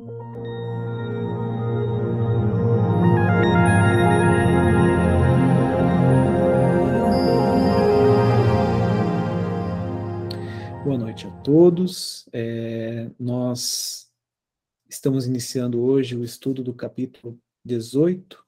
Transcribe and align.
Boa 0.00 0.10
noite 10.96 11.26
a 11.26 11.30
todos. 11.42 12.28
É, 12.32 13.10
nós 13.18 14.08
estamos 14.88 15.26
iniciando 15.26 15.82
hoje 15.82 16.14
o 16.14 16.22
estudo 16.22 16.62
do 16.62 16.72
capítulo 16.72 17.36
18. 17.64 18.46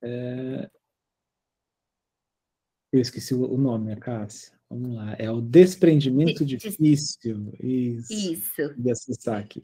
É, 0.00 0.70
eu 2.90 2.98
esqueci 2.98 3.34
o 3.34 3.58
nome, 3.58 3.92
a 3.92 3.96
Cássia. 3.96 4.58
Vamos 4.72 4.94
lá. 4.94 5.14
É 5.18 5.30
o 5.30 5.42
desprendimento 5.42 6.46
difícil. 6.46 7.52
Isso. 7.60 8.10
Isso. 8.10 8.74
De 8.74 8.90
acessar 8.90 9.38
aqui. 9.38 9.60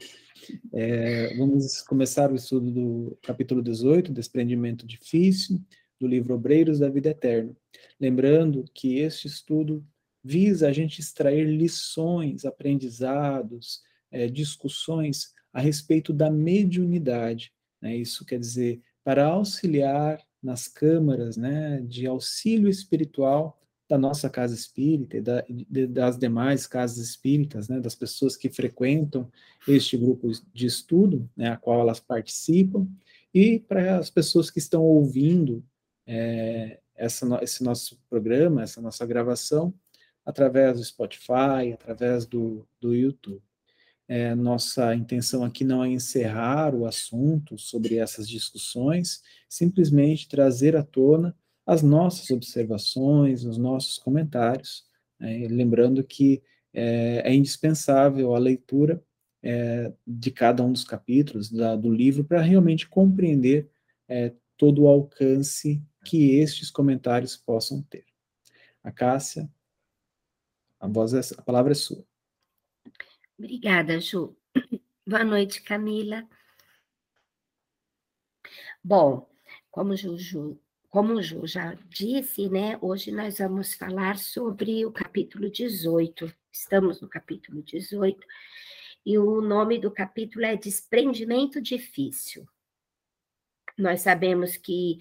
É, 0.71 1.35
vamos 1.35 1.81
começar 1.81 2.31
o 2.31 2.35
estudo 2.35 2.69
do 2.69 3.17
capítulo 3.23 3.59
18, 3.63 4.13
desprendimento 4.13 4.85
difícil, 4.85 5.59
do 5.99 6.07
livro 6.07 6.35
Obreiros 6.35 6.77
da 6.77 6.89
Vida 6.89 7.09
Eterna. 7.09 7.57
Lembrando 7.99 8.63
que 8.71 8.99
este 8.99 9.25
estudo 9.25 9.83
visa 10.23 10.67
a 10.67 10.71
gente 10.71 11.01
extrair 11.01 11.43
lições, 11.43 12.45
aprendizados, 12.45 13.81
é, 14.11 14.27
discussões 14.27 15.33
a 15.51 15.59
respeito 15.59 16.13
da 16.13 16.29
mediunidade. 16.29 17.51
Né? 17.81 17.97
Isso 17.97 18.23
quer 18.23 18.39
dizer, 18.39 18.79
para 19.03 19.25
auxiliar 19.25 20.23
nas 20.41 20.67
câmaras 20.67 21.35
né, 21.35 21.81
de 21.81 22.05
auxílio 22.05 22.69
espiritual 22.69 23.58
da 23.89 23.97
nossa 23.97 24.29
casa 24.29 24.53
espírita 24.53 25.17
e 25.17 25.21
da, 25.21 25.41
de, 25.49 25.87
das 25.87 26.15
demais 26.15 26.67
casas 26.67 26.99
espíritas, 26.99 27.67
né, 27.67 27.79
das 27.79 27.95
pessoas 27.95 28.37
que 28.37 28.47
frequentam 28.47 29.29
este 29.67 29.97
grupo 29.97 30.29
de 30.53 30.67
estudo, 30.67 31.27
né, 31.35 31.49
a 31.49 31.57
qual 31.57 31.81
elas 31.81 31.99
participam, 31.99 32.87
e 33.33 33.59
para 33.59 33.97
as 33.97 34.11
pessoas 34.11 34.51
que 34.51 34.59
estão 34.59 34.83
ouvindo 34.83 35.65
é, 36.05 36.79
essa, 36.95 37.25
esse 37.41 37.63
nosso 37.63 37.99
programa, 38.07 38.61
essa 38.61 38.79
nossa 38.79 39.05
gravação, 39.07 39.73
através 40.23 40.77
do 40.77 40.83
Spotify, 40.83 41.73
através 41.73 42.27
do, 42.27 42.67
do 42.79 42.93
YouTube. 42.93 43.41
É, 44.07 44.35
nossa 44.35 44.95
intenção 44.95 45.43
aqui 45.43 45.63
não 45.63 45.83
é 45.83 45.89
encerrar 45.89 46.75
o 46.75 46.85
assunto 46.85 47.57
sobre 47.57 47.97
essas 47.97 48.27
discussões, 48.27 49.21
simplesmente 49.47 50.27
trazer 50.27 50.75
à 50.75 50.83
tona 50.83 51.35
as 51.69 51.83
nossas 51.83 52.31
observações, 52.31 53.45
os 53.45 53.55
nossos 53.55 53.99
comentários, 53.99 54.87
né, 55.19 55.47
lembrando 55.47 56.03
que 56.03 56.41
é, 56.73 57.21
é, 57.23 57.35
indispensável 57.35 58.33
a 58.33 58.39
leitura 58.39 59.03
é, 59.43 59.93
de 60.05 60.31
cada 60.31 60.63
um 60.63 60.71
dos 60.71 60.83
capítulos 60.83 61.51
da, 61.51 61.75
do 61.75 61.93
livro 61.93 62.23
para 62.23 62.41
realmente 62.41 62.89
compreender 62.89 63.69
é, 64.07 64.33
todo 64.57 64.81
o 64.81 64.87
alcance 64.87 65.79
que 66.03 66.39
estes 66.39 66.71
comentários 66.71 67.37
possam 67.37 67.83
ter. 67.83 68.03
A 68.83 68.91
Cássia, 68.91 69.47
a 70.79 70.87
voz 70.87 71.13
é, 71.13 71.21
a 71.37 71.41
palavra 71.43 71.73
é 71.73 71.75
sua. 71.75 72.03
Obrigada, 73.37 74.01
Ju. 74.01 74.35
Boa 75.05 75.23
noite, 75.23 75.61
Camila. 75.61 76.27
Bom, 78.83 79.29
como 79.69 79.95
Juju, 79.95 80.59
como 80.89 81.13
o 81.13 81.21
Ju 81.21 81.45
já 81.45 81.75
disse, 81.87 82.49
né, 82.49 82.77
hoje 82.81 83.11
nós 83.11 83.37
vamos 83.37 83.75
falar 83.75 84.17
sobre 84.17 84.85
o 84.85 84.91
capítulo 84.91 85.49
18. 85.49 86.33
Estamos 86.51 86.99
no 86.99 87.07
capítulo 87.07 87.61
18 87.61 88.19
e 89.05 89.17
o 89.17 89.39
nome 89.39 89.79
do 89.79 89.91
capítulo 89.91 90.45
é 90.45 90.55
Desprendimento 90.55 91.61
Difícil. 91.61 92.47
Nós 93.77 94.01
sabemos 94.01 94.57
que 94.57 94.97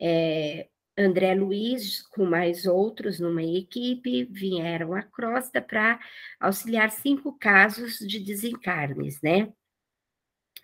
é, 0.00 0.68
André 0.96 1.34
Luiz, 1.34 2.02
com 2.02 2.24
mais 2.24 2.64
outros 2.64 3.18
numa 3.18 3.42
equipe, 3.42 4.24
vieram 4.24 4.94
à 4.94 5.02
crosta 5.02 5.60
para 5.60 5.98
auxiliar 6.38 6.90
cinco 6.90 7.36
casos 7.36 7.98
de 7.98 8.20
desencarnes, 8.20 9.20
né? 9.20 9.52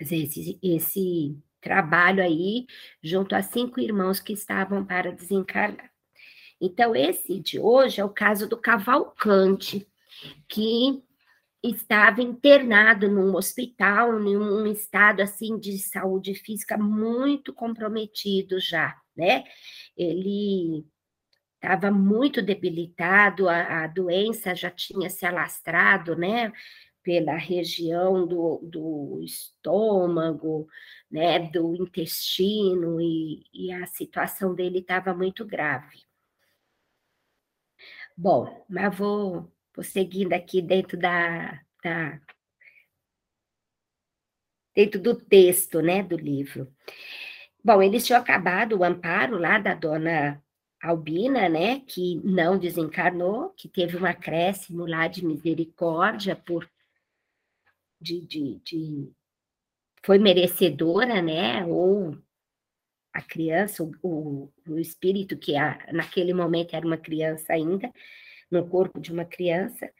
Esse, 0.00 0.58
esse 0.62 1.36
trabalho 1.60 2.22
aí, 2.22 2.66
junto 3.02 3.34
a 3.34 3.42
cinco 3.42 3.80
irmãos 3.80 4.20
que 4.20 4.32
estavam 4.32 4.84
para 4.84 5.12
desencarnar. 5.12 5.90
Então, 6.60 6.94
esse 6.94 7.38
de 7.40 7.58
hoje 7.58 8.00
é 8.00 8.04
o 8.04 8.10
caso 8.10 8.48
do 8.48 8.56
Cavalcante, 8.56 9.86
que 10.48 11.02
estava 11.62 12.22
internado 12.22 13.08
num 13.08 13.34
hospital, 13.34 14.20
em 14.22 14.36
um 14.36 14.66
estado 14.66 15.20
assim 15.20 15.58
de 15.58 15.78
saúde 15.78 16.34
física 16.34 16.76
muito 16.76 17.52
comprometido 17.52 18.60
já, 18.60 18.96
né? 19.16 19.44
ele 19.98 20.86
estava 21.60 21.90
muito 21.90 22.40
debilitado, 22.40 23.48
a, 23.48 23.82
a, 23.82 23.86
doença 23.88 24.54
já 24.54 24.70
tinha 24.70 25.10
se 25.10 25.26
alastrado, 25.26 26.14
né, 26.14 26.52
pela 27.08 27.38
região 27.38 28.26
do, 28.26 28.58
do 28.62 29.22
estômago, 29.22 30.68
né, 31.10 31.38
do 31.38 31.74
intestino, 31.74 33.00
e, 33.00 33.46
e 33.50 33.72
a 33.72 33.86
situação 33.86 34.54
dele 34.54 34.80
estava 34.80 35.14
muito 35.14 35.42
grave. 35.46 36.04
Bom, 38.14 38.62
mas 38.68 38.94
vou, 38.94 39.50
vou 39.74 39.82
seguindo 39.82 40.34
aqui 40.34 40.60
dentro 40.60 40.98
da, 40.98 41.58
da 41.82 42.20
dentro 44.74 45.00
do 45.00 45.14
texto, 45.14 45.80
né, 45.80 46.02
do 46.02 46.14
livro. 46.14 46.70
Bom, 47.64 47.80
eles 47.80 48.04
tinham 48.04 48.20
acabado 48.20 48.76
o 48.76 48.84
amparo 48.84 49.38
lá 49.38 49.58
da 49.58 49.72
dona 49.72 50.44
Albina, 50.78 51.48
né, 51.48 51.80
que 51.80 52.20
não 52.22 52.58
desencarnou, 52.58 53.48
que 53.56 53.66
teve 53.66 53.96
um 53.96 54.04
acréscimo 54.04 54.84
lá 54.84 55.08
de 55.08 55.24
misericórdia 55.24 56.36
por 56.36 56.68
de, 58.00 58.20
de, 58.26 58.60
de 58.64 59.12
foi 60.04 60.18
merecedora, 60.18 61.20
né, 61.20 61.64
ou 61.66 62.16
a 63.12 63.22
criança, 63.22 63.82
o, 64.02 64.50
o 64.66 64.78
espírito 64.78 65.36
que 65.36 65.56
a, 65.56 65.78
naquele 65.92 66.32
momento 66.32 66.74
era 66.74 66.86
uma 66.86 66.96
criança 66.96 67.52
ainda, 67.52 67.92
no 68.50 68.66
corpo 68.68 69.00
de 69.00 69.12
uma 69.12 69.24
criança, 69.24 69.90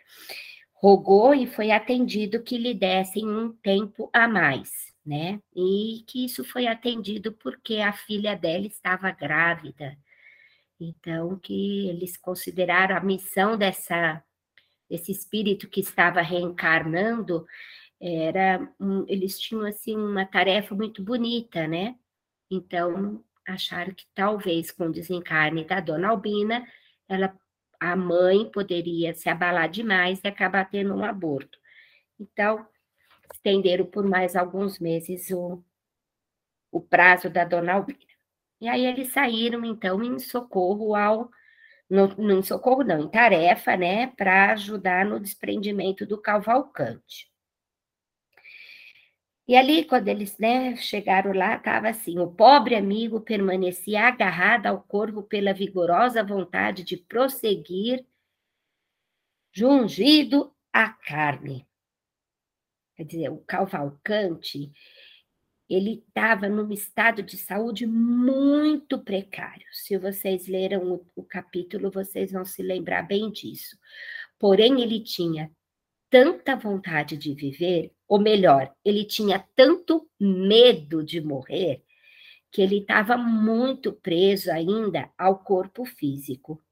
rogou 0.73 1.35
e 1.35 1.47
foi 1.47 1.71
atendido 1.71 2.43
que 2.43 2.57
lhe 2.57 2.73
dessem 2.73 3.29
um 3.29 3.53
tempo 3.53 4.09
a 4.13 4.29
mais 4.29 4.89
né? 5.09 5.41
E 5.57 6.05
que 6.07 6.27
isso 6.27 6.45
foi 6.45 6.67
atendido 6.67 7.33
porque 7.33 7.77
a 7.77 7.93
filha 7.95 8.37
dela 8.37 8.67
estava 8.67 9.11
grávida. 9.11 9.97
Então, 10.79 11.39
que 11.39 11.89
eles 11.89 12.17
consideraram 12.19 12.97
a 12.97 13.01
missão 13.01 13.57
dessa 13.57 14.23
esse 14.91 15.13
espírito 15.13 15.69
que 15.69 15.81
estava 15.81 16.23
reencarnando 16.23 17.47
era 18.01 18.73
um, 18.81 19.05
eles 19.09 19.39
tinham 19.39 19.65
assim 19.67 19.97
uma 19.97 20.25
tarefa 20.25 20.75
muito 20.75 21.03
bonita, 21.03 21.67
né? 21.67 21.97
Então, 22.51 23.25
acharam 23.47 23.93
que 23.95 24.07
talvez 24.15 24.71
com 24.71 24.87
o 24.87 24.93
desencarne 24.93 25.65
da 25.65 25.81
dona 25.81 26.09
Albina, 26.09 26.67
ela 27.09 27.37
a 27.81 27.95
mãe 27.95 28.51
poderia 28.51 29.15
se 29.15 29.29
abalar 29.29 29.69
demais 29.69 30.21
e 30.25 30.29
acabar 30.29 30.69
tendo 30.69 30.95
um 30.95 31.05
aborto. 31.05 31.59
Então, 32.19 32.67
estenderam 33.33 33.87
por 33.87 34.05
mais 34.05 34.35
alguns 34.35 34.79
meses 34.81 35.31
o, 35.31 35.63
o 36.73 36.81
prazo 36.81 37.31
da 37.31 37.45
dona 37.45 37.75
Albina. 37.75 38.01
E 38.61 38.69
aí 38.69 38.85
eles 38.85 39.13
saíram, 39.13 39.65
então, 39.65 40.03
em 40.03 40.19
socorro 40.19 40.95
ao. 40.95 41.31
Em 41.91 42.43
socorro, 42.43 42.83
não, 42.83 43.01
em 43.01 43.09
tarefa, 43.09 43.77
né, 43.77 44.09
para 44.09 44.53
ajudar 44.53 45.07
no 45.07 45.19
desprendimento 45.19 46.05
do 46.05 46.21
Cavalcante. 46.21 47.28
E 49.49 49.57
ali, 49.57 49.83
quando 49.83 50.09
eles 50.09 50.37
né, 50.37 50.77
chegaram 50.77 51.33
lá, 51.33 51.57
estava 51.57 51.89
assim: 51.89 52.19
o 52.19 52.31
pobre 52.31 52.75
amigo 52.75 53.23
permanecia 53.23 54.03
agarrado 54.03 54.67
ao 54.67 54.83
corpo 54.83 55.23
pela 55.23 55.55
vigorosa 55.55 56.23
vontade 56.23 56.85
de 56.85 56.99
prosseguir, 56.99 58.05
jungido 59.51 60.55
à 60.71 60.91
carne. 60.91 61.67
Quer 62.95 63.05
dizer, 63.05 63.31
o 63.31 63.39
Cavalcante, 63.39 64.71
ele 65.67 66.05
estava 66.07 66.47
num 66.49 66.71
estado 66.71 67.23
de 67.23 67.39
saúde 67.39 67.87
muito 67.87 68.99
precário. 68.99 69.67
Se 69.73 69.97
vocês 69.97 70.47
leram 70.47 70.93
o, 70.93 71.07
o 71.17 71.23
capítulo, 71.23 71.91
vocês 71.91 72.33
vão 72.33 72.45
se 72.45 72.63
lembrar 72.63 73.03
bem 73.03 73.31
disso. 73.31 73.79
Porém, 74.39 74.83
ele 74.83 75.01
tinha 75.01 75.51
tanta 76.11 76.55
vontade 76.55 77.17
de 77.17 77.35
viver, 77.35 77.93
ou 78.09 78.19
melhor, 78.21 78.73
ele 78.85 79.05
tinha 79.05 79.45
tanto 79.55 80.09
medo 80.19 81.05
de 81.05 81.21
morrer, 81.21 81.83
que 82.51 82.63
ele 82.63 82.79
estava 82.79 83.17
muito 83.17 83.93
preso 83.93 84.51
ainda 84.51 85.11
ao 85.19 85.39
corpo 85.41 85.85
físico. 85.85 86.63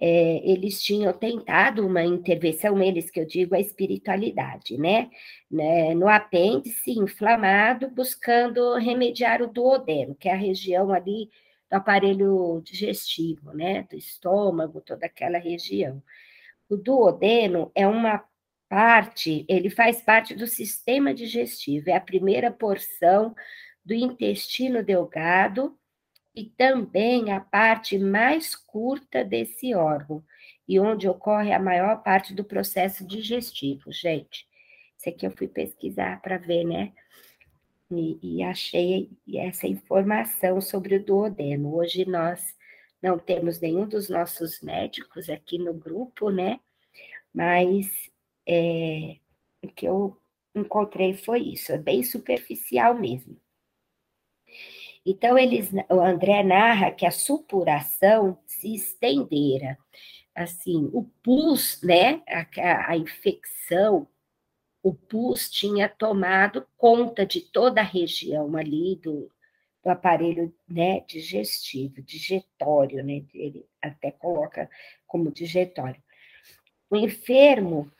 é, 0.00 0.40
eles 0.50 0.82
tinham 0.82 1.12
tentado 1.12 1.86
uma 1.86 2.02
intervenção, 2.02 2.82
eles 2.82 3.10
que 3.10 3.20
eu 3.20 3.26
digo 3.26 3.54
a 3.54 3.60
espiritualidade, 3.60 4.78
né? 4.78 5.10
né? 5.50 5.94
No 5.94 6.08
apêndice 6.08 6.92
inflamado, 6.92 7.90
buscando 7.90 8.74
remediar 8.76 9.42
o 9.42 9.46
duodeno, 9.46 10.14
que 10.14 10.28
é 10.28 10.32
a 10.32 10.36
região 10.36 10.90
ali 10.92 11.28
do 11.70 11.74
aparelho 11.74 12.62
digestivo, 12.64 13.52
né? 13.52 13.82
Do 13.90 13.96
estômago, 13.96 14.80
toda 14.80 15.06
aquela 15.06 15.38
região. 15.38 16.02
O 16.68 16.76
duodeno 16.76 17.70
é 17.74 17.86
uma 17.86 18.24
parte, 18.70 19.44
ele 19.48 19.68
faz 19.68 20.00
parte 20.00 20.32
do 20.32 20.46
sistema 20.46 21.12
digestivo, 21.12 21.90
é 21.90 21.96
a 21.96 22.00
primeira 22.00 22.52
porção 22.52 23.34
do 23.84 23.92
intestino 23.92 24.80
delgado 24.80 25.76
e 26.32 26.44
também 26.44 27.32
a 27.32 27.40
parte 27.40 27.98
mais 27.98 28.54
curta 28.54 29.24
desse 29.24 29.74
órgão, 29.74 30.24
e 30.68 30.78
onde 30.78 31.08
ocorre 31.08 31.52
a 31.52 31.58
maior 31.58 32.00
parte 32.04 32.32
do 32.32 32.44
processo 32.44 33.04
digestivo, 33.04 33.90
gente. 33.90 34.46
Isso 34.96 35.08
aqui 35.08 35.26
eu 35.26 35.32
fui 35.32 35.48
pesquisar 35.48 36.22
para 36.22 36.38
ver, 36.38 36.62
né? 36.62 36.92
E, 37.90 38.20
e, 38.22 38.42
achei 38.44 39.10
essa 39.34 39.66
informação 39.66 40.60
sobre 40.60 40.94
o 40.94 41.04
duodeno. 41.04 41.74
Hoje 41.74 42.04
nós 42.04 42.54
não 43.02 43.18
temos 43.18 43.58
nenhum 43.58 43.88
dos 43.88 44.08
nossos 44.08 44.60
médicos 44.60 45.28
aqui 45.28 45.58
no 45.58 45.74
grupo, 45.74 46.30
né? 46.30 46.60
Mas 47.34 48.10
é, 48.52 49.16
o 49.62 49.68
que 49.68 49.86
eu 49.86 50.20
encontrei 50.52 51.14
foi 51.14 51.40
isso, 51.40 51.70
é 51.70 51.78
bem 51.78 52.02
superficial 52.02 52.94
mesmo. 52.94 53.40
Então, 55.06 55.38
eles, 55.38 55.70
o 55.88 56.00
André 56.00 56.42
narra 56.42 56.90
que 56.90 57.06
a 57.06 57.12
supuração 57.12 58.36
se 58.46 58.74
estendera. 58.74 59.78
Assim, 60.34 60.90
o 60.92 61.04
pus, 61.22 61.80
né, 61.82 62.22
a, 62.28 62.90
a 62.90 62.96
infecção, 62.96 64.06
o 64.82 64.92
pus 64.92 65.48
tinha 65.48 65.88
tomado 65.88 66.66
conta 66.76 67.24
de 67.24 67.40
toda 67.40 67.80
a 67.80 67.84
região 67.84 68.56
ali 68.56 68.96
do, 68.96 69.30
do 69.82 69.90
aparelho 69.90 70.52
né, 70.68 71.00
digestivo, 71.06 72.02
digetório, 72.02 73.04
né? 73.04 73.24
Ele 73.32 73.66
até 73.80 74.10
coloca 74.10 74.68
como 75.06 75.30
digetório. 75.30 76.02
O 76.90 76.96
enfermo 76.96 77.90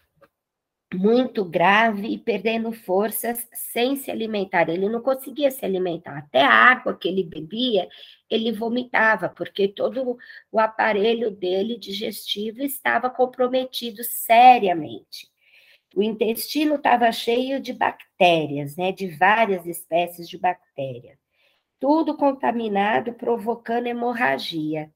muito 0.94 1.44
grave 1.44 2.08
e 2.08 2.18
perdendo 2.18 2.72
forças 2.72 3.48
sem 3.52 3.96
se 3.96 4.10
alimentar. 4.10 4.68
Ele 4.68 4.88
não 4.88 5.00
conseguia 5.00 5.50
se 5.50 5.64
alimentar. 5.64 6.18
Até 6.18 6.42
a 6.42 6.52
água 6.52 6.96
que 6.96 7.08
ele 7.08 7.22
bebia, 7.22 7.88
ele 8.28 8.52
vomitava, 8.52 9.28
porque 9.28 9.68
todo 9.68 10.18
o 10.50 10.58
aparelho 10.58 11.30
dele 11.30 11.78
digestivo 11.78 12.62
estava 12.62 13.08
comprometido 13.08 14.02
seriamente. 14.02 15.28
O 15.94 16.02
intestino 16.02 16.76
estava 16.76 17.10
cheio 17.12 17.60
de 17.60 17.72
bactérias, 17.72 18.76
né, 18.76 18.92
de 18.92 19.08
várias 19.08 19.66
espécies 19.66 20.28
de 20.28 20.38
bactérias. 20.38 21.18
Tudo 21.80 22.16
contaminado, 22.16 23.14
provocando 23.14 23.86
hemorragia 23.86 24.92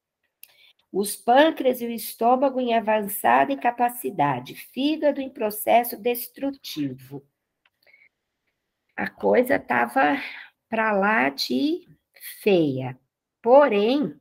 os 0.95 1.17
pâncreas 1.17 1.81
e 1.81 1.87
o 1.87 1.91
estômago 1.91 2.61
em 2.61 2.73
avançada 2.73 3.53
incapacidade, 3.53 4.55
fígado 4.55 5.21
em 5.21 5.29
processo 5.29 5.97
destrutivo. 5.97 7.27
A 8.97 9.11
coisa 9.11 9.57
estava 9.57 10.17
para 10.69 10.93
lá 10.93 11.31
de 11.31 11.85
feia. 12.41 12.97
Porém, 13.43 14.15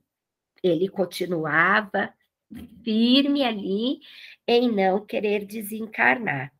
ele 0.63 0.89
continuava 0.89 2.11
firme 2.83 3.43
ali 3.43 3.99
em 4.47 4.71
não 4.71 5.05
querer 5.05 5.45
desencarnar. 5.45 6.51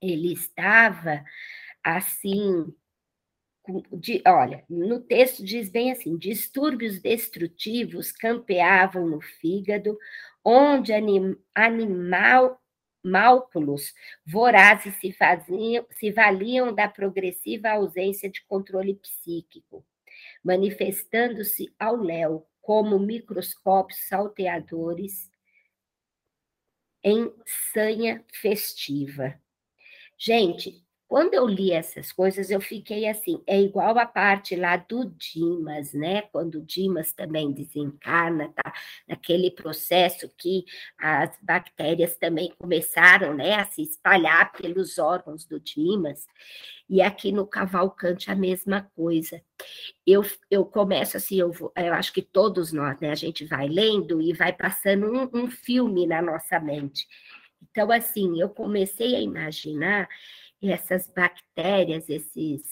Ele 0.00 0.32
estava 0.32 1.24
assim 1.82 2.72
de, 3.92 4.22
olha, 4.26 4.64
no 4.68 5.00
texto 5.00 5.44
diz 5.44 5.68
bem 5.68 5.92
assim: 5.92 6.16
distúrbios 6.16 7.00
destrutivos 7.00 8.12
campeavam 8.12 9.06
no 9.06 9.20
fígado, 9.20 9.98
onde 10.44 10.92
anim, 10.92 11.36
animal 11.54 12.60
málculos 13.02 13.94
vorazes 14.26 14.94
se 14.96 15.12
faziam, 15.12 15.86
se 15.92 16.10
valiam 16.10 16.74
da 16.74 16.88
progressiva 16.88 17.70
ausência 17.70 18.28
de 18.28 18.44
controle 18.46 18.94
psíquico, 18.94 19.84
manifestando-se 20.44 21.74
ao 21.78 21.96
léu 21.96 22.46
como 22.60 22.98
microscópios 22.98 24.00
salteadores 24.08 25.30
em 27.02 27.32
sanha 27.72 28.24
festiva. 28.32 29.40
Gente, 30.18 30.84
quando 31.08 31.32
eu 31.32 31.46
li 31.46 31.72
essas 31.72 32.12
coisas, 32.12 32.50
eu 32.50 32.60
fiquei 32.60 33.08
assim, 33.08 33.42
é 33.46 33.58
igual 33.58 33.98
a 33.98 34.04
parte 34.04 34.54
lá 34.54 34.76
do 34.76 35.06
Dimas, 35.06 35.94
né? 35.94 36.20
Quando 36.30 36.56
o 36.56 36.62
Dimas 36.62 37.14
também 37.14 37.50
desencarna, 37.50 38.52
tá? 38.54 38.74
Naquele 39.08 39.50
processo 39.50 40.30
que 40.36 40.66
as 40.98 41.34
bactérias 41.40 42.18
também 42.18 42.52
começaram, 42.58 43.34
né, 43.34 43.54
a 43.54 43.64
se 43.64 43.82
espalhar 43.82 44.52
pelos 44.52 44.98
órgãos 44.98 45.46
do 45.46 45.58
Dimas. 45.58 46.26
E 46.90 47.00
aqui 47.00 47.32
no 47.32 47.46
Cavalcante 47.46 48.30
a 48.30 48.34
mesma 48.34 48.82
coisa. 48.94 49.40
Eu, 50.06 50.22
eu 50.50 50.66
começo 50.66 51.16
assim, 51.16 51.40
eu, 51.40 51.50
vou, 51.50 51.72
eu 51.74 51.94
acho 51.94 52.12
que 52.12 52.20
todos 52.20 52.70
nós, 52.70 53.00
né? 53.00 53.10
A 53.10 53.14
gente 53.14 53.46
vai 53.46 53.66
lendo 53.66 54.20
e 54.20 54.34
vai 54.34 54.52
passando 54.52 55.10
um, 55.10 55.44
um 55.44 55.50
filme 55.50 56.06
na 56.06 56.20
nossa 56.20 56.60
mente. 56.60 57.06
Então, 57.70 57.90
assim, 57.90 58.40
eu 58.40 58.50
comecei 58.50 59.14
a 59.16 59.20
imaginar 59.20 60.08
e 60.60 60.70
essas 60.70 61.08
bactérias, 61.08 62.08
esses 62.08 62.62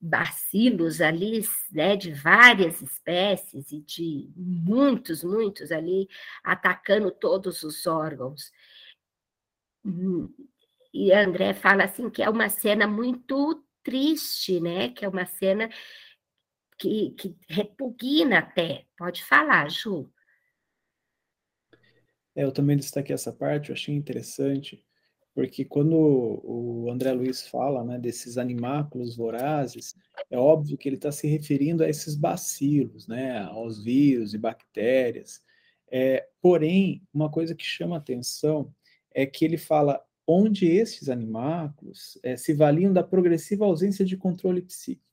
bacilos 0.00 1.00
ali, 1.00 1.42
né, 1.70 1.94
de 1.94 2.12
várias 2.12 2.80
espécies 2.80 3.70
e 3.70 3.80
de 3.82 4.32
muitos, 4.34 5.22
muitos 5.22 5.70
ali, 5.70 6.08
atacando 6.42 7.10
todos 7.10 7.62
os 7.62 7.86
órgãos. 7.86 8.50
E 10.92 11.12
André 11.12 11.52
fala 11.52 11.84
assim 11.84 12.08
que 12.08 12.22
é 12.22 12.30
uma 12.30 12.48
cena 12.48 12.86
muito 12.86 13.62
triste, 13.82 14.60
né? 14.60 14.90
Que 14.90 15.04
é 15.04 15.08
uma 15.08 15.26
cena 15.26 15.68
que, 16.78 17.10
que 17.10 17.36
repugna 17.48 18.38
até. 18.38 18.86
Pode 18.96 19.22
falar, 19.24 19.70
Ju. 19.70 20.10
É, 22.34 22.44
eu 22.44 22.52
também 22.52 22.76
destaquei 22.76 23.14
essa 23.14 23.32
parte, 23.32 23.70
eu 23.70 23.74
achei 23.74 23.94
interessante, 23.94 24.84
porque 25.34 25.64
quando 25.64 25.94
o 25.94 26.90
André 26.90 27.12
Luiz 27.12 27.46
fala 27.46 27.84
né, 27.84 27.98
desses 27.98 28.36
animáculos 28.36 29.16
vorazes, 29.16 29.94
é 30.28 30.36
óbvio 30.36 30.76
que 30.76 30.88
ele 30.88 30.96
está 30.96 31.12
se 31.12 31.26
referindo 31.26 31.84
a 31.84 31.88
esses 31.88 32.14
bacilos, 32.14 33.06
né, 33.06 33.38
aos 33.42 33.82
vírus 33.82 34.34
e 34.34 34.38
bactérias. 34.38 35.40
É, 35.90 36.26
porém, 36.40 37.02
uma 37.12 37.30
coisa 37.30 37.54
que 37.54 37.64
chama 37.64 37.96
atenção 37.96 38.72
é 39.12 39.24
que 39.24 39.44
ele 39.44 39.56
fala 39.56 40.02
onde 40.26 40.66
esses 40.66 41.08
animáculos 41.08 42.18
é, 42.22 42.36
se 42.36 42.52
valiam 42.52 42.92
da 42.92 43.02
progressiva 43.02 43.64
ausência 43.64 44.04
de 44.04 44.16
controle 44.16 44.62
psíquico. 44.62 45.08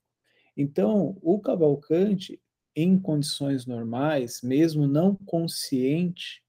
Então, 0.56 1.16
o 1.22 1.40
Cavalcante, 1.40 2.40
em 2.74 2.98
condições 2.98 3.66
normais, 3.66 4.42
mesmo 4.42 4.86
não 4.86 5.14
consciente, 5.14 6.42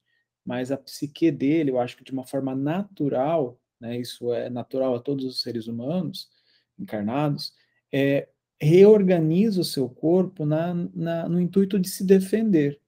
mas 0.49 0.71
a 0.71 0.77
psique 0.77 1.29
dele, 1.29 1.69
eu 1.69 1.79
acho 1.79 1.95
que 1.95 2.03
de 2.03 2.11
uma 2.11 2.25
forma 2.25 2.55
natural, 2.55 3.61
né, 3.79 3.99
isso 3.99 4.33
é 4.33 4.49
natural 4.49 4.95
a 4.95 4.99
todos 4.99 5.23
os 5.23 5.43
seres 5.43 5.67
humanos 5.67 6.27
encarnados, 6.79 7.53
é, 7.93 8.27
reorganiza 8.59 9.61
o 9.61 9.63
seu 9.63 9.87
corpo 9.87 10.47
na, 10.47 10.73
na, 10.73 11.29
no 11.29 11.39
intuito 11.39 11.77
de 11.77 11.87
se 11.87 12.03
defender. 12.03 12.81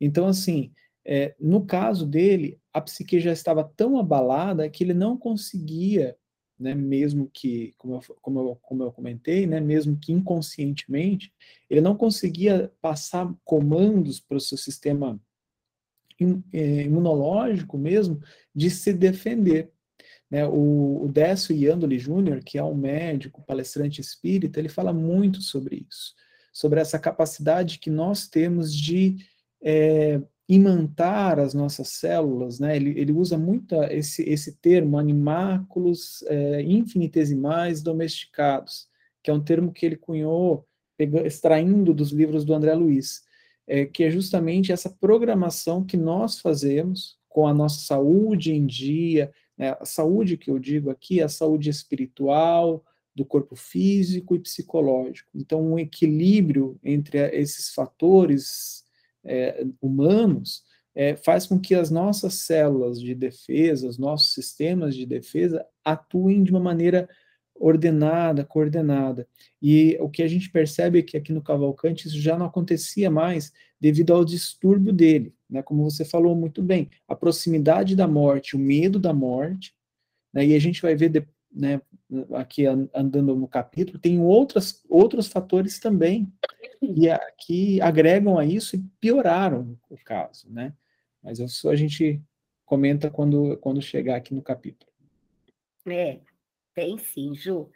Então, 0.00 0.26
assim, 0.26 0.72
é, 1.04 1.34
no 1.38 1.66
caso 1.66 2.06
dele, 2.06 2.58
a 2.72 2.80
psique 2.80 3.20
já 3.20 3.32
estava 3.32 3.62
tão 3.62 3.98
abalada 3.98 4.66
que 4.70 4.82
ele 4.82 4.94
não 4.94 5.14
conseguia, 5.14 6.16
né, 6.58 6.74
mesmo 6.74 7.28
que, 7.30 7.74
como 7.76 7.96
eu, 7.96 8.00
como, 8.22 8.40
eu, 8.40 8.56
como 8.62 8.82
eu 8.82 8.92
comentei, 8.92 9.46
né, 9.46 9.60
mesmo 9.60 9.98
que 10.00 10.10
inconscientemente, 10.10 11.34
ele 11.68 11.82
não 11.82 11.94
conseguia 11.94 12.72
passar 12.80 13.30
comandos 13.44 14.18
para 14.20 14.38
o 14.38 14.40
seu 14.40 14.56
sistema 14.56 15.20
imunológico 16.20 17.78
mesmo 17.78 18.20
de 18.54 18.70
se 18.70 18.92
defender. 18.92 19.70
Né? 20.30 20.46
O, 20.46 21.04
o 21.04 21.08
Décio 21.08 21.54
Iandoli 21.54 21.98
Júnior, 21.98 22.40
que 22.44 22.58
é 22.58 22.64
um 22.64 22.74
médico, 22.74 23.44
palestrante 23.46 24.00
espírita, 24.00 24.58
ele 24.58 24.68
fala 24.68 24.92
muito 24.92 25.40
sobre 25.40 25.86
isso, 25.88 26.14
sobre 26.52 26.80
essa 26.80 26.98
capacidade 26.98 27.78
que 27.78 27.90
nós 27.90 28.28
temos 28.28 28.74
de 28.74 29.16
é, 29.62 30.20
imantar 30.48 31.38
as 31.38 31.52
nossas 31.52 31.88
células, 31.88 32.58
né? 32.58 32.74
ele, 32.76 32.98
ele 32.98 33.12
usa 33.12 33.36
muito 33.36 33.74
esse, 33.84 34.22
esse 34.22 34.56
termo, 34.56 34.98
animáculos 34.98 36.22
é, 36.26 36.62
infinitesimais 36.62 37.82
domesticados, 37.82 38.86
que 39.22 39.30
é 39.30 39.34
um 39.34 39.42
termo 39.42 39.72
que 39.72 39.84
ele 39.84 39.96
cunhou 39.96 40.66
extraindo 40.98 41.92
dos 41.94 42.10
livros 42.10 42.44
do 42.44 42.54
André 42.54 42.74
Luiz. 42.74 43.22
É, 43.68 43.84
que 43.84 44.02
é 44.02 44.10
justamente 44.10 44.72
essa 44.72 44.88
programação 44.88 45.84
que 45.84 45.96
nós 45.96 46.40
fazemos 46.40 47.18
com 47.28 47.46
a 47.46 47.52
nossa 47.54 47.80
saúde 47.80 48.52
em 48.52 48.66
dia, 48.66 49.30
né? 49.56 49.76
a 49.78 49.84
saúde 49.84 50.38
que 50.38 50.50
eu 50.50 50.58
digo 50.58 50.90
aqui 50.90 51.20
é 51.20 51.24
a 51.24 51.28
saúde 51.28 51.68
espiritual, 51.68 52.82
do 53.14 53.24
corpo 53.24 53.56
físico 53.56 54.36
e 54.36 54.38
psicológico. 54.38 55.28
Então, 55.34 55.60
um 55.60 55.78
equilíbrio 55.78 56.78
entre 56.84 57.18
esses 57.36 57.74
fatores 57.74 58.84
é, 59.24 59.66
humanos 59.82 60.62
é, 60.94 61.16
faz 61.16 61.44
com 61.44 61.58
que 61.58 61.74
as 61.74 61.90
nossas 61.90 62.34
células 62.34 63.00
de 63.00 63.14
defesa, 63.16 63.88
os 63.88 63.98
nossos 63.98 64.32
sistemas 64.34 64.94
de 64.94 65.04
defesa 65.04 65.66
atuem 65.84 66.44
de 66.44 66.52
uma 66.52 66.60
maneira 66.60 67.08
ordenada, 67.58 68.44
coordenada. 68.44 69.26
E 69.60 69.96
o 70.00 70.08
que 70.08 70.22
a 70.22 70.28
gente 70.28 70.50
percebe 70.50 71.00
é 71.00 71.02
que 71.02 71.16
aqui 71.16 71.32
no 71.32 71.42
Cavalcante 71.42 72.06
isso 72.06 72.20
já 72.20 72.38
não 72.38 72.46
acontecia 72.46 73.10
mais 73.10 73.52
devido 73.80 74.12
ao 74.12 74.24
distúrbio 74.24 74.92
dele, 74.92 75.34
né? 75.48 75.62
Como 75.62 75.82
você 75.82 76.04
falou 76.04 76.34
muito 76.34 76.62
bem, 76.62 76.90
a 77.06 77.14
proximidade 77.14 77.94
da 77.94 78.06
morte, 78.06 78.56
o 78.56 78.58
medo 78.58 78.98
da 78.98 79.12
morte, 79.12 79.74
né? 80.32 80.46
E 80.46 80.54
a 80.54 80.58
gente 80.58 80.82
vai 80.82 80.94
ver, 80.94 81.26
né, 81.52 81.80
aqui 82.34 82.66
andando 82.66 83.34
no 83.34 83.48
capítulo, 83.48 83.98
tem 83.98 84.20
outras, 84.20 84.82
outros 84.88 85.28
fatores 85.28 85.78
também 85.78 86.32
que, 86.80 87.08
que 87.38 87.80
agregam 87.80 88.38
a 88.38 88.44
isso 88.44 88.76
e 88.76 88.84
pioraram 89.00 89.78
o 89.90 89.96
caso, 89.96 90.50
né? 90.50 90.72
Mas 91.22 91.38
isso 91.38 91.68
a 91.68 91.76
gente 91.76 92.22
comenta 92.64 93.10
quando, 93.10 93.56
quando 93.58 93.80
chegar 93.80 94.16
aqui 94.16 94.34
no 94.34 94.42
capítulo. 94.42 94.90
É, 95.86 96.20
tem 96.78 96.96
sim, 96.96 97.34
Ju. 97.34 97.68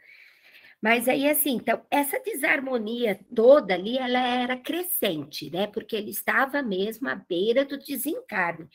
Mas 0.81 1.09
aí, 1.09 1.29
assim, 1.29 1.55
então, 1.55 1.85
essa 1.91 2.17
desarmonia 2.21 3.19
toda 3.35 3.73
ali, 3.73 3.97
ela 3.97 4.19
era 4.19 4.57
crescente, 4.57 5.49
né? 5.49 5.67
Porque 5.67 5.93
ele 5.95 6.11
estava 6.11 6.61
mesmo 6.61 7.09
à 7.09 7.15
beira 7.15 7.65
do 7.65 7.77
desencarne. 7.77 8.69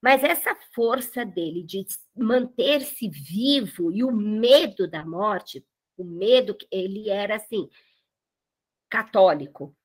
Mas 0.00 0.24
essa 0.24 0.54
força 0.74 1.26
dele 1.26 1.62
de 1.62 1.84
manter-se 2.16 3.08
vivo 3.08 3.92
e 3.92 4.02
o 4.02 4.10
medo 4.12 4.88
da 4.88 5.04
morte, 5.04 5.64
o 5.96 6.04
medo, 6.04 6.56
ele 6.70 7.10
era 7.10 7.36
assim, 7.36 7.68
católico. 8.88 9.76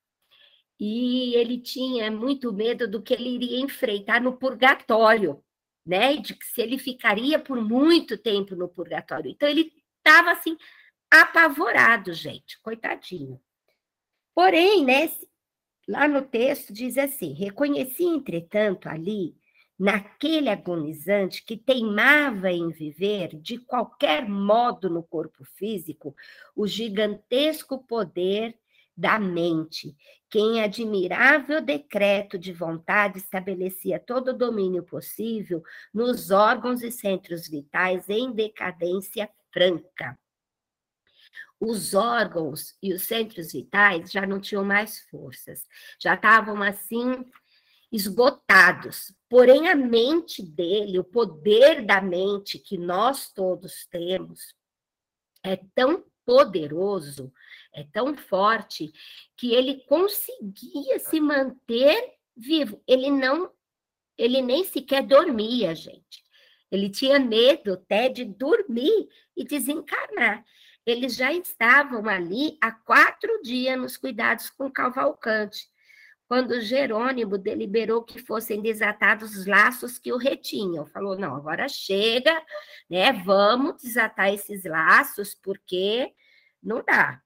E 0.80 1.34
ele 1.34 1.58
tinha 1.58 2.10
muito 2.10 2.52
medo 2.52 2.88
do 2.88 3.02
que 3.02 3.12
ele 3.12 3.28
iria 3.28 3.60
enfrentar 3.60 4.20
no 4.22 4.38
purgatório, 4.38 5.42
né? 5.84 6.16
De 6.16 6.34
que 6.34 6.46
se 6.46 6.62
ele 6.62 6.78
ficaria 6.78 7.38
por 7.38 7.60
muito 7.60 8.16
tempo 8.16 8.54
no 8.54 8.68
purgatório. 8.68 9.30
Então 9.30 9.48
ele 9.48 9.81
estava 10.04 10.32
assim, 10.32 10.56
apavorado, 11.10 12.12
gente, 12.12 12.60
coitadinho. 12.60 13.40
Porém, 14.34 14.84
né, 14.84 15.10
lá 15.86 16.08
no 16.08 16.22
texto 16.22 16.72
diz 16.72 16.98
assim: 16.98 17.32
reconheci, 17.32 18.04
entretanto, 18.04 18.88
ali, 18.88 19.36
naquele 19.78 20.48
agonizante 20.48 21.44
que 21.44 21.56
teimava 21.56 22.50
em 22.50 22.70
viver 22.70 23.36
de 23.40 23.58
qualquer 23.58 24.28
modo 24.28 24.88
no 24.88 25.02
corpo 25.02 25.44
físico, 25.56 26.14
o 26.54 26.66
gigantesco 26.66 27.78
poder 27.84 28.56
da 28.96 29.18
mente, 29.18 29.96
que 30.30 30.38
em 30.38 30.62
admirável 30.62 31.60
decreto 31.60 32.38
de 32.38 32.52
vontade 32.52 33.18
estabelecia 33.18 33.98
todo 33.98 34.28
o 34.28 34.36
domínio 34.36 34.82
possível 34.82 35.62
nos 35.92 36.30
órgãos 36.30 36.82
e 36.82 36.92
centros 36.92 37.48
vitais 37.48 38.08
em 38.08 38.30
decadência 38.32 39.28
franca. 39.52 40.18
Os 41.60 41.94
órgãos 41.94 42.76
e 42.82 42.92
os 42.92 43.02
centros 43.02 43.52
vitais 43.52 44.10
já 44.10 44.26
não 44.26 44.40
tinham 44.40 44.64
mais 44.64 45.00
forças, 45.08 45.64
já 46.00 46.14
estavam 46.14 46.60
assim 46.62 47.24
esgotados. 47.92 49.14
Porém, 49.28 49.68
a 49.68 49.76
mente 49.76 50.42
dele, 50.42 50.98
o 50.98 51.04
poder 51.04 51.84
da 51.84 52.00
mente 52.00 52.58
que 52.58 52.78
nós 52.78 53.30
todos 53.32 53.86
temos, 53.86 54.54
é 55.44 55.56
tão 55.74 56.04
poderoso, 56.24 57.32
é 57.74 57.84
tão 57.84 58.16
forte, 58.16 58.92
que 59.36 59.54
ele 59.54 59.84
conseguia 59.84 60.98
se 60.98 61.20
manter 61.20 62.14
vivo. 62.36 62.82
Ele 62.86 63.10
não, 63.10 63.52
ele 64.16 64.40
nem 64.40 64.64
sequer 64.64 65.06
dormia, 65.06 65.74
gente. 65.74 66.21
Ele 66.72 66.88
tinha 66.88 67.18
medo 67.18 67.74
até 67.74 68.08
de 68.08 68.24
dormir 68.24 69.06
e 69.36 69.44
desencarnar. 69.44 70.42
Eles 70.86 71.14
já 71.14 71.30
estavam 71.30 72.08
ali 72.08 72.56
há 72.62 72.72
quatro 72.72 73.42
dias 73.42 73.78
nos 73.78 73.98
cuidados 73.98 74.48
com 74.48 74.72
Cavalcante, 74.72 75.68
quando 76.26 76.62
Jerônimo 76.62 77.36
deliberou 77.36 78.02
que 78.02 78.18
fossem 78.18 78.62
desatados 78.62 79.36
os 79.36 79.46
laços 79.46 79.98
que 79.98 80.12
o 80.12 80.16
retinham. 80.16 80.86
Falou: 80.86 81.16
não, 81.16 81.36
agora 81.36 81.68
chega, 81.68 82.42
né? 82.88 83.12
Vamos 83.12 83.82
desatar 83.82 84.32
esses 84.32 84.64
laços, 84.64 85.34
porque 85.34 86.10
não 86.62 86.82
dá. 86.82 87.20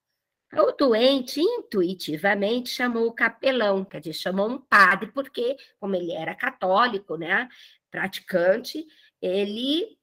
O 0.54 0.72
doente 0.72 1.40
intuitivamente 1.40 2.70
chamou 2.70 3.06
o 3.06 3.12
capelão, 3.12 3.84
quer 3.84 4.00
dizer, 4.00 4.14
chamou 4.14 4.48
um 4.48 4.58
padre, 4.58 5.10
porque, 5.12 5.56
como 5.78 5.94
ele 5.94 6.12
era 6.12 6.34
católico, 6.34 7.16
né, 7.16 7.48
praticante, 7.90 8.86
ele 9.20 9.96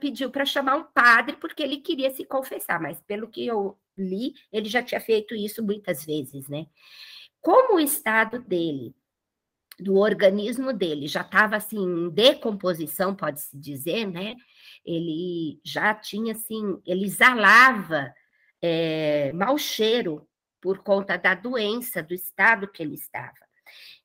pediu 0.00 0.30
para 0.30 0.44
chamar 0.44 0.76
um 0.76 0.84
padre 0.84 1.36
porque 1.36 1.62
ele 1.62 1.78
queria 1.78 2.10
se 2.10 2.24
confessar, 2.24 2.80
mas 2.80 3.00
pelo 3.00 3.28
que 3.28 3.46
eu 3.46 3.76
li, 3.96 4.34
ele 4.52 4.68
já 4.68 4.82
tinha 4.82 5.00
feito 5.00 5.34
isso 5.34 5.62
muitas 5.62 6.04
vezes, 6.04 6.48
né? 6.48 6.66
Como 7.40 7.76
o 7.76 7.80
estado 7.80 8.38
dele, 8.38 8.94
do 9.78 9.96
organismo 9.96 10.72
dele, 10.72 11.06
já 11.06 11.20
estava 11.20 11.56
assim 11.56 11.78
em 11.78 12.10
decomposição, 12.10 13.14
pode-se 13.14 13.56
dizer, 13.58 14.06
né? 14.06 14.34
Ele 14.84 15.60
já 15.64 15.94
tinha 15.94 16.32
assim, 16.32 16.80
ele 16.86 17.04
exalava 17.04 18.12
é, 18.62 19.32
mau 19.32 19.58
cheiro 19.58 20.26
por 20.60 20.78
conta 20.78 21.16
da 21.16 21.34
doença, 21.34 22.02
do 22.02 22.14
estado 22.14 22.68
que 22.68 22.82
ele 22.82 22.94
estava. 22.94 23.46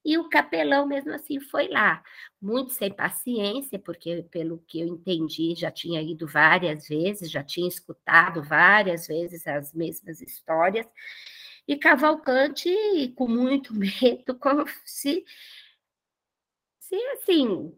E 0.04 0.18
o 0.18 0.30
capelão, 0.30 0.88
mesmo 0.88 1.14
assim, 1.14 1.40
foi 1.40 1.68
lá, 1.68 2.04
muito 2.42 2.74
sem 2.74 2.92
paciência, 2.92 3.78
porque, 3.80 4.24
pelo 4.32 4.60
que 4.68 4.80
eu 4.82 4.88
entendi, 4.88 5.54
já 5.56 5.72
tinha 5.72 6.02
ido 6.02 6.28
várias 6.28 6.88
vezes, 6.88 7.30
já 7.32 7.44
tinha 7.44 7.68
escutado 7.68 8.44
várias 8.44 9.08
vezes 9.08 9.46
as 9.48 9.74
mesmas 9.74 10.22
histórias, 10.22 10.88
e 11.68 11.78
Cavalcante, 11.78 12.70
com 13.16 13.28
muito 13.28 13.74
medo, 13.76 14.36
como 14.40 14.66
se, 14.86 15.24
se 16.80 16.96
assim, 17.14 17.72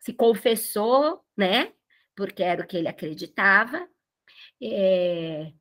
se 0.00 0.12
confessou, 0.12 1.24
né? 1.36 1.72
Porque 2.16 2.42
era 2.42 2.62
o 2.62 2.66
que 2.66 2.76
ele 2.76 2.88
acreditava, 2.88 3.88
é, 4.62 5.52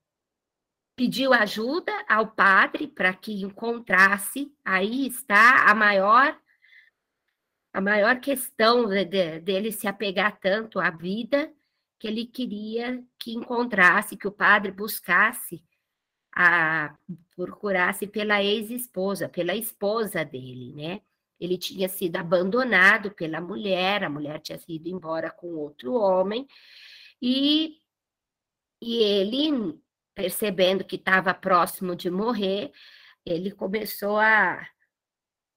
pediu 0.95 1.33
ajuda 1.33 1.91
ao 2.07 2.27
padre 2.27 2.88
para 2.88 3.13
que 3.13 3.41
encontrasse, 3.41 4.51
aí 4.63 5.07
está 5.07 5.69
a 5.69 5.75
maior 5.75 6.38
a 7.73 7.81
maior 7.81 8.19
questão 8.19 8.88
de, 8.88 9.03
de, 9.03 9.39
dele 9.39 9.71
se 9.71 9.88
apegar 9.88 10.39
tanto 10.39 10.79
à 10.79 10.91
vida 10.91 11.51
que 11.97 12.07
ele 12.07 12.25
queria 12.25 13.03
que 13.17 13.33
encontrasse, 13.33 14.15
que 14.15 14.27
o 14.27 14.31
padre 14.31 14.71
buscasse, 14.71 15.63
a, 16.35 16.95
procurasse 17.35 18.05
pela 18.05 18.43
ex-esposa, 18.43 19.27
pela 19.27 19.55
esposa 19.55 20.23
dele, 20.23 20.71
né? 20.73 21.01
Ele 21.39 21.57
tinha 21.57 21.89
sido 21.89 22.17
abandonado 22.17 23.09
pela 23.12 23.41
mulher, 23.41 24.03
a 24.03 24.09
mulher 24.09 24.39
tinha 24.39 24.59
ido 24.67 24.88
embora 24.88 25.31
com 25.31 25.47
outro 25.55 25.93
homem, 25.93 26.47
e, 27.21 27.79
e 28.81 28.97
ele 28.97 29.81
percebendo 30.15 30.84
que 30.84 30.96
estava 30.96 31.34
próximo 31.34 31.96
de 31.96 32.10
morrer, 32.10 32.72
ele 33.25 33.51
começou 33.51 34.17
a, 34.17 34.67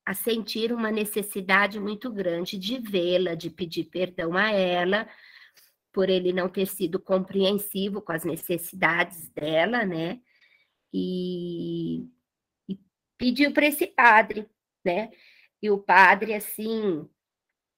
a 0.05 0.15
sentir 0.15 0.73
uma 0.73 0.91
necessidade 0.91 1.81
muito 1.81 2.11
grande 2.13 2.59
de 2.59 2.79
vê-la, 2.79 3.35
de 3.35 3.51
pedir 3.51 3.85
perdão 3.85 4.37
a 4.37 4.51
ela, 4.51 5.09
por 5.93 6.09
ele 6.11 6.33
não 6.33 6.49
ter 6.49 6.67
sido 6.67 7.01
compreensivo 7.01 8.03
com 8.03 8.13
as 8.13 8.25
necessidades 8.25 9.29
dela, 9.31 9.85
né? 9.85 10.21
E, 10.93 12.07
e 12.69 12.79
pediu 13.19 13.53
para 13.53 13.67
esse 13.67 13.87
padre, 13.87 14.47
né? 14.85 15.11
E 15.63 15.71
o 15.71 15.79
padre, 15.79 16.35
assim, 16.35 17.09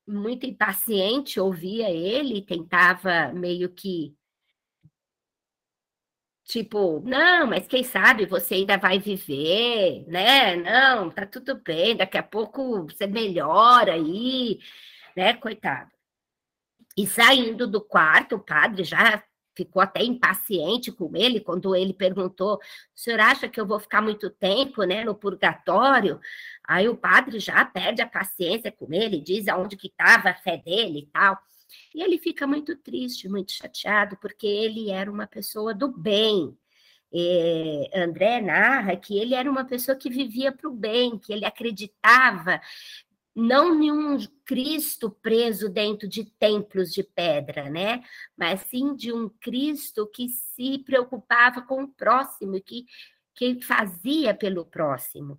muito 0.06 0.44
impaciente, 0.46 1.38
ouvia 1.38 1.90
ele, 1.90 2.42
tentava 2.42 3.32
meio 3.32 3.68
que 3.72 4.17
Tipo, 6.48 7.00
não, 7.04 7.46
mas 7.46 7.66
quem 7.66 7.84
sabe 7.84 8.24
você 8.24 8.54
ainda 8.54 8.78
vai 8.78 8.98
viver, 8.98 10.06
né? 10.08 10.56
Não, 10.56 11.10
tá 11.10 11.26
tudo 11.26 11.60
bem, 11.62 11.94
daqui 11.94 12.16
a 12.16 12.22
pouco 12.22 12.84
você 12.84 13.06
melhora 13.06 13.92
aí, 13.92 14.58
né, 15.14 15.34
coitado. 15.34 15.90
E 16.96 17.06
saindo 17.06 17.66
do 17.66 17.82
quarto, 17.82 18.36
o 18.36 18.40
padre 18.40 18.82
já 18.82 19.22
ficou 19.54 19.82
até 19.82 20.02
impaciente 20.02 20.90
com 20.90 21.14
ele 21.14 21.40
quando 21.40 21.76
ele 21.76 21.92
perguntou: 21.92 22.54
o 22.56 22.60
senhor 22.94 23.20
acha 23.20 23.46
que 23.46 23.60
eu 23.60 23.66
vou 23.66 23.78
ficar 23.78 24.00
muito 24.00 24.30
tempo 24.30 24.84
né, 24.84 25.04
no 25.04 25.14
purgatório? 25.14 26.18
Aí 26.64 26.88
o 26.88 26.96
padre 26.96 27.40
já 27.40 27.62
perde 27.66 28.00
a 28.00 28.08
paciência 28.08 28.72
com 28.72 28.90
ele, 28.90 29.20
diz 29.20 29.48
aonde 29.48 29.76
que 29.76 29.88
estava 29.88 30.30
a 30.30 30.34
fé 30.34 30.56
dele 30.56 31.00
e 31.00 31.06
tal. 31.08 31.38
E 31.94 32.02
ele 32.02 32.18
fica 32.18 32.46
muito 32.46 32.76
triste, 32.76 33.28
muito 33.28 33.52
chateado, 33.52 34.16
porque 34.20 34.46
ele 34.46 34.90
era 34.90 35.10
uma 35.10 35.26
pessoa 35.26 35.74
do 35.74 35.88
bem. 35.88 36.56
É, 37.12 37.90
André 37.94 38.40
narra 38.40 38.96
que 38.96 39.18
ele 39.18 39.34
era 39.34 39.50
uma 39.50 39.64
pessoa 39.64 39.96
que 39.96 40.10
vivia 40.10 40.52
para 40.52 40.68
o 40.68 40.74
bem, 40.74 41.18
que 41.18 41.32
ele 41.32 41.44
acreditava 41.44 42.60
não 43.38 43.80
em 43.80 43.92
um 43.92 44.18
Cristo 44.44 45.10
preso 45.10 45.68
dentro 45.68 46.08
de 46.08 46.24
templos 46.24 46.92
de 46.92 47.04
pedra, 47.04 47.70
né? 47.70 48.02
Mas 48.36 48.62
sim 48.62 48.96
de 48.96 49.12
um 49.12 49.28
Cristo 49.28 50.08
que 50.08 50.28
se 50.28 50.78
preocupava 50.78 51.62
com 51.62 51.84
o 51.84 51.88
próximo, 51.88 52.60
que, 52.60 52.84
que 53.36 53.62
fazia 53.62 54.34
pelo 54.34 54.64
próximo. 54.64 55.38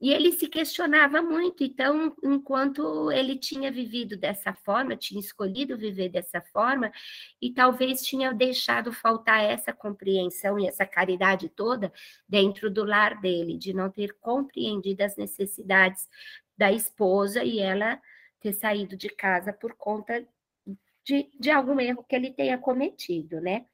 E 0.00 0.10
ele 0.10 0.32
se 0.32 0.48
questionava 0.48 1.20
muito, 1.20 1.62
então, 1.62 2.16
enquanto 2.24 3.12
ele 3.12 3.36
tinha 3.36 3.70
vivido 3.70 4.16
dessa 4.16 4.54
forma, 4.54 4.96
tinha 4.96 5.20
escolhido 5.20 5.76
viver 5.76 6.08
dessa 6.08 6.40
forma, 6.40 6.90
e 7.40 7.52
talvez 7.52 8.02
tinha 8.02 8.32
deixado 8.32 8.94
faltar 8.94 9.44
essa 9.44 9.74
compreensão 9.74 10.58
e 10.58 10.66
essa 10.66 10.86
caridade 10.86 11.50
toda 11.50 11.92
dentro 12.26 12.70
do 12.70 12.82
lar 12.82 13.20
dele, 13.20 13.58
de 13.58 13.74
não 13.74 13.90
ter 13.90 14.16
compreendido 14.20 15.02
as 15.02 15.16
necessidades 15.18 16.08
da 16.56 16.72
esposa 16.72 17.44
e 17.44 17.58
ela 17.58 18.00
ter 18.40 18.54
saído 18.54 18.96
de 18.96 19.10
casa 19.10 19.52
por 19.52 19.74
conta 19.74 20.26
de, 21.04 21.30
de 21.38 21.50
algum 21.50 21.78
erro 21.78 22.04
que 22.04 22.16
ele 22.16 22.32
tenha 22.32 22.56
cometido, 22.56 23.38
né? 23.38 23.66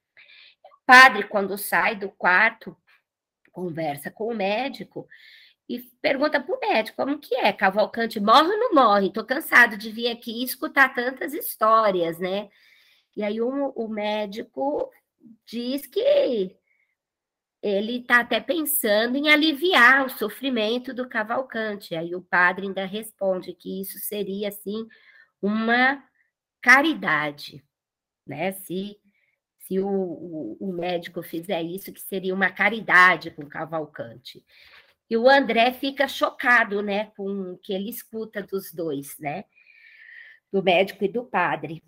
O 0.64 0.84
padre, 0.84 1.22
quando 1.28 1.56
sai 1.56 1.94
do 1.94 2.08
quarto, 2.10 2.76
conversa 3.52 4.10
com 4.10 4.26
o 4.26 4.34
médico 4.34 5.08
e 5.68 5.80
pergunta 6.00 6.40
para 6.40 6.54
o 6.54 6.60
médico 6.60 6.96
como 6.96 7.18
que 7.18 7.34
é, 7.34 7.52
Cavalcante 7.52 8.20
morre 8.20 8.48
ou 8.48 8.58
não 8.58 8.74
morre? 8.74 9.08
Estou 9.08 9.24
cansado 9.24 9.76
de 9.76 9.90
vir 9.90 10.08
aqui 10.08 10.40
e 10.40 10.44
escutar 10.44 10.94
tantas 10.94 11.34
histórias, 11.34 12.18
né? 12.18 12.48
E 13.16 13.22
aí 13.22 13.40
o, 13.40 13.72
o 13.74 13.88
médico 13.88 14.90
diz 15.44 15.86
que 15.86 16.56
ele 17.62 17.98
está 17.98 18.20
até 18.20 18.38
pensando 18.40 19.16
em 19.16 19.28
aliviar 19.28 20.06
o 20.06 20.10
sofrimento 20.10 20.94
do 20.94 21.08
Cavalcante. 21.08 21.96
Aí 21.96 22.14
o 22.14 22.22
padre 22.22 22.66
ainda 22.66 22.84
responde 22.84 23.52
que 23.54 23.80
isso 23.80 23.98
seria, 23.98 24.48
assim, 24.48 24.86
uma 25.42 26.00
caridade, 26.60 27.64
né? 28.24 28.52
Se, 28.52 28.96
se 29.58 29.80
o, 29.80 29.88
o, 29.88 30.56
o 30.60 30.72
médico 30.72 31.22
fizer 31.22 31.62
isso, 31.62 31.92
que 31.92 32.00
seria 32.00 32.34
uma 32.34 32.50
caridade 32.50 33.32
com 33.32 33.42
o 33.42 33.48
Cavalcante. 33.48 34.44
E 35.08 35.16
o 35.16 35.28
André 35.28 35.72
fica 35.72 36.08
chocado, 36.08 36.82
né, 36.82 37.12
com 37.16 37.52
o 37.52 37.58
que 37.58 37.72
ele 37.72 37.88
escuta 37.88 38.42
dos 38.42 38.72
dois, 38.72 39.16
né, 39.18 39.44
do 40.52 40.62
médico 40.62 41.04
e 41.04 41.08
do 41.08 41.24
padre, 41.24 41.82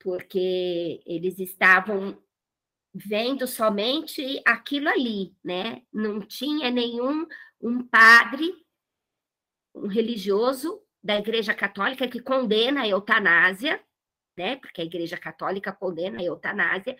porque 0.00 1.00
eles 1.06 1.38
estavam 1.38 2.18
vendo 2.94 3.46
somente 3.46 4.42
aquilo 4.44 4.88
ali, 4.88 5.34
né? 5.42 5.82
Não 5.92 6.20
tinha 6.20 6.70
nenhum 6.70 7.26
um 7.60 7.82
padre, 7.86 8.52
um 9.74 9.86
religioso 9.86 10.82
da 11.02 11.16
Igreja 11.16 11.54
Católica 11.54 12.06
que 12.06 12.20
condena 12.20 12.82
a 12.82 12.88
eutanásia, 12.88 13.82
né? 14.36 14.56
Porque 14.56 14.82
a 14.82 14.84
Igreja 14.84 15.16
Católica 15.16 15.72
condena 15.72 16.20
a 16.20 16.24
eutanásia, 16.24 16.96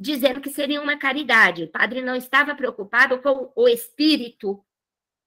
dizendo 0.00 0.40
que 0.40 0.48
seria 0.48 0.80
uma 0.80 0.96
caridade. 0.96 1.64
O 1.64 1.68
padre 1.68 2.00
não 2.00 2.16
estava 2.16 2.54
preocupado 2.54 3.20
com 3.20 3.52
o 3.54 3.68
espírito 3.68 4.64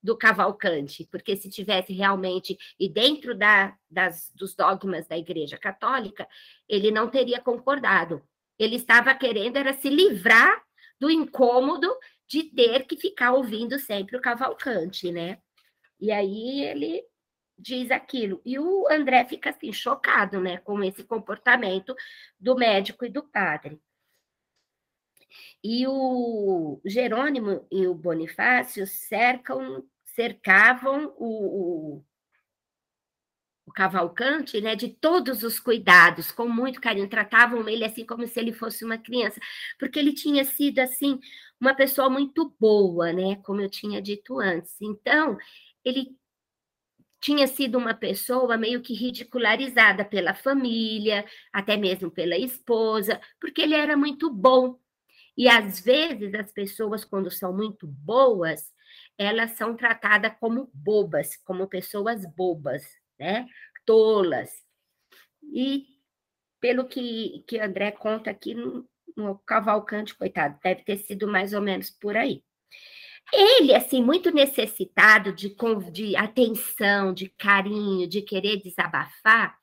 do 0.02 0.18
Cavalcante, 0.18 1.08
porque 1.12 1.36
se 1.38 1.48
tivesse 1.48 1.94
realmente, 1.94 2.58
e 2.80 2.90
dentro 2.90 3.38
da, 3.38 3.78
das, 3.90 4.32
dos 4.34 4.56
dogmas 4.56 5.08
da 5.08 5.16
Igreja 5.16 5.58
Católica, 5.60 6.28
ele 6.68 6.90
não 6.90 7.08
teria 7.08 7.40
concordado. 7.40 8.22
Ele 8.58 8.76
estava 8.76 9.14
querendo 9.14 9.58
era 9.58 9.74
se 9.74 9.90
livrar 9.90 10.62
do 11.00 11.10
incômodo 11.10 11.88
de 12.28 12.44
ter 12.44 12.86
que 12.86 12.98
ficar 12.98 13.34
ouvindo 13.34 13.78
sempre 13.78 14.18
o 14.18 14.22
Cavalcante, 14.22 15.12
né? 15.12 15.38
E 16.00 16.12
aí 16.12 16.64
ele 16.66 17.04
diz 17.58 17.92
aquilo. 17.92 18.42
E 18.44 18.58
o 18.58 18.88
André 18.90 19.24
fica 19.26 19.52
assim, 19.52 19.72
chocado, 19.72 20.42
né, 20.42 20.58
com 20.58 20.84
esse 20.84 21.04
comportamento 21.04 21.96
do 22.40 22.56
médico 22.56 23.06
e 23.06 23.10
do 23.10 23.24
padre. 23.24 23.80
E 25.64 25.88
o 25.88 26.80
Jerônimo 26.86 27.66
e 27.72 27.88
o 27.88 27.96
Bonifácio 27.96 28.86
cercam, 28.88 29.84
cercavam 30.06 31.14
o, 31.18 31.98
o, 31.98 32.06
o 33.66 33.72
Cavalcante 33.72 34.60
né, 34.62 34.76
de 34.76 34.90
todos 34.90 35.44
os 35.44 35.60
cuidados, 35.60 36.32
com 36.32 36.48
muito 36.48 36.82
carinho, 36.82 37.10
tratavam 37.10 37.68
ele 37.68 37.86
assim 37.86 38.06
como 38.06 38.28
se 38.28 38.40
ele 38.40 38.52
fosse 38.54 38.84
uma 38.86 38.98
criança, 38.98 39.40
porque 39.80 40.00
ele 40.00 40.14
tinha 40.14 40.44
sido 40.44 40.80
assim 40.80 41.20
uma 41.60 41.74
pessoa 41.74 42.10
muito 42.10 42.54
boa, 42.60 43.14
né, 43.14 43.38
como 43.38 43.62
eu 43.62 43.70
tinha 43.70 44.02
dito 44.02 44.40
antes. 44.40 44.76
Então, 44.82 45.38
ele 45.84 46.16
tinha 47.24 47.48
sido 47.48 47.78
uma 47.78 47.94
pessoa 47.94 48.58
meio 48.58 48.82
que 48.82 48.94
ridicularizada 48.94 50.04
pela 50.04 50.34
família, 50.34 51.26
até 51.54 51.78
mesmo 51.78 52.12
pela 52.12 52.38
esposa, 52.38 53.20
porque 53.40 53.62
ele 53.62 53.76
era 53.76 53.96
muito 53.96 54.30
bom. 54.30 54.78
E 55.38 55.48
às 55.48 55.80
vezes 55.80 56.34
as 56.36 56.52
pessoas, 56.52 57.04
quando 57.04 57.32
são 57.32 57.54
muito 57.54 57.88
boas, 57.88 58.72
elas 59.18 59.52
são 59.52 59.76
tratadas 59.76 60.34
como 60.40 60.70
bobas, 60.74 61.36
como 61.38 61.68
pessoas 61.68 62.26
bobas, 62.36 62.84
né? 63.20 63.48
Tolas. 63.86 64.52
E 65.42 65.86
pelo 66.60 66.86
que, 66.86 67.44
que 67.48 67.60
André 67.60 67.92
conta 67.92 68.32
aqui 68.32 68.54
no, 68.54 68.88
no 69.18 69.38
Cavalcante, 69.40 70.16
coitado, 70.16 70.58
deve 70.64 70.84
ter 70.84 70.98
sido 70.98 71.28
mais 71.28 71.54
ou 71.54 71.62
menos 71.62 71.90
por 71.90 72.16
aí. 72.16 72.44
Ele, 73.32 73.74
assim, 73.74 74.02
muito 74.02 74.32
necessitado 74.32 75.34
de, 75.34 75.56
de 75.92 76.16
atenção, 76.16 77.14
de 77.14 77.30
carinho, 77.30 78.08
de 78.08 78.22
querer 78.22 78.62
desabafar, 78.62 79.58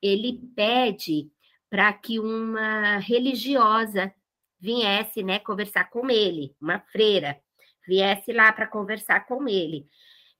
ele 0.00 0.40
pede 0.54 1.30
para 1.68 1.92
que 1.92 2.18
uma 2.18 2.98
religiosa 2.98 4.12
viesse, 4.60 5.22
né, 5.22 5.38
conversar 5.38 5.90
com 5.90 6.10
ele, 6.10 6.54
uma 6.60 6.80
freira, 6.92 7.40
viesse 7.86 8.32
lá 8.32 8.52
para 8.52 8.66
conversar 8.66 9.26
com 9.26 9.48
ele. 9.48 9.86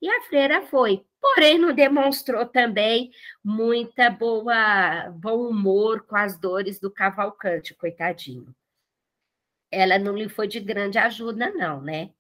E 0.01 0.09
a 0.09 0.23
freira 0.23 0.63
foi, 0.63 1.05
porém 1.21 1.59
não 1.59 1.75
demonstrou 1.75 2.47
também 2.47 3.11
muita 3.45 4.11
boa 4.11 5.11
bom 5.11 5.49
humor 5.49 6.07
com 6.07 6.17
as 6.17 6.39
dores 6.39 6.81
do 6.81 6.91
Cavalcante, 6.91 7.75
coitadinho. 7.75 8.55
Ela 9.71 9.99
não 9.99 10.17
lhe 10.17 10.29
foi 10.29 10.49
de 10.49 10.59
grande 10.59 10.99
ajuda, 10.99 11.51
não, 11.51 11.81
né? 11.81 12.11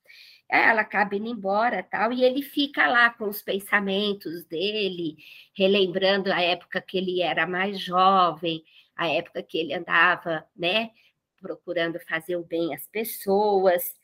Ela 0.48 0.82
acaba 0.82 1.14
indo 1.14 1.28
embora 1.28 1.82
tal, 1.82 2.12
e 2.12 2.24
ele 2.24 2.42
fica 2.42 2.86
lá 2.86 3.10
com 3.10 3.28
os 3.28 3.40
pensamentos 3.40 4.44
dele, 4.46 5.16
relembrando 5.56 6.32
a 6.32 6.40
época 6.40 6.80
que 6.80 6.98
ele 6.98 7.22
era 7.22 7.46
mais 7.46 7.78
jovem, 7.80 8.62
a 8.96 9.08
época 9.08 9.42
que 9.42 9.56
ele 9.56 9.72
andava, 9.72 10.44
né, 10.54 10.90
procurando 11.40 11.98
fazer 12.00 12.36
o 12.36 12.44
bem 12.44 12.74
às 12.74 12.86
pessoas, 12.88 13.98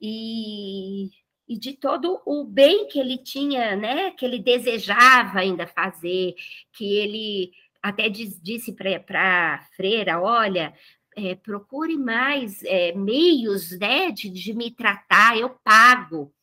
e, 0.00 1.10
e 1.48 1.58
de 1.58 1.74
todo 1.74 2.20
o 2.26 2.44
bem 2.44 2.88
que 2.88 2.98
ele 2.98 3.18
tinha, 3.18 3.76
né, 3.76 4.10
que 4.12 4.24
ele 4.24 4.38
desejava 4.38 5.40
ainda 5.40 5.66
fazer, 5.66 6.34
que 6.72 6.96
ele 6.96 7.52
até 7.82 8.08
diz, 8.08 8.40
disse 8.40 8.72
para 8.72 9.54
a 9.54 9.62
freira, 9.76 10.20
olha, 10.20 10.74
é, 11.16 11.34
procure 11.34 11.96
mais 11.96 12.62
é, 12.64 12.92
meios 12.92 13.78
né, 13.78 14.10
de, 14.10 14.30
de 14.30 14.54
me 14.54 14.70
tratar, 14.70 15.38
eu 15.38 15.50
pago, 15.62 16.34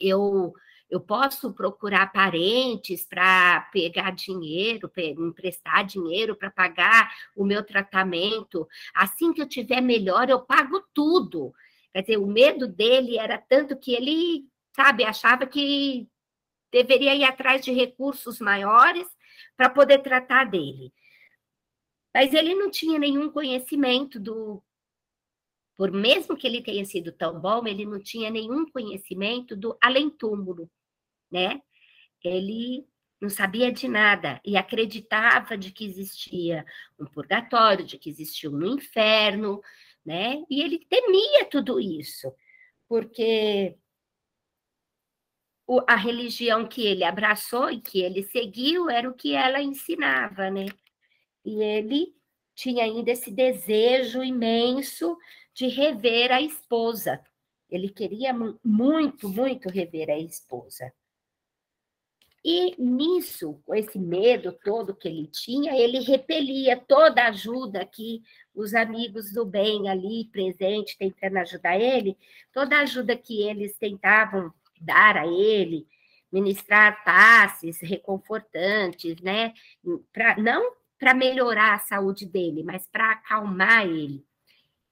eu 0.00 0.52
eu 0.90 1.00
posso 1.00 1.52
procurar 1.52 2.10
parentes 2.12 3.04
para 3.04 3.60
pegar 3.72 4.10
dinheiro, 4.10 4.90
emprestar 4.96 5.84
dinheiro 5.84 6.34
para 6.34 6.50
pagar 6.50 7.14
o 7.36 7.44
meu 7.44 7.62
tratamento. 7.62 8.66
Assim 8.94 9.32
que 9.32 9.42
eu 9.42 9.48
tiver 9.48 9.82
melhor, 9.82 10.30
eu 10.30 10.40
pago 10.40 10.82
tudo. 10.94 11.52
Quer 11.92 12.02
dizer, 12.02 12.16
o 12.16 12.26
medo 12.26 12.66
dele 12.66 13.18
era 13.18 13.36
tanto 13.36 13.76
que 13.78 13.92
ele, 13.92 14.48
sabe, 14.74 15.04
achava 15.04 15.46
que 15.46 16.08
deveria 16.72 17.14
ir 17.14 17.24
atrás 17.24 17.62
de 17.62 17.72
recursos 17.72 18.40
maiores 18.40 19.06
para 19.56 19.68
poder 19.68 19.98
tratar 19.98 20.44
dele. 20.44 20.92
Mas 22.14 22.32
ele 22.32 22.54
não 22.54 22.70
tinha 22.70 22.98
nenhum 22.98 23.30
conhecimento 23.30 24.18
do. 24.18 24.62
Por 25.76 25.92
mesmo 25.92 26.36
que 26.36 26.46
ele 26.46 26.62
tenha 26.62 26.84
sido 26.84 27.12
tão 27.12 27.38
bom, 27.38 27.66
ele 27.66 27.84
não 27.84 28.02
tinha 28.02 28.30
nenhum 28.30 28.68
conhecimento 28.68 29.54
do 29.54 29.76
além-túmulo 29.80 30.68
né? 31.30 31.60
Ele 32.22 32.86
não 33.20 33.28
sabia 33.28 33.72
de 33.72 33.88
nada 33.88 34.40
e 34.44 34.56
acreditava 34.56 35.56
de 35.56 35.72
que 35.72 35.84
existia 35.84 36.64
um 36.98 37.04
purgatório, 37.06 37.84
de 37.84 37.98
que 37.98 38.08
existia 38.10 38.50
um 38.50 38.64
inferno, 38.64 39.60
né? 40.04 40.42
E 40.48 40.62
ele 40.62 40.78
temia 40.88 41.44
tudo 41.46 41.80
isso, 41.80 42.32
porque 42.88 43.76
a 45.86 45.96
religião 45.96 46.66
que 46.66 46.86
ele 46.86 47.04
abraçou 47.04 47.70
e 47.70 47.80
que 47.80 48.00
ele 48.00 48.22
seguiu 48.22 48.88
era 48.88 49.08
o 49.08 49.14
que 49.14 49.34
ela 49.34 49.60
ensinava, 49.60 50.50
né? 50.50 50.66
E 51.44 51.62
ele 51.62 52.14
tinha 52.54 52.84
ainda 52.84 53.10
esse 53.10 53.30
desejo 53.30 54.22
imenso 54.22 55.16
de 55.54 55.66
rever 55.68 56.32
a 56.32 56.40
esposa. 56.40 57.22
Ele 57.68 57.88
queria 57.90 58.32
muito, 58.64 59.28
muito 59.28 59.68
rever 59.68 60.08
a 60.08 60.18
esposa. 60.18 60.92
E 62.44 62.80
nisso, 62.80 63.60
com 63.66 63.74
esse 63.74 63.98
medo 63.98 64.52
todo 64.64 64.94
que 64.94 65.08
ele 65.08 65.26
tinha, 65.26 65.76
ele 65.76 66.00
repelia 66.00 66.76
toda 66.76 67.22
a 67.22 67.28
ajuda 67.28 67.84
que 67.84 68.22
os 68.54 68.74
amigos 68.74 69.32
do 69.32 69.44
bem 69.44 69.88
ali 69.88 70.24
presentes, 70.30 70.96
tentando 70.96 71.38
ajudar 71.38 71.78
ele, 71.78 72.16
toda 72.52 72.76
a 72.76 72.82
ajuda 72.82 73.16
que 73.16 73.42
eles 73.42 73.76
tentavam 73.76 74.52
dar 74.80 75.16
a 75.16 75.26
ele, 75.26 75.86
ministrar 76.30 77.02
passes 77.04 77.80
reconfortantes, 77.80 79.20
né? 79.20 79.52
Pra, 80.12 80.36
não 80.36 80.72
para 80.98 81.14
melhorar 81.14 81.74
a 81.74 81.78
saúde 81.78 82.26
dele, 82.26 82.62
mas 82.62 82.86
para 82.86 83.12
acalmar 83.12 83.86
ele. 83.86 84.24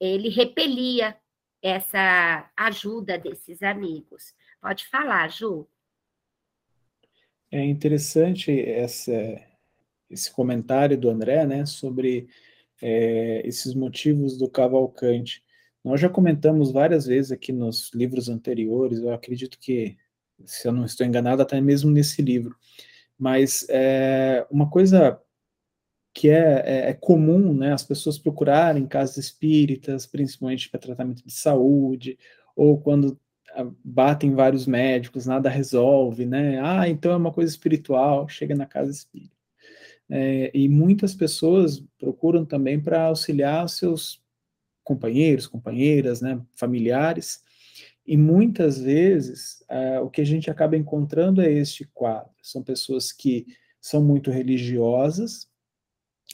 Ele 0.01 0.29
repelia 0.29 1.17
essa 1.63 2.51
ajuda 2.57 3.19
desses 3.19 3.63
amigos. 3.63 4.35
Pode 4.61 4.87
falar, 4.89 5.29
Ju. 5.31 5.67
É 7.51 7.65
interessante 7.65 8.51
essa, 8.61 9.13
esse 10.11 10.31
comentário 10.33 10.99
do 10.99 11.09
André, 11.09 11.47
né, 11.47 11.65
sobre 11.65 12.29
é, 12.83 13.47
esses 13.47 13.75
motivos 13.75 14.37
do 14.37 14.49
Cavalcante. 14.49 15.43
Nós 15.85 16.01
já 16.01 16.09
comentamos 16.09 16.73
várias 16.73 17.07
vezes 17.07 17.31
aqui 17.31 17.53
nos 17.53 17.93
livros 17.95 18.29
anteriores, 18.29 18.99
eu 18.99 19.13
acredito 19.13 19.59
que, 19.59 19.97
se 20.45 20.67
eu 20.67 20.73
não 20.73 20.85
estou 20.85 21.07
enganado, 21.07 21.43
até 21.43 21.61
mesmo 21.61 21.91
nesse 21.91 22.21
livro. 22.21 22.57
Mas 23.19 23.67
é, 23.71 24.47
uma 24.51 24.69
coisa 24.69 25.21
que 26.13 26.31
é, 26.31 26.63
é, 26.65 26.91
é, 26.91 26.95
comum 26.95 27.55
né, 27.55 27.73
as 27.73 27.85
pessoas 27.85 28.19
procurarem 28.19 28.87
casas 28.87 29.19
espíritas, 29.19 30.07
principalmente 30.07 30.69
para 30.69 30.81
tratamento 30.81 31.25
de 31.25 31.33
saúde, 31.33 32.19
ou 32.57 32.81
quando 32.81 33.21
batem 33.85 34.35
vários 34.35 34.67
médicos, 34.67 35.27
nada 35.27 35.49
resolve, 35.49 36.27
né? 36.27 36.61
Ah, 36.61 36.89
então 36.89 37.13
é 37.13 37.17
uma 37.17 37.33
coisa 37.33 37.51
espiritual, 37.51 38.29
chega 38.29 38.55
na 38.55 38.67
casa 38.67 38.91
espírita. 38.91 39.35
É, 40.09 40.51
e 40.55 40.69
muitas 40.69 41.15
pessoas 41.15 41.83
procuram 41.99 42.45
também 42.45 42.81
para 42.81 43.07
auxiliar 43.07 43.69
seus 43.69 44.23
companheiros, 44.85 45.49
companheiras, 45.49 46.21
né, 46.21 46.41
familiares, 46.55 47.43
e 48.07 48.17
muitas 48.17 48.79
vezes 48.79 49.65
uh, 49.69 50.05
o 50.05 50.09
que 50.09 50.21
a 50.21 50.25
gente 50.25 50.49
acaba 50.49 50.77
encontrando 50.77 51.43
é 51.43 51.51
este 51.51 51.85
quadro. 51.93 52.31
São 52.41 52.63
pessoas 52.63 53.11
que 53.11 53.45
são 53.81 54.01
muito 54.01 54.31
religiosas, 54.31 55.49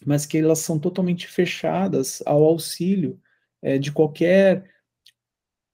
mas 0.05 0.27
que 0.27 0.37
elas 0.37 0.59
são 0.59 0.79
totalmente 0.79 1.27
fechadas 1.27 2.23
ao 2.27 2.45
auxílio 2.45 3.19
é, 3.63 3.79
de 3.79 3.91
qualquer 3.91 4.71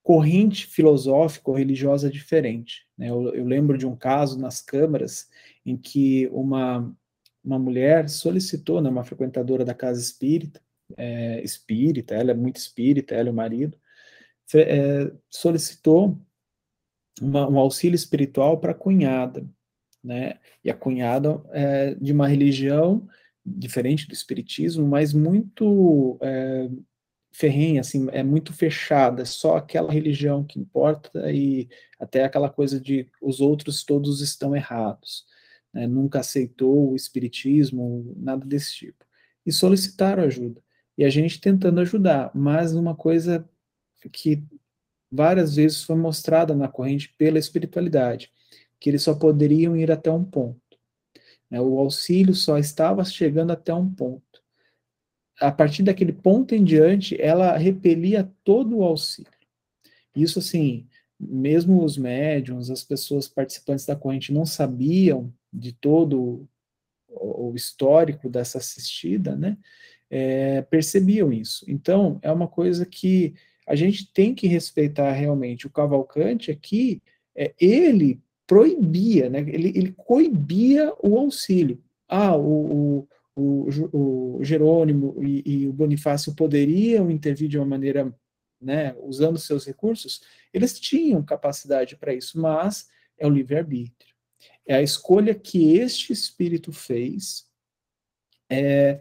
corrente 0.08 0.66
filosófica 0.66 1.50
ou 1.50 1.56
religiosa 1.58 2.08
diferente. 2.08 2.86
Né? 2.96 3.10
Eu, 3.10 3.34
eu, 3.34 3.44
lembro 3.44 3.76
de 3.76 3.86
um 3.86 3.94
caso 3.94 4.40
nas 4.40 4.62
câmaras 4.62 5.28
em 5.66 5.76
que 5.76 6.26
uma, 6.28 6.90
uma 7.44 7.58
mulher 7.58 8.08
solicitou, 8.08 8.80
né, 8.80 8.88
uma 8.88 9.04
frequentadora 9.04 9.66
da 9.66 9.74
casa 9.74 10.00
espírita, 10.00 10.62
é, 10.96 11.44
espírita, 11.44 12.14
ela 12.14 12.30
é 12.30 12.34
muito 12.34 12.56
espírita, 12.56 13.14
ela 13.14 13.28
e 13.28 13.32
o 13.32 13.34
marido, 13.34 13.76
é, 14.54 15.12
solicitou 15.28 16.18
uma, 17.20 17.46
um 17.46 17.58
auxílio 17.58 17.94
espiritual 17.94 18.58
para 18.58 18.72
a 18.72 18.74
cunhada, 18.74 19.46
né? 20.02 20.38
E 20.64 20.70
a 20.70 20.74
cunhada 20.74 21.38
é 21.50 21.94
de 21.96 22.14
uma 22.14 22.26
religião 22.26 23.06
diferente 23.44 24.08
do 24.08 24.14
espiritismo, 24.14 24.86
mas 24.88 25.12
muito 25.12 26.18
é, 26.22 26.70
ferrenha, 27.38 27.82
assim, 27.82 28.08
é 28.10 28.22
muito 28.24 28.52
fechada, 28.52 29.24
só 29.24 29.56
aquela 29.56 29.92
religião 29.92 30.42
que 30.44 30.58
importa 30.58 31.30
e 31.30 31.68
até 32.00 32.24
aquela 32.24 32.50
coisa 32.50 32.80
de 32.80 33.08
os 33.22 33.40
outros 33.40 33.84
todos 33.84 34.20
estão 34.20 34.56
errados. 34.56 35.24
Né? 35.72 35.86
Nunca 35.86 36.18
aceitou 36.18 36.90
o 36.90 36.96
espiritismo, 36.96 38.12
nada 38.16 38.44
desse 38.44 38.74
tipo. 38.74 39.04
E 39.46 39.52
solicitaram 39.52 40.24
ajuda 40.24 40.60
e 40.96 41.04
a 41.04 41.10
gente 41.10 41.40
tentando 41.40 41.80
ajudar, 41.80 42.32
mas 42.34 42.74
uma 42.74 42.92
coisa 42.92 43.48
que 44.12 44.42
várias 45.08 45.54
vezes 45.54 45.84
foi 45.84 45.94
mostrada 45.94 46.56
na 46.56 46.66
corrente 46.66 47.14
pela 47.16 47.38
espiritualidade, 47.38 48.32
que 48.80 48.90
eles 48.90 49.04
só 49.04 49.14
poderiam 49.14 49.76
ir 49.76 49.92
até 49.92 50.10
um 50.10 50.24
ponto. 50.24 50.60
Né? 51.48 51.60
O 51.60 51.78
auxílio 51.78 52.34
só 52.34 52.58
estava 52.58 53.04
chegando 53.04 53.52
até 53.52 53.72
um 53.72 53.88
ponto. 53.88 54.27
A 55.40 55.52
partir 55.52 55.82
daquele 55.82 56.12
ponto 56.12 56.54
em 56.54 56.64
diante, 56.64 57.20
ela 57.20 57.56
repelia 57.56 58.30
todo 58.44 58.78
o 58.78 58.82
auxílio. 58.82 59.30
Isso, 60.14 60.38
assim, 60.38 60.86
mesmo 61.18 61.84
os 61.84 61.96
médiums, 61.96 62.70
as 62.70 62.82
pessoas 62.82 63.28
participantes 63.28 63.86
da 63.86 63.96
corrente 63.96 64.32
não 64.32 64.44
sabiam 64.44 65.32
de 65.52 65.72
todo 65.72 66.48
o 67.08 67.52
histórico 67.54 68.28
dessa 68.28 68.58
assistida, 68.58 69.34
né? 69.34 69.56
é, 70.10 70.62
percebiam 70.62 71.32
isso. 71.32 71.64
Então, 71.68 72.18
é 72.22 72.32
uma 72.32 72.48
coisa 72.48 72.86
que 72.86 73.34
a 73.66 73.74
gente 73.74 74.10
tem 74.12 74.34
que 74.34 74.46
respeitar 74.46 75.12
realmente. 75.12 75.66
O 75.66 75.70
Cavalcante 75.70 76.50
aqui, 76.50 77.02
é, 77.36 77.54
ele 77.60 78.20
proibia, 78.46 79.28
né, 79.28 79.40
ele, 79.40 79.68
ele 79.68 79.92
coibia 79.96 80.92
o 81.02 81.18
auxílio. 81.18 81.78
Ah, 82.08 82.34
o, 82.34 83.00
o, 83.00 83.08
o, 83.38 84.38
o 84.38 84.44
Jerônimo 84.44 85.14
e, 85.22 85.42
e, 85.46 85.68
o 85.68 85.72
Bonifácio 85.72 86.34
poderiam 86.34 87.10
intervir 87.10 87.48
de 87.48 87.56
uma 87.56 87.66
maneira, 87.66 88.12
né, 88.60 88.94
usando 89.00 89.38
seus 89.38 89.64
recursos, 89.64 90.20
eles 90.52 90.78
tinham 90.78 91.22
capacidade 91.22 91.96
para 91.96 92.12
isso, 92.12 92.40
mas 92.40 92.88
é 93.16 93.26
o 93.26 93.30
livre-arbítrio. 93.30 94.14
É 94.66 94.74
a 94.74 94.82
escolha 94.82 95.34
que 95.34 95.76
este 95.76 96.12
espírito 96.12 96.72
fez 96.72 97.46
é, 98.50 99.00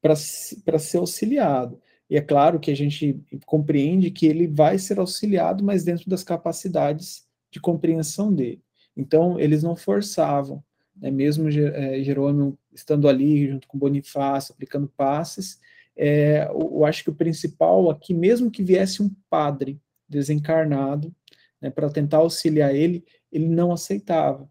para 0.00 0.16
ser 0.16 0.98
auxiliado. 0.98 1.80
E 2.08 2.16
é 2.16 2.22
claro 2.22 2.58
que 2.58 2.70
a 2.70 2.76
gente 2.76 3.20
compreende 3.44 4.10
que 4.10 4.26
ele 4.26 4.46
vai 4.46 4.78
ser 4.78 4.98
auxiliado, 4.98 5.62
mas 5.62 5.84
dentro 5.84 6.08
das 6.08 6.24
capacidades 6.24 7.26
de 7.50 7.60
compreensão 7.60 8.34
dele. 8.34 8.62
Então, 8.96 9.38
eles 9.38 9.62
não 9.62 9.76
forçavam, 9.76 10.64
né? 11.00 11.10
mesmo 11.10 11.48
é, 11.48 12.02
Jerônimo 12.02 12.58
estando 12.72 13.08
ali 13.08 13.48
junto 13.48 13.66
com 13.68 13.78
Bonifácio, 13.78 14.52
aplicando 14.52 14.88
passes, 14.88 15.60
é, 15.96 16.46
eu, 16.48 16.84
acho 16.84 17.02
que 17.02 17.10
o 17.10 17.14
principal 17.14 17.90
aqui, 17.90 18.14
mesmo 18.14 18.52
que 18.52 18.62
viesse 18.62 19.02
um 19.02 19.10
padre 19.28 19.80
desencarnado, 20.08 21.12
né, 21.60 21.70
para 21.70 21.90
tentar 21.90 22.18
auxiliar 22.18 22.72
ele, 22.72 23.04
ele 23.32 23.48
não 23.48 23.72
aceitava. 23.72 24.48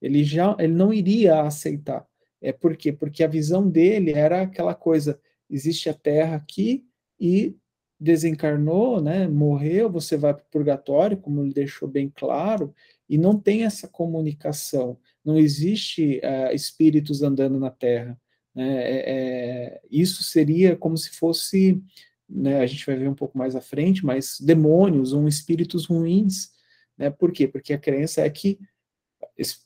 Ele 0.00 0.24
já 0.24 0.56
ele 0.58 0.74
não 0.74 0.92
iria 0.92 1.42
aceitar. 1.42 2.04
É 2.40 2.52
por 2.52 2.76
quê? 2.76 2.92
Porque 2.92 3.22
a 3.22 3.28
visão 3.28 3.68
dele 3.70 4.10
era 4.10 4.42
aquela 4.42 4.74
coisa: 4.74 5.20
existe 5.48 5.88
a 5.88 5.94
Terra 5.94 6.34
aqui 6.34 6.84
e 7.18 7.56
desencarnou, 8.00 9.00
né, 9.00 9.28
morreu, 9.28 9.88
você 9.88 10.16
vai 10.16 10.34
para 10.34 10.42
o 10.42 10.50
purgatório, 10.50 11.16
como 11.16 11.40
ele 11.40 11.52
deixou 11.52 11.86
bem 11.88 12.12
claro, 12.12 12.74
e 13.08 13.16
não 13.16 13.38
tem 13.38 13.64
essa 13.64 13.86
comunicação, 13.86 14.98
não 15.24 15.38
existe 15.38 16.20
uh, 16.24 16.54
espíritos 16.54 17.22
andando 17.22 17.58
na 17.58 17.70
Terra. 17.70 18.18
Né, 18.54 18.82
é, 18.82 19.04
é, 19.06 19.80
isso 19.90 20.22
seria 20.22 20.76
como 20.76 20.96
se 20.96 21.10
fosse, 21.10 21.82
né, 22.28 22.60
a 22.60 22.66
gente 22.66 22.84
vai 22.84 22.96
ver 22.96 23.08
um 23.08 23.14
pouco 23.14 23.36
mais 23.38 23.56
à 23.56 23.60
frente, 23.60 24.04
mas 24.04 24.38
demônios 24.40 25.12
ou 25.12 25.26
espíritos 25.26 25.86
ruins. 25.86 26.50
Né, 26.98 27.10
por 27.10 27.32
quê? 27.32 27.48
Porque 27.48 27.72
a 27.72 27.78
crença 27.78 28.20
é 28.20 28.30
que 28.30 28.58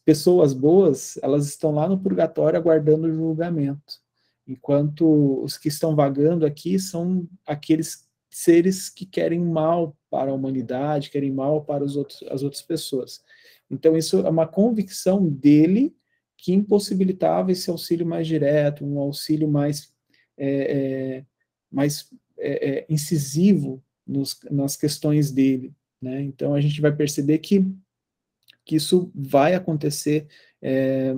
pessoas 0.05 0.53
boas, 0.53 1.19
elas 1.23 1.47
estão 1.47 1.73
lá 1.73 1.89
no 1.89 1.99
purgatório 1.99 2.59
aguardando 2.59 3.09
o 3.09 3.13
julgamento, 3.13 3.95
enquanto 4.47 5.43
os 5.43 5.59
que 5.59 5.69
estão 5.69 5.97
vagando 5.97 6.47
aqui 6.47 6.79
são 6.79 7.29
aqueles 7.47 8.07
seres 8.31 8.89
que 8.91 9.07
querem 9.07 9.41
mal 9.41 9.97
para 10.11 10.31
a 10.31 10.35
humanidade, 10.35 11.11
querem 11.11 11.33
mal 11.33 11.65
para 11.65 11.83
os 11.83 11.97
outros, 11.97 12.23
as 12.31 12.43
outras 12.43 12.63
pessoas. 12.63 13.23
Então, 13.71 13.97
isso 13.97 14.19
é 14.19 14.29
uma 14.29 14.47
convicção 14.47 15.29
dele 15.29 15.95
que 16.37 16.53
impossibilitava 16.53 17.53
esse 17.53 17.71
auxílio 17.71 18.07
mais 18.07 18.27
direto, 18.27 18.85
um 18.85 18.99
auxílio 18.99 19.49
mais, 19.49 19.93
é, 20.37 20.49
é, 20.49 21.25
mais 21.71 22.13
é, 22.39 22.79
é 22.79 22.87
incisivo 22.89 23.83
nos, 24.07 24.39
nas 24.51 24.77
questões 24.77 25.31
dele. 25.31 25.73
Né? 26.01 26.23
Então, 26.23 26.55
a 26.55 26.61
gente 26.61 26.81
vai 26.81 26.95
perceber 26.95 27.39
que 27.39 27.65
que 28.67 28.75
isso 28.75 29.11
vai 29.15 29.55
acontecer 29.55 30.27
é, 30.61 31.15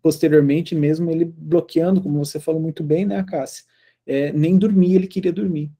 posteriormente 0.00 0.74
mesmo 0.74 1.10
ele 1.10 1.26
bloqueando, 1.26 2.00
como 2.00 2.24
você 2.24 2.40
falou 2.40 2.60
muito 2.60 2.82
bem, 2.82 3.04
né, 3.04 3.22
Cássia, 3.22 3.64
é, 4.06 4.32
nem 4.32 4.56
dormir 4.56 4.94
ele 4.94 5.06
queria 5.06 5.32
dormir, 5.32 5.70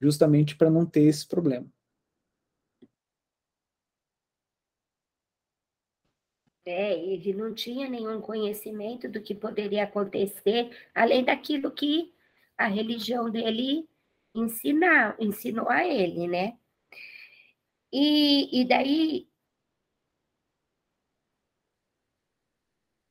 justamente 0.00 0.54
para 0.54 0.70
não 0.70 0.86
ter 0.86 1.02
esse 1.02 1.26
problema. 1.26 1.66
É, 6.66 6.98
ele 6.98 7.34
não 7.34 7.54
tinha 7.54 7.88
nenhum 7.88 8.20
conhecimento 8.20 9.08
do 9.08 9.20
que 9.20 9.34
poderia 9.34 9.84
acontecer, 9.84 10.70
além 10.94 11.22
daquilo 11.24 11.70
que 11.70 12.12
a 12.56 12.66
religião 12.66 13.30
dele 13.30 13.86
ensina, 14.34 15.14
ensinou 15.20 15.68
a 15.68 15.84
ele, 15.86 16.26
né? 16.26 16.58
E, 17.92 18.60
e 18.60 18.64
daí 18.66 19.28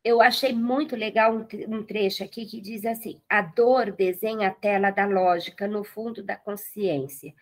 eu 0.03 0.21
achei 0.21 0.53
muito 0.53 0.95
legal 0.95 1.33
um, 1.67 1.83
trecho 1.83 2.23
aqui 2.23 2.45
que 2.45 2.59
diz 2.59 2.85
assim: 2.85 3.21
a 3.29 3.41
dor 3.41 3.91
desenha 3.91 4.49
a 4.49 4.53
tela 4.53 4.91
da 4.91 5.05
lógica 5.05 5.67
no 5.67 5.83
fundo 5.83 6.21
da 6.23 6.35
consciência, 6.35 7.33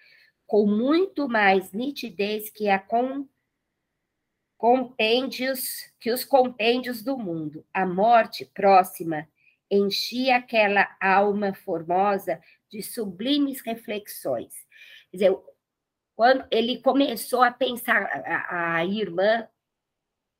com 0.46 0.68
muito 0.68 1.28
mais 1.28 1.72
nitidez 1.74 2.50
que 2.50 2.70
a 2.70 2.78
com 2.80 3.28
compêndios 4.62 5.92
que 6.00 6.12
os 6.12 6.24
compêndios 6.24 7.02
do 7.02 7.18
mundo. 7.18 7.66
A 7.74 7.84
morte 7.84 8.46
próxima 8.46 9.28
enchia 9.72 10.36
aquela 10.36 10.88
alma 11.02 11.52
formosa 11.52 12.40
de 12.70 12.84
sublimes 12.84 13.60
reflexões. 13.62 14.54
Quer 15.10 15.18
dizer, 15.18 15.38
quando 16.16 16.46
ele 16.52 16.80
começou 16.80 17.42
a 17.42 17.50
pensar, 17.50 18.04
a, 18.04 18.76
a 18.76 18.86
irmã, 18.86 19.48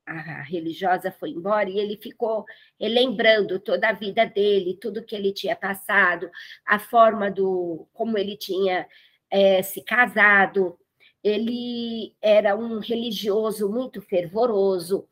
a 0.06 0.44
religiosa 0.44 1.12
foi 1.12 1.32
embora 1.32 1.68
e 1.68 1.80
ele 1.80 1.98
ficou 1.98 2.46
lembrando 2.80 3.60
toda 3.60 3.90
a 3.90 3.94
vida 3.94 4.24
dele, 4.24 4.78
tudo 4.80 5.04
que 5.04 5.16
ele 5.16 5.34
tinha 5.34 5.56
passado, 5.56 6.30
a 6.64 6.78
forma 6.78 7.32
do 7.32 7.88
como 7.92 8.20
ele 8.20 8.38
tinha 8.38 8.88
é, 9.32 9.64
se 9.64 9.84
casado, 9.84 10.78
ele 11.24 12.16
era 12.22 12.56
um 12.56 12.80
religioso 12.80 13.70
muito 13.70 14.02
fervoroso, 14.02 15.08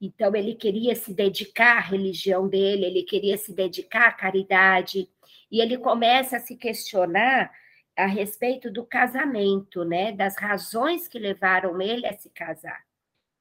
então 0.00 0.34
ele 0.34 0.54
queria 0.54 0.96
se 0.96 1.14
dedicar 1.14 1.76
à 1.76 1.80
religião 1.80 2.48
dele, 2.48 2.86
ele 2.86 3.02
queria 3.04 3.36
se 3.36 3.52
dedicar 3.52 4.08
à 4.08 4.12
caridade, 4.12 5.08
e 5.50 5.60
ele 5.60 5.78
começa 5.78 6.36
a 6.38 6.40
se 6.40 6.56
questionar 6.56 7.52
a 7.96 8.06
respeito 8.06 8.70
do 8.70 8.84
casamento, 8.84 9.84
né, 9.84 10.12
das 10.12 10.36
razões 10.36 11.06
que 11.06 11.18
levaram 11.18 11.80
ele 11.80 12.06
a 12.06 12.16
se 12.16 12.30
casar. 12.30 12.82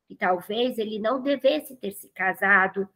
E 0.09 0.15
talvez 0.15 0.77
ele 0.77 0.99
não 0.99 1.21
devesse 1.21 1.75
ter 1.77 1.91
se 1.93 2.09
casado, 2.09 2.87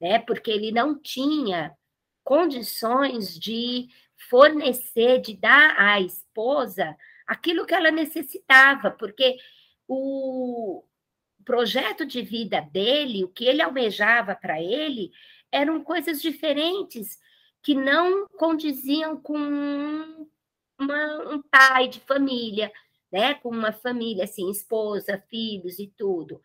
né, 0.00 0.18
porque 0.18 0.50
ele 0.50 0.72
não 0.72 0.98
tinha 0.98 1.76
condições 2.24 3.38
de 3.38 3.88
fornecer, 4.30 5.20
de 5.20 5.36
dar 5.36 5.78
à 5.78 6.00
esposa 6.00 6.96
aquilo 7.32 7.64
que 7.64 7.74
ela 7.74 7.90
necessitava, 7.90 8.90
porque 8.90 9.38
o 9.88 10.84
projeto 11.44 12.04
de 12.04 12.20
vida 12.20 12.60
dele, 12.60 13.24
o 13.24 13.28
que 13.28 13.46
ele 13.46 13.62
almejava 13.62 14.34
para 14.34 14.60
ele, 14.62 15.10
eram 15.50 15.82
coisas 15.82 16.20
diferentes 16.20 17.18
que 17.62 17.74
não 17.74 18.28
condiziam 18.36 19.16
com 19.16 20.28
uma, 20.78 21.32
um 21.32 21.42
pai 21.42 21.88
de 21.88 22.00
família, 22.00 22.70
né? 23.10 23.34
Com 23.34 23.48
uma 23.48 23.72
família 23.72 24.24
assim, 24.24 24.50
esposa, 24.50 25.24
filhos 25.30 25.78
e 25.78 25.86
tudo. 25.86 26.40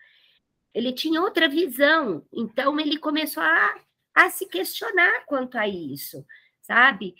Ele 0.73 0.93
tinha 0.93 1.21
outra 1.21 1.49
visão, 1.49 2.25
então 2.31 2.79
ele 2.79 2.97
começou 2.97 3.43
a, 3.43 3.75
a 4.15 4.29
se 4.29 4.45
questionar 4.45 5.25
quanto 5.25 5.57
a 5.57 5.67
isso, 5.67 6.25
sabe? 6.61 7.13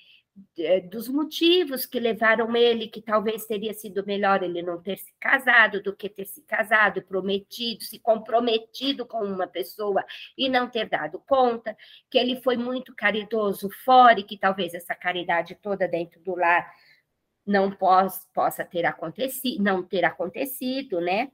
É, 0.60 0.80
dos 0.82 1.08
motivos 1.08 1.86
que 1.86 2.00
levaram 2.00 2.56
ele, 2.56 2.88
que 2.88 3.02
talvez 3.02 3.46
teria 3.46 3.74
sido 3.74 4.06
melhor 4.06 4.44
ele 4.44 4.62
não 4.62 4.82
ter 4.82 4.98
se 4.98 5.12
casado 5.20 5.82
do 5.82 5.96
que 5.96 6.10
ter 6.10 6.26
se 6.26 6.42
casado, 6.42 7.02
prometido, 7.02 7.84
se 7.84 7.98
comprometido 8.00 9.06
com 9.06 9.24
uma 9.24 9.48
pessoa 9.48 10.06
e 10.38 10.48
não 10.48 10.70
ter 10.70 10.90
dado 10.90 11.20
conta, 11.28 11.76
que 12.10 12.18
ele 12.20 12.42
foi 12.42 12.56
muito 12.56 12.94
caridoso 12.96 13.70
fora 13.84 14.20
e 14.20 14.24
que 14.24 14.38
talvez 14.38 14.74
essa 14.76 14.94
caridade 14.94 15.56
toda 15.56 15.88
dentro 15.88 16.20
do 16.22 16.36
lar 16.36 16.72
não 17.46 17.72
pos, 17.72 18.28
possa 18.34 18.64
ter 18.66 18.86
acontecido, 18.86 19.64
não 19.64 19.82
ter 19.82 20.06
acontecido, 20.06 21.02
né? 21.02 21.32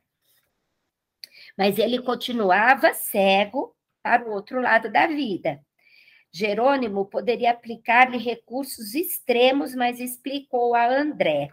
Mas 1.57 1.77
ele 1.77 2.01
continuava 2.01 2.93
cego 2.93 3.75
para 4.01 4.25
o 4.25 4.31
outro 4.31 4.61
lado 4.61 4.91
da 4.91 5.07
vida. 5.07 5.59
Jerônimo 6.33 7.05
poderia 7.05 7.51
aplicar-lhe 7.51 8.17
recursos 8.17 8.95
extremos, 8.95 9.75
mas 9.75 9.99
explicou 9.99 10.73
a 10.73 10.87
André, 10.87 11.51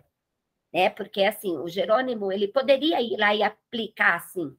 né? 0.73 0.89
Porque 0.89 1.23
assim, 1.23 1.55
o 1.59 1.69
Jerônimo 1.69 2.33
ele 2.33 2.49
poderia 2.49 2.99
ir 3.03 3.19
lá 3.19 3.35
e 3.35 3.43
aplicar 3.43 4.17
assim 4.17 4.57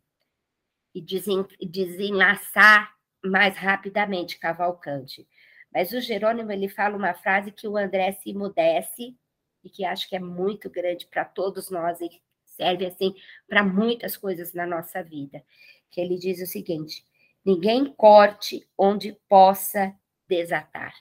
e 0.93 1.01
desen, 1.01 1.43
desenlaçar 1.59 2.93
mais 3.25 3.57
rapidamente 3.57 4.37
Cavalcante. 4.37 5.27
Mas 5.73 5.91
o 5.91 5.99
Jerônimo 5.99 6.51
ele 6.51 6.69
fala 6.69 6.95
uma 6.95 7.15
frase 7.15 7.51
que 7.51 7.67
o 7.67 7.75
André 7.75 8.11
se 8.11 8.29
emudece 8.29 9.15
e 9.63 9.69
que 9.69 9.83
acho 9.83 10.07
que 10.07 10.15
é 10.15 10.19
muito 10.19 10.69
grande 10.69 11.07
para 11.07 11.25
todos 11.25 11.71
nós 11.71 11.99
e 11.99 12.09
serve 12.45 12.85
assim 12.85 13.15
para 13.47 13.63
muitas 13.63 14.15
coisas 14.15 14.53
na 14.53 14.67
nossa 14.67 15.01
vida. 15.01 15.43
Que 15.89 15.99
ele 15.99 16.17
diz 16.19 16.39
o 16.41 16.45
seguinte: 16.45 17.03
ninguém 17.43 17.85
corte 17.85 18.67
onde 18.77 19.17
possa 19.27 19.95
desatar. 20.31 20.95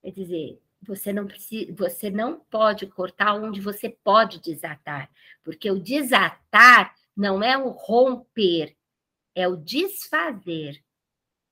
Quer 0.00 0.12
dizer, 0.12 0.62
você 0.80 1.12
não 1.12 1.26
precisa, 1.26 1.74
você 1.74 2.08
não 2.08 2.38
pode 2.38 2.86
cortar 2.86 3.34
onde 3.34 3.60
você 3.60 3.90
pode 3.90 4.40
desatar, 4.40 5.10
porque 5.42 5.68
o 5.68 5.80
desatar 5.80 6.94
não 7.16 7.42
é 7.42 7.58
o 7.58 7.70
romper, 7.70 8.76
é 9.34 9.48
o 9.48 9.56
desfazer, 9.56 10.80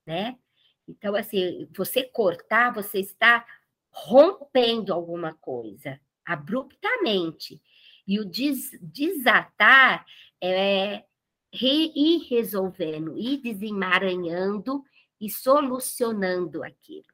né? 0.06 0.38
Então, 0.86 1.16
assim, 1.16 1.68
você 1.74 2.04
cortar, 2.04 2.72
você 2.72 3.00
está 3.00 3.44
rompendo 3.90 4.92
alguma 4.92 5.34
coisa 5.34 5.98
abruptamente. 6.24 7.60
E 8.06 8.20
o 8.20 8.24
des, 8.24 8.70
desatar 8.80 10.06
é 10.40 11.04
ir 11.52 12.26
resolvendo, 12.28 13.16
ir 13.16 13.38
desemaranhando 13.38 14.84
e 15.24 15.30
solucionando 15.30 16.62
aquilo. 16.62 17.06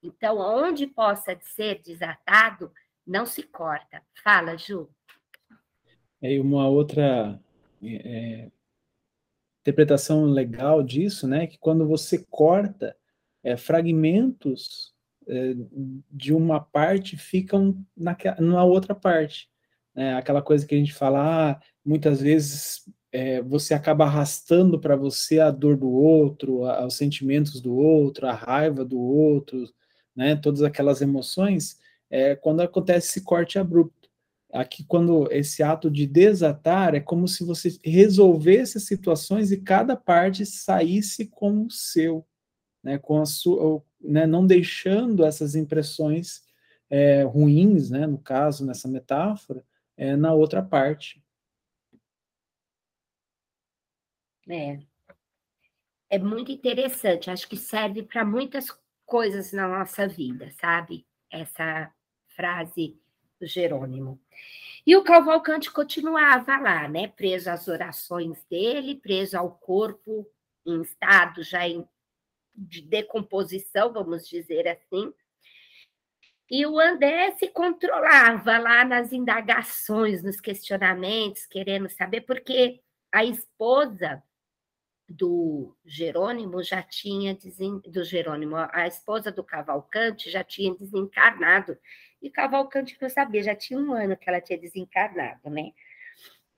Então, 0.00 0.38
onde 0.38 0.86
possa 0.86 1.36
ser 1.40 1.82
desatado, 1.82 2.70
não 3.04 3.26
se 3.26 3.42
corta. 3.42 4.02
Fala, 4.22 4.56
Ju. 4.56 4.88
É 6.22 6.38
uma 6.40 6.68
outra 6.68 7.40
é, 7.82 8.50
interpretação 9.60 10.24
legal 10.26 10.82
disso, 10.82 11.26
né? 11.26 11.46
Que 11.46 11.58
quando 11.58 11.88
você 11.88 12.24
corta 12.30 12.96
é, 13.42 13.56
fragmentos 13.56 14.94
é, 15.26 15.54
de 16.10 16.32
uma 16.32 16.60
parte 16.60 17.16
ficam 17.16 17.84
na, 17.96 18.16
na 18.38 18.64
outra 18.64 18.94
parte. 18.94 19.50
Né? 19.94 20.14
Aquela 20.14 20.40
coisa 20.40 20.66
que 20.66 20.74
a 20.74 20.78
gente 20.78 20.92
fala, 20.92 21.50
ah, 21.52 21.60
muitas 21.84 22.20
vezes 22.20 22.88
é, 23.14 23.40
você 23.40 23.74
acaba 23.74 24.06
arrastando 24.06 24.76
para 24.76 24.96
você 24.96 25.38
a 25.38 25.48
dor 25.48 25.76
do 25.76 25.88
outro, 25.88 26.64
a, 26.64 26.84
os 26.84 26.96
sentimentos 26.96 27.60
do 27.60 27.72
outro, 27.72 28.26
a 28.26 28.32
raiva 28.32 28.84
do 28.84 28.98
outro, 28.98 29.72
né, 30.16 30.34
todas 30.34 30.62
aquelas 30.62 31.00
emoções, 31.00 31.78
é, 32.10 32.34
quando 32.34 32.60
acontece 32.60 33.06
esse 33.10 33.20
corte 33.20 33.56
abrupto. 33.56 34.10
Aqui, 34.52 34.84
quando 34.84 35.30
esse 35.30 35.62
ato 35.62 35.88
de 35.88 36.08
desatar, 36.08 36.96
é 36.96 37.00
como 37.00 37.28
se 37.28 37.44
você 37.44 37.78
resolvesse 37.84 38.78
as 38.78 38.84
situações 38.84 39.52
e 39.52 39.58
cada 39.58 39.96
parte 39.96 40.44
saísse 40.44 41.26
com 41.26 41.66
o 41.66 41.70
seu, 41.70 42.26
né, 42.82 42.98
com 42.98 43.20
a 43.20 43.26
sua, 43.26 43.80
né, 44.00 44.26
não 44.26 44.44
deixando 44.44 45.24
essas 45.24 45.54
impressões 45.54 46.42
é, 46.90 47.22
ruins, 47.22 47.90
né, 47.90 48.08
no 48.08 48.18
caso, 48.18 48.66
nessa 48.66 48.88
metáfora, 48.88 49.64
é, 49.96 50.16
na 50.16 50.34
outra 50.34 50.60
parte. 50.60 51.23
É. 54.48 54.78
É 56.10 56.18
muito 56.18 56.52
interessante, 56.52 57.30
acho 57.30 57.48
que 57.48 57.56
serve 57.56 58.02
para 58.02 58.24
muitas 58.24 58.66
coisas 59.04 59.52
na 59.52 59.66
nossa 59.66 60.06
vida, 60.06 60.50
sabe? 60.60 61.06
Essa 61.30 61.92
frase 62.36 62.98
do 63.40 63.46
Jerônimo. 63.46 64.20
E 64.86 64.94
o 64.96 65.02
Cavalcante 65.02 65.70
continuava 65.70 66.58
lá, 66.58 66.86
né? 66.88 67.08
Preso 67.08 67.50
às 67.50 67.68
orações 67.68 68.44
dele, 68.44 68.96
preso 68.96 69.36
ao 69.38 69.50
corpo 69.50 70.26
em 70.66 70.82
estado 70.82 71.42
já 71.42 71.66
em, 71.66 71.86
de 72.54 72.82
decomposição, 72.82 73.92
vamos 73.92 74.28
dizer 74.28 74.68
assim. 74.68 75.12
E 76.50 76.66
o 76.66 76.78
André 76.78 77.32
se 77.32 77.48
controlava 77.48 78.58
lá 78.58 78.84
nas 78.84 79.12
indagações, 79.12 80.22
nos 80.22 80.40
questionamentos, 80.40 81.46
querendo 81.46 81.88
saber, 81.88 82.20
porque 82.22 82.82
a 83.10 83.24
esposa 83.24 84.22
do 85.08 85.76
Jerônimo 85.84 86.62
já 86.62 86.82
tinha 86.82 87.36
do 87.86 88.04
Jerônimo, 88.04 88.56
a 88.56 88.86
esposa 88.86 89.30
do 89.30 89.44
Cavalcante 89.44 90.30
já 90.30 90.42
tinha 90.42 90.74
desencarnado. 90.74 91.76
E 92.22 92.30
Cavalcante 92.30 92.96
não 93.00 93.08
sabia, 93.08 93.42
já 93.42 93.54
tinha 93.54 93.78
um 93.78 93.92
ano 93.92 94.16
que 94.16 94.28
ela 94.28 94.40
tinha 94.40 94.58
desencarnado, 94.58 95.50
né? 95.50 95.72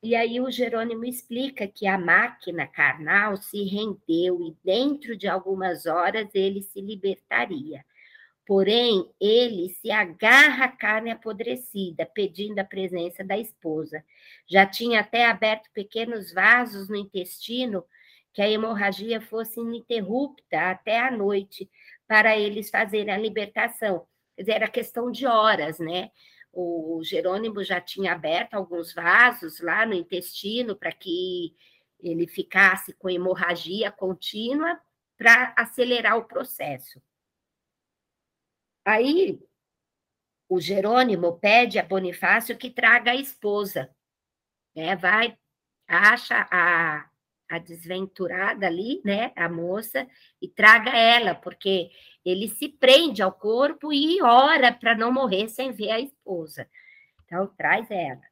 E 0.03 0.15
aí 0.15 0.41
o 0.41 0.51
Jerônimo 0.51 1.05
explica 1.05 1.67
que 1.67 1.87
a 1.87 1.99
máquina 1.99 2.67
carnal 2.67 3.37
se 3.37 3.65
rendeu 3.65 4.41
e 4.41 4.57
dentro 4.65 5.17
de 5.17 5.27
algumas 5.27 5.87
horas 5.87 6.29
ele 6.35 6.63
se 6.63 6.81
libertaria. 6.81 7.85
Porém, 8.47 9.11
ele 9.21 9.71
se 9.71 9.91
agarra 9.91 10.67
à 10.67 10.69
carne 10.69 11.11
apodrecida, 11.11 12.07
pedindo 12.07 12.61
a 12.61 12.65
presença 12.65 13.25
da 13.25 13.37
esposa. 13.37 14.05
Já 14.47 14.65
tinha 14.65 15.01
até 15.01 15.27
aberto 15.27 15.69
pequenos 15.75 16.33
vasos 16.33 16.89
no 16.89 16.95
intestino 16.95 17.85
que 18.37 18.43
a 18.43 18.51
hemorragia 18.51 19.19
fosse 19.19 19.61
ininterrupta 19.61 20.71
até 20.71 21.01
a 21.01 21.11
noite, 21.11 21.71
para 22.07 22.37
eles 22.37 22.69
fazerem 22.69 23.11
a 23.13 23.17
libertação. 23.17 24.07
Quer 24.37 24.43
dizer, 24.43 24.53
era 24.53 24.69
questão 24.69 25.11
de 25.11 25.27
horas, 25.27 25.79
né? 25.79 26.11
O 26.53 27.01
Jerônimo 27.03 27.65
já 27.65 27.81
tinha 27.81 28.13
aberto 28.13 28.53
alguns 28.53 28.93
vasos 28.93 29.59
lá 29.61 29.87
no 29.87 29.95
intestino 29.95 30.77
para 30.77 30.93
que 30.93 31.57
ele 31.99 32.27
ficasse 32.27 32.93
com 32.93 33.09
hemorragia 33.09 33.91
contínua 33.91 34.79
para 35.17 35.55
acelerar 35.57 36.19
o 36.19 36.27
processo. 36.27 37.01
Aí 38.85 39.41
o 40.47 40.61
Jerônimo 40.61 41.39
pede 41.39 41.79
a 41.79 41.83
Bonifácio 41.83 42.59
que 42.59 42.69
traga 42.69 43.13
a 43.13 43.17
esposa, 43.17 43.91
né? 44.75 44.95
Vai, 44.95 45.39
acha 45.89 46.47
a 46.51 47.09
a 47.49 47.59
desventurada 47.59 48.67
ali, 48.67 49.01
né, 49.05 49.33
a 49.37 49.49
moça, 49.49 50.07
e 50.41 50.49
traga 50.49 50.91
ela, 50.91 51.35
porque 51.35 51.91
ele 52.25 52.49
se 52.49 52.69
prende 52.69 53.23
ao 53.23 53.33
corpo 53.33 53.93
e 53.93 54.21
ora 54.23 54.73
para 54.73 54.95
não 54.95 55.13
morrer 55.13 55.49
sem 55.49 55.73
ver 55.73 55.91
a 55.91 56.01
esposa. 56.01 56.69
Então, 57.25 57.47
traz 57.57 57.91
ela. 57.91 58.23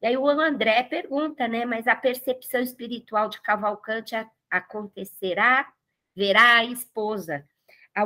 E 0.00 0.06
aí 0.06 0.16
o 0.16 0.28
André 0.28 0.82
pergunta, 0.84 1.48
né, 1.48 1.64
mas 1.64 1.86
a 1.86 1.96
percepção 1.96 2.60
espiritual 2.60 3.28
de 3.28 3.40
Cavalcante 3.40 4.14
acontecerá? 4.50 5.70
Verá 6.14 6.56
a 6.58 6.64
esposa? 6.64 7.44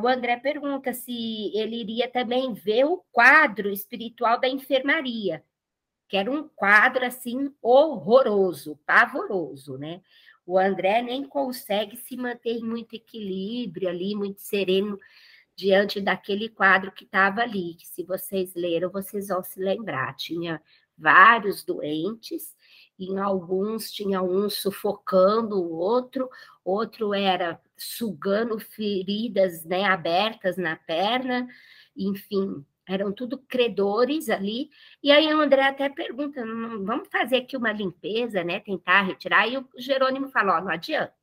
O 0.00 0.08
André 0.08 0.38
pergunta 0.38 0.94
se 0.94 1.52
ele 1.54 1.76
iria 1.76 2.08
também 2.08 2.54
ver 2.54 2.84
o 2.84 3.04
quadro 3.12 3.70
espiritual 3.70 4.40
da 4.40 4.48
enfermaria, 4.48 5.44
que 6.08 6.16
era 6.16 6.30
um 6.30 6.48
quadro 6.48 7.04
assim 7.04 7.54
horroroso, 7.60 8.78
pavoroso, 8.86 9.76
né? 9.76 10.00
O 10.44 10.58
André 10.58 11.02
nem 11.02 11.24
consegue 11.24 11.96
se 11.96 12.16
manter 12.16 12.56
em 12.56 12.64
muito 12.64 12.94
equilíbrio 12.94 13.88
ali, 13.88 14.14
muito 14.14 14.40
sereno 14.40 14.98
diante 15.54 16.00
daquele 16.00 16.48
quadro 16.48 16.90
que 16.90 17.04
estava 17.04 17.42
ali, 17.42 17.74
que 17.74 17.86
se 17.86 18.02
vocês 18.02 18.54
leram, 18.54 18.90
vocês 18.90 19.28
vão 19.28 19.42
se 19.42 19.60
lembrar. 19.60 20.14
Tinha 20.16 20.60
vários 20.96 21.64
doentes, 21.64 22.56
em 22.98 23.18
alguns 23.18 23.90
tinha 23.90 24.22
um 24.22 24.48
sufocando 24.48 25.60
o 25.60 25.74
outro, 25.76 26.28
outro 26.64 27.14
era 27.14 27.60
sugando 27.76 28.58
feridas 28.58 29.64
né, 29.64 29.84
abertas 29.84 30.56
na 30.56 30.76
perna, 30.76 31.48
enfim, 31.96 32.64
eram 32.88 33.12
tudo 33.12 33.38
credores 33.38 34.28
ali. 34.28 34.70
E 35.02 35.10
aí 35.10 35.32
o 35.32 35.40
André 35.40 35.62
até 35.62 35.88
pergunta: 35.88 36.44
vamos 36.44 37.08
fazer 37.08 37.36
aqui 37.36 37.56
uma 37.56 37.72
limpeza, 37.72 38.42
né? 38.44 38.60
Tentar 38.60 39.02
retirar. 39.02 39.48
E 39.48 39.58
o 39.58 39.68
Jerônimo 39.78 40.28
fala: 40.30 40.60
não 40.60 40.70
adianta. 40.70 41.14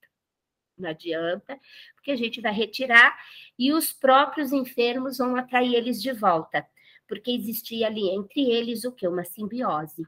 Não 0.77 0.89
adianta, 0.89 1.59
porque 1.95 2.11
a 2.11 2.15
gente 2.15 2.39
vai 2.39 2.53
retirar 2.53 3.17
e 3.57 3.73
os 3.73 3.91
próprios 3.91 4.53
enfermos 4.53 5.17
vão 5.17 5.35
atrair 5.35 5.75
eles 5.75 6.01
de 6.01 6.13
volta, 6.13 6.65
porque 7.05 7.31
existia 7.31 7.87
ali 7.87 8.09
entre 8.09 8.49
eles 8.49 8.85
o 8.85 8.91
que? 8.93 9.05
Uma 9.05 9.25
simbiose. 9.25 10.07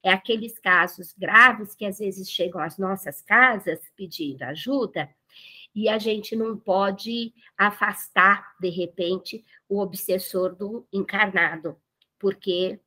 É 0.00 0.10
aqueles 0.12 0.58
casos 0.60 1.12
graves 1.12 1.74
que 1.74 1.84
às 1.84 1.98
vezes 1.98 2.30
chegam 2.30 2.60
às 2.60 2.78
nossas 2.78 3.20
casas 3.22 3.80
pedindo 3.96 4.42
ajuda, 4.44 5.10
e 5.74 5.88
a 5.88 5.98
gente 5.98 6.36
não 6.36 6.56
pode 6.56 7.32
afastar, 7.56 8.54
de 8.60 8.68
repente, 8.68 9.44
o 9.68 9.80
obsessor 9.80 10.54
do 10.54 10.86
encarnado, 10.92 11.76
porque 12.18 12.78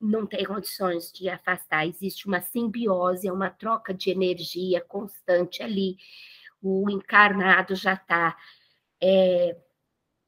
não 0.00 0.26
tem 0.26 0.44
condições 0.44 1.12
de 1.12 1.28
afastar. 1.28 1.86
Existe 1.86 2.26
uma 2.26 2.40
simbiose, 2.40 3.28
é 3.28 3.32
uma 3.32 3.50
troca 3.50 3.94
de 3.94 4.10
energia 4.10 4.80
constante 4.80 5.62
ali. 5.62 5.96
O 6.60 6.90
encarnado 6.90 7.74
já 7.74 7.94
está 7.94 8.36
é, 9.00 9.56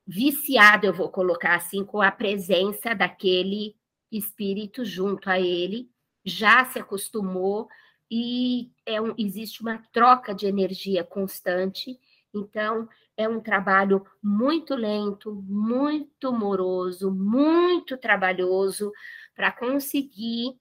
viciado, 0.06 0.86
eu 0.86 0.92
vou 0.92 1.08
colocar 1.08 1.54
assim, 1.56 1.84
com 1.84 2.02
a 2.02 2.10
presença 2.10 2.94
daquele 2.94 3.74
espírito 4.12 4.84
junto 4.84 5.28
a 5.28 5.40
ele, 5.40 5.90
já 6.24 6.64
se 6.66 6.78
acostumou 6.78 7.68
e 8.10 8.70
é 8.86 9.00
um, 9.00 9.14
existe 9.18 9.62
uma 9.62 9.78
troca 9.92 10.34
de 10.34 10.46
energia 10.46 11.04
constante. 11.04 11.98
Então, 12.32 12.88
é 13.16 13.28
um 13.28 13.40
trabalho 13.40 14.04
muito 14.22 14.74
lento, 14.74 15.32
muito 15.32 16.32
moroso, 16.32 17.10
muito 17.12 17.96
trabalhoso 17.96 18.92
para 19.34 19.52
conseguir 19.52 20.58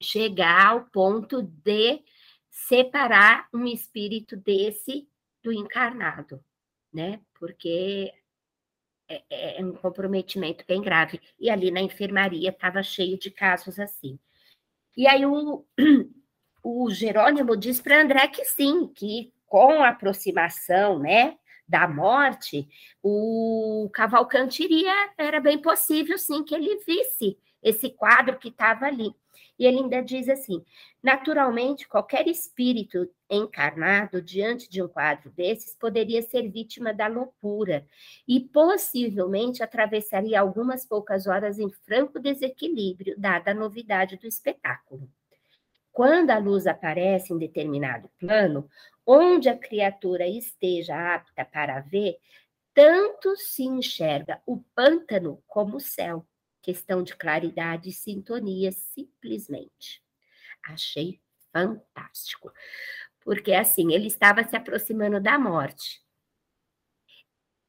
chegar 0.00 0.68
ao 0.68 0.84
ponto 0.86 1.42
de 1.42 2.02
separar 2.50 3.48
um 3.52 3.66
espírito 3.66 4.36
desse 4.36 5.08
do 5.42 5.52
encarnado, 5.52 6.42
né? 6.92 7.20
Porque 7.38 8.12
é, 9.08 9.22
é, 9.28 9.60
é 9.60 9.64
um 9.64 9.72
comprometimento 9.72 10.64
bem 10.66 10.80
grave. 10.80 11.20
E 11.38 11.50
ali 11.50 11.70
na 11.70 11.80
enfermaria 11.80 12.50
estava 12.50 12.82
cheio 12.82 13.18
de 13.18 13.30
casos 13.30 13.78
assim. 13.78 14.18
E 14.96 15.06
aí 15.06 15.24
o, 15.24 15.64
o 16.62 16.90
Jerônimo 16.90 17.56
diz 17.56 17.80
para 17.80 18.02
André 18.02 18.28
que 18.28 18.44
sim, 18.44 18.88
que 18.94 19.32
com 19.46 19.82
a 19.82 19.88
aproximação, 19.88 20.98
né, 20.98 21.36
da 21.68 21.86
morte, 21.86 22.68
o 23.02 23.88
Cavalcante 23.92 24.64
iria, 24.64 24.92
era 25.16 25.40
bem 25.40 25.58
possível 25.58 26.18
sim 26.18 26.42
que 26.42 26.54
ele 26.54 26.76
visse 26.84 27.38
esse 27.62 27.90
quadro 27.90 28.38
que 28.38 28.48
estava 28.48 28.86
ali. 28.86 29.14
E 29.58 29.66
ele 29.66 29.78
ainda 29.78 30.02
diz 30.02 30.28
assim: 30.28 30.64
naturalmente, 31.02 31.86
qualquer 31.86 32.26
espírito 32.26 33.08
encarnado 33.28 34.20
diante 34.20 34.68
de 34.68 34.82
um 34.82 34.88
quadro 34.88 35.30
desses 35.30 35.74
poderia 35.74 36.22
ser 36.22 36.48
vítima 36.50 36.92
da 36.92 37.06
loucura 37.06 37.86
e 38.26 38.40
possivelmente 38.40 39.62
atravessaria 39.62 40.40
algumas 40.40 40.84
poucas 40.84 41.26
horas 41.26 41.58
em 41.58 41.70
franco 41.70 42.18
desequilíbrio, 42.18 43.14
dada 43.18 43.50
a 43.50 43.54
novidade 43.54 44.16
do 44.16 44.26
espetáculo. 44.26 45.08
Quando 45.92 46.30
a 46.30 46.38
luz 46.38 46.66
aparece 46.66 47.32
em 47.32 47.38
determinado 47.38 48.08
plano, 48.18 48.68
onde 49.04 49.48
a 49.48 49.58
criatura 49.58 50.26
esteja 50.26 51.14
apta 51.14 51.44
para 51.44 51.80
ver, 51.80 52.16
tanto 52.72 53.34
se 53.36 53.64
enxerga 53.64 54.40
o 54.46 54.62
pântano 54.74 55.42
como 55.46 55.76
o 55.76 55.80
céu. 55.80 56.24
Questão 56.62 57.02
de 57.02 57.16
claridade 57.16 57.88
e 57.88 57.92
sintonia, 57.92 58.70
simplesmente. 58.70 60.02
Achei 60.64 61.20
fantástico. 61.52 62.52
Porque, 63.20 63.52
assim, 63.52 63.92
ele 63.92 64.06
estava 64.06 64.44
se 64.44 64.54
aproximando 64.54 65.20
da 65.20 65.38
morte. 65.38 66.00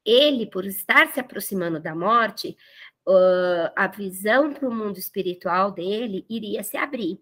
Ele, 0.06 0.46
por 0.46 0.66
estar 0.66 1.12
se 1.12 1.20
aproximando 1.20 1.80
da 1.80 1.96
morte, 1.96 2.56
a 3.76 3.88
visão 3.88 4.54
para 4.54 4.68
o 4.68 4.74
mundo 4.74 4.98
espiritual 5.00 5.72
dele 5.72 6.26
iria 6.30 6.64
se 6.64 6.78
abrir 6.78 7.20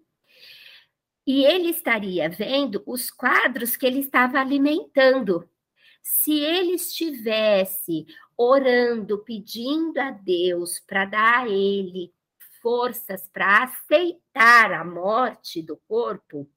e 1.29 1.45
ele 1.45 1.69
estaria 1.69 2.27
vendo 2.27 2.81
os 2.87 3.11
quadros 3.11 3.77
que 3.77 3.85
ele 3.85 3.99
estava 3.99 4.39
alimentando. 4.39 5.47
Se 6.01 6.39
ele 6.39 6.71
estivesse 6.71 8.07
orando, 8.35 9.23
pedindo 9.23 9.99
a 9.99 10.09
Deus 10.09 10.79
para 10.79 11.05
dar 11.05 11.43
a 11.43 11.47
ele 11.47 12.11
forças 12.63 13.29
para 13.31 13.65
aceitar 13.65 14.73
a 14.73 14.83
morte 14.83 15.61
do 15.61 15.77
corpo, 15.87 16.49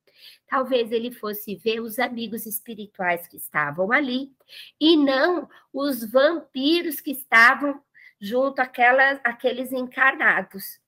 talvez 0.48 0.90
ele 0.90 1.10
fosse 1.10 1.54
ver 1.54 1.80
os 1.80 1.98
amigos 1.98 2.46
espirituais 2.46 3.26
que 3.26 3.36
estavam 3.36 3.92
ali 3.92 4.32
e 4.80 4.96
não 4.96 5.50
os 5.70 6.02
vampiros 6.02 6.98
que 6.98 7.10
estavam 7.10 7.78
junto 8.18 8.60
àquelas, 8.60 9.20
àqueles 9.22 9.70
encarnados. 9.70 10.80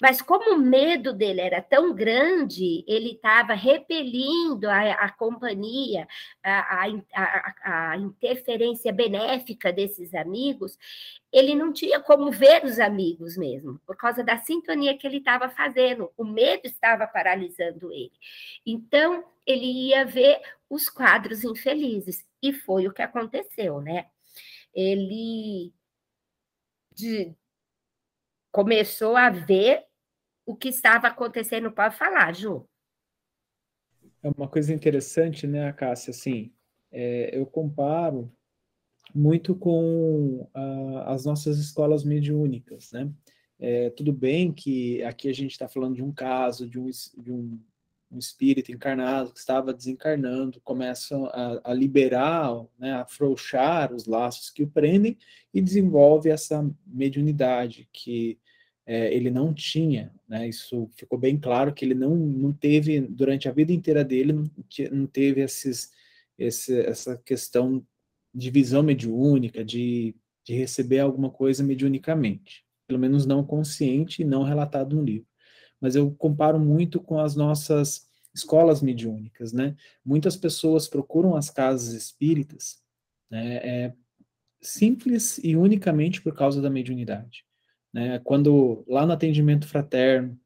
Mas 0.00 0.20
como 0.20 0.54
o 0.54 0.58
medo 0.58 1.12
dele 1.12 1.40
era 1.40 1.62
tão 1.62 1.94
grande, 1.94 2.84
ele 2.86 3.12
estava 3.12 3.54
repelindo 3.54 4.68
a, 4.68 4.92
a 4.92 5.10
companhia, 5.10 6.06
a, 6.42 6.86
a, 7.14 7.92
a, 7.92 7.96
interferência 7.96 8.92
benéfica 8.92 9.72
desses 9.72 10.14
amigos, 10.14 10.78
ele 11.32 11.54
não 11.54 11.72
tinha 11.72 11.98
como 12.00 12.30
ver 12.30 12.64
os 12.64 12.78
amigos 12.78 13.36
mesmo, 13.36 13.80
por 13.86 13.96
causa 13.96 14.22
da 14.22 14.36
sintonia 14.38 14.96
que 14.96 15.06
ele 15.06 15.18
estava 15.18 15.48
fazendo. 15.48 16.10
O 16.16 16.24
medo 16.24 16.66
estava 16.66 17.06
paralisando 17.06 17.90
ele. 17.90 18.12
Então, 18.66 19.24
ele 19.46 19.88
ia 19.88 20.04
ver 20.04 20.40
os 20.68 20.88
quadros 20.88 21.42
infelizes. 21.44 22.26
E 22.42 22.52
foi 22.52 22.86
o 22.86 22.92
que 22.92 23.02
aconteceu, 23.02 23.80
né? 23.80 24.06
Ele 24.74 25.72
de, 26.96 27.34
começou 28.56 29.14
a 29.18 29.28
ver 29.28 29.84
o 30.46 30.56
que 30.56 30.70
estava 30.70 31.08
acontecendo. 31.08 31.70
Pode 31.70 31.94
falar, 31.94 32.34
Ju. 32.34 32.66
É 34.22 34.30
uma 34.34 34.48
coisa 34.48 34.72
interessante, 34.72 35.46
né, 35.46 35.70
Cássia? 35.74 36.10
Assim, 36.10 36.50
é, 36.90 37.36
eu 37.36 37.44
comparo 37.44 38.32
muito 39.14 39.54
com 39.54 40.48
a, 40.54 41.12
as 41.12 41.26
nossas 41.26 41.58
escolas 41.58 42.02
mediúnicas, 42.02 42.92
né? 42.92 43.12
É, 43.58 43.90
tudo 43.90 44.10
bem 44.10 44.50
que 44.54 45.02
aqui 45.02 45.28
a 45.28 45.34
gente 45.34 45.50
está 45.52 45.68
falando 45.68 45.96
de 45.96 46.02
um 46.02 46.12
caso, 46.12 46.66
de 46.66 46.78
um, 46.78 46.88
de 47.18 47.30
um, 47.30 47.60
um, 48.10 48.18
espírito 48.18 48.72
encarnado 48.72 49.34
que 49.34 49.38
estava 49.38 49.72
desencarnando, 49.72 50.62
começam 50.62 51.26
a, 51.26 51.60
a 51.62 51.74
liberar, 51.74 52.64
né, 52.78 52.92
a 52.92 53.02
afrouxar 53.02 53.92
os 53.92 54.06
laços 54.06 54.48
que 54.48 54.62
o 54.62 54.68
prendem 54.68 55.18
e 55.52 55.60
desenvolve 55.60 56.30
essa 56.30 56.66
mediunidade 56.86 57.86
que 57.92 58.38
é, 58.86 59.12
ele 59.12 59.30
não 59.30 59.52
tinha, 59.52 60.12
né? 60.28 60.48
Isso 60.48 60.88
ficou 60.96 61.18
bem 61.18 61.36
claro 61.38 61.74
que 61.74 61.84
ele 61.84 61.94
não, 61.94 62.14
não 62.14 62.52
teve, 62.52 63.00
durante 63.00 63.48
a 63.48 63.52
vida 63.52 63.72
inteira 63.72 64.04
dele, 64.04 64.32
não, 64.92 65.06
teve 65.06 65.40
esses, 65.40 65.90
esse, 66.38 66.78
essa 66.80 67.16
questão 67.18 67.84
de 68.32 68.50
visão 68.50 68.82
mediúnica, 68.82 69.64
de, 69.64 70.14
de 70.44 70.54
receber 70.54 71.00
alguma 71.00 71.30
coisa 71.30 71.64
mediunicamente. 71.64 72.64
Pelo 72.86 73.00
menos 73.00 73.26
não 73.26 73.44
consciente 73.44 74.22
e 74.22 74.24
não 74.24 74.44
relatado 74.44 74.94
no 74.94 75.02
livro. 75.02 75.26
Mas 75.80 75.96
eu 75.96 76.12
comparo 76.12 76.58
muito 76.58 77.00
com 77.00 77.18
as 77.18 77.34
nossas 77.34 78.06
escolas 78.32 78.80
mediúnicas, 78.80 79.52
né? 79.52 79.74
Muitas 80.04 80.36
pessoas 80.36 80.86
procuram 80.86 81.34
as 81.34 81.50
casas 81.50 81.92
espíritas 81.94 82.80
né, 83.30 83.56
é, 83.56 83.92
simples 84.60 85.38
e 85.42 85.56
unicamente 85.56 86.22
por 86.22 86.34
causa 86.34 86.60
da 86.60 86.70
mediunidade. 86.70 87.44
Né? 87.96 88.18
Quando 88.18 88.84
lá 88.86 89.06
no 89.06 89.14
atendimento 89.14 89.66
fraterno, 89.66 90.38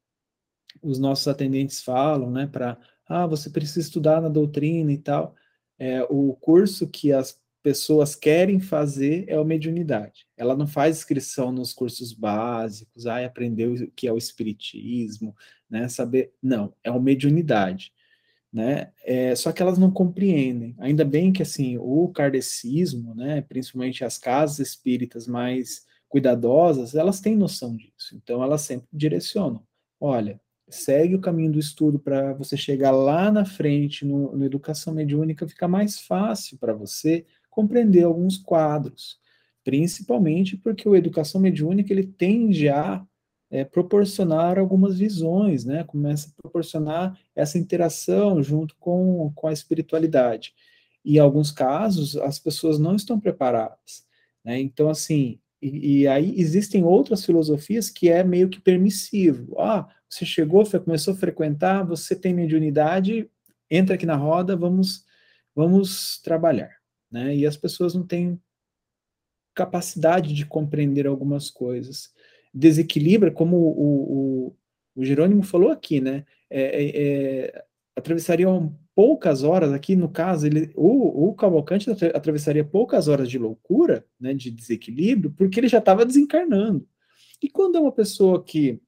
os 0.80 1.00
nossos 1.00 1.26
atendentes 1.26 1.82
falam, 1.82 2.30
né, 2.30 2.46
para, 2.46 2.78
ah, 3.08 3.26
você 3.26 3.50
precisa 3.50 3.80
estudar 3.80 4.20
na 4.20 4.28
doutrina 4.28 4.92
e 4.92 4.98
tal, 4.98 5.34
é, 5.76 6.00
o 6.08 6.32
curso 6.34 6.86
que 6.86 7.12
as 7.12 7.40
pessoas 7.60 8.14
querem 8.14 8.60
fazer 8.60 9.24
é 9.26 9.34
a 9.34 9.42
mediunidade. 9.42 10.28
Ela 10.36 10.56
não 10.56 10.68
faz 10.68 10.98
inscrição 10.98 11.50
nos 11.50 11.72
cursos 11.72 12.12
básicos, 12.12 13.08
ah, 13.08 13.26
aprender 13.26 13.66
o 13.66 13.90
que 13.96 14.06
é 14.06 14.12
o 14.12 14.16
espiritismo, 14.16 15.34
né, 15.68 15.88
saber, 15.88 16.32
não, 16.40 16.72
é 16.84 16.88
a 16.88 17.00
mediunidade. 17.00 17.92
Né? 18.52 18.92
É, 19.04 19.34
só 19.34 19.50
que 19.50 19.60
elas 19.60 19.76
não 19.76 19.90
compreendem. 19.90 20.76
Ainda 20.78 21.04
bem 21.04 21.32
que 21.32 21.42
assim 21.42 21.76
o 21.78 22.06
kardecismo, 22.10 23.12
né, 23.12 23.40
principalmente 23.40 24.04
as 24.04 24.18
casas 24.18 24.60
espíritas 24.60 25.26
mais 25.26 25.89
cuidadosas, 26.10 26.94
elas 26.94 27.20
têm 27.20 27.36
noção 27.36 27.74
disso. 27.76 28.14
Então, 28.14 28.42
elas 28.42 28.62
sempre 28.62 28.88
direcionam. 28.92 29.62
Olha, 29.98 30.40
segue 30.68 31.14
o 31.14 31.20
caminho 31.20 31.52
do 31.52 31.58
estudo 31.58 31.98
para 31.98 32.34
você 32.34 32.56
chegar 32.56 32.90
lá 32.90 33.30
na 33.30 33.44
frente, 33.44 34.04
no, 34.04 34.36
no 34.36 34.44
educação 34.44 34.92
mediúnica, 34.92 35.48
fica 35.48 35.68
mais 35.68 36.00
fácil 36.00 36.58
para 36.58 36.74
você 36.74 37.24
compreender 37.48 38.02
alguns 38.02 38.36
quadros. 38.36 39.18
Principalmente 39.62 40.56
porque 40.56 40.88
o 40.88 40.96
educação 40.96 41.40
mediúnica 41.40 41.92
ele 41.92 42.06
tende 42.06 42.68
a 42.68 43.06
é, 43.48 43.64
proporcionar 43.64 44.58
algumas 44.58 44.98
visões, 44.98 45.64
né? 45.64 45.84
Começa 45.84 46.28
a 46.28 46.42
proporcionar 46.42 47.18
essa 47.36 47.58
interação 47.58 48.42
junto 48.42 48.74
com, 48.76 49.30
com 49.34 49.46
a 49.46 49.52
espiritualidade. 49.52 50.54
E 51.04 51.16
em 51.16 51.18
alguns 51.18 51.50
casos, 51.52 52.16
as 52.16 52.38
pessoas 52.38 52.78
não 52.78 52.96
estão 52.96 53.18
preparadas. 53.18 54.04
Né? 54.44 54.60
Então, 54.60 54.88
assim, 54.88 55.38
e, 55.62 56.02
e, 56.02 56.08
aí 56.08 56.34
existem 56.38 56.84
outras 56.84 57.24
filosofias 57.24 57.90
que 57.90 58.08
é 58.08 58.24
meio 58.24 58.48
que 58.48 58.60
permissivo. 58.60 59.54
Ah, 59.60 59.88
você 60.08 60.24
chegou, 60.24 60.64
começou 60.80 61.14
a 61.14 61.16
frequentar, 61.16 61.84
você 61.84 62.16
tem 62.16 62.34
mediunidade, 62.34 63.30
entra 63.70 63.94
aqui 63.94 64.06
na 64.06 64.16
roda, 64.16 64.56
vamos, 64.56 65.04
vamos 65.54 66.18
trabalhar. 66.22 66.76
Né? 67.10 67.36
E 67.36 67.46
as 67.46 67.56
pessoas 67.56 67.94
não 67.94 68.06
têm 68.06 68.40
capacidade 69.54 70.32
de 70.32 70.46
compreender 70.46 71.06
algumas 71.06 71.50
coisas. 71.50 72.10
Desequilibra, 72.52 73.30
como 73.30 73.56
o, 73.56 74.46
o, 74.46 74.56
o 74.96 75.04
Jerônimo 75.04 75.42
falou 75.42 75.70
aqui, 75.70 76.00
né? 76.00 76.24
É, 76.48 76.62
é, 76.62 77.46
é 77.46 77.64
atravessariam 78.00 78.76
poucas 78.94 79.42
horas, 79.42 79.72
aqui 79.72 79.96
no 79.96 80.08
caso, 80.08 80.46
ele, 80.46 80.72
o, 80.74 81.28
o 81.28 81.34
Cavalcante 81.34 81.88
atravessaria 82.14 82.64
poucas 82.64 83.08
horas 83.08 83.30
de 83.30 83.38
loucura, 83.38 84.04
né, 84.20 84.34
de 84.34 84.50
desequilíbrio, 84.50 85.32
porque 85.32 85.60
ele 85.60 85.68
já 85.68 85.78
estava 85.78 86.04
desencarnando. 86.04 86.86
E 87.42 87.48
quando 87.48 87.76
é 87.76 87.80
uma 87.80 87.92
pessoa 87.92 88.44
que, 88.44 88.80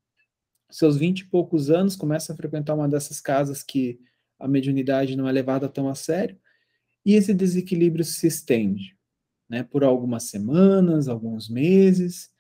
seus 0.71 0.97
vinte 0.97 1.21
e 1.21 1.25
poucos 1.27 1.71
anos, 1.71 1.97
começa 1.97 2.33
a 2.33 2.37
frequentar 2.37 2.75
uma 2.75 2.89
dessas 2.89 3.21
casas 3.21 3.63
que 3.63 4.01
a 4.39 4.49
mediunidade 4.49 5.17
não 5.17 5.29
é 5.29 5.33
levada 5.33 5.69
tão 5.69 5.89
a 5.89 5.95
sério, 5.95 6.37
e 7.07 7.15
esse 7.15 7.33
desequilíbrio 7.33 8.05
se 8.05 8.27
estende, 8.27 8.97
né, 9.49 9.63
por 9.63 9.85
algumas 9.85 10.25
semanas, 10.25 11.09
alguns 11.09 11.49
meses, 11.49 12.31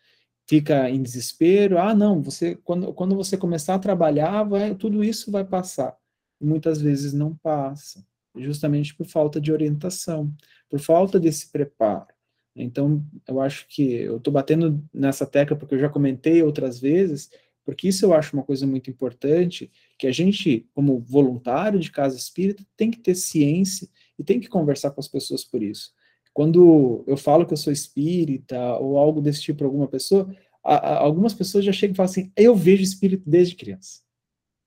fica 0.46 0.90
em 0.90 1.02
desespero, 1.02 1.78
ah, 1.78 1.94
não, 1.94 2.20
você, 2.20 2.56
quando, 2.56 2.92
quando 2.92 3.14
você 3.14 3.36
começar 3.36 3.76
a 3.76 3.78
trabalhar, 3.78 4.42
vai, 4.42 4.74
tudo 4.74 5.02
isso 5.02 5.30
vai 5.30 5.44
passar 5.44 5.96
e 6.42 6.44
muitas 6.44 6.80
vezes 6.82 7.12
não 7.12 7.34
passa, 7.36 8.04
justamente 8.36 8.94
por 8.94 9.06
falta 9.06 9.40
de 9.40 9.52
orientação, 9.52 10.34
por 10.68 10.80
falta 10.80 11.20
desse 11.20 11.50
preparo. 11.50 12.08
Então, 12.54 13.04
eu 13.26 13.40
acho 13.40 13.66
que 13.68 13.92
eu 13.92 14.16
estou 14.18 14.32
batendo 14.32 14.82
nessa 14.92 15.24
tecla 15.24 15.56
porque 15.56 15.74
eu 15.74 15.78
já 15.78 15.88
comentei 15.88 16.42
outras 16.42 16.80
vezes, 16.80 17.30
porque 17.64 17.88
isso 17.88 18.04
eu 18.04 18.12
acho 18.12 18.36
uma 18.36 18.42
coisa 18.42 18.66
muito 18.66 18.90
importante, 18.90 19.70
que 19.98 20.06
a 20.06 20.12
gente, 20.12 20.68
como 20.74 21.00
voluntário 21.00 21.78
de 21.78 21.90
casa 21.90 22.16
espírita, 22.16 22.66
tem 22.76 22.90
que 22.90 22.98
ter 22.98 23.14
ciência 23.14 23.88
e 24.18 24.24
tem 24.24 24.40
que 24.40 24.48
conversar 24.48 24.90
com 24.90 25.00
as 25.00 25.08
pessoas 25.08 25.44
por 25.44 25.62
isso. 25.62 25.92
Quando 26.34 27.04
eu 27.06 27.16
falo 27.16 27.46
que 27.46 27.52
eu 27.52 27.58
sou 27.58 27.72
espírita 27.72 28.76
ou 28.78 28.98
algo 28.98 29.20
desse 29.20 29.42
tipo 29.42 29.58
para 29.58 29.66
alguma 29.66 29.86
pessoa, 29.86 30.34
a, 30.64 30.74
a, 30.74 30.98
algumas 30.98 31.34
pessoas 31.34 31.64
já 31.64 31.72
chegam 31.72 31.92
e 31.92 31.96
falam 31.96 32.10
assim: 32.10 32.32
eu 32.36 32.54
vejo 32.54 32.82
espírito 32.82 33.22
desde 33.28 33.54
criança. 33.54 34.00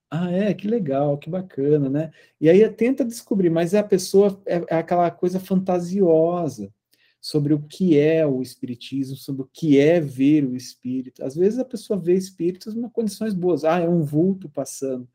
Ah, 0.09 0.31
é, 0.31 0.53
que 0.53 0.67
legal, 0.67 1.17
que 1.17 1.29
bacana, 1.29 1.89
né? 1.89 2.11
E 2.39 2.49
aí 2.49 2.67
tenta 2.69 3.03
descobrir, 3.03 3.49
mas 3.49 3.73
é 3.73 3.79
a 3.79 3.83
pessoa, 3.83 4.41
é, 4.45 4.57
é, 4.69 4.75
aquela 4.77 5.09
coisa 5.09 5.39
fantasiosa 5.39 6.71
sobre 7.19 7.53
o 7.53 7.61
que 7.63 7.97
é 7.97 8.25
o 8.25 8.41
espiritismo, 8.41 9.15
sobre 9.15 9.41
o 9.41 9.49
que 9.51 9.79
é 9.79 9.99
ver 9.99 10.45
o 10.45 10.55
espírito. 10.55 11.23
Às 11.23 11.35
vezes 11.35 11.57
a 11.57 11.65
pessoa 11.65 11.99
vê 11.99 12.13
espíritos 12.13 12.75
em 12.75 12.87
condições 12.89 13.33
boas, 13.33 13.65
ah, 13.65 13.79
é 13.79 13.89
um 13.89 14.03
vulto 14.03 14.47
passando. 14.47 15.07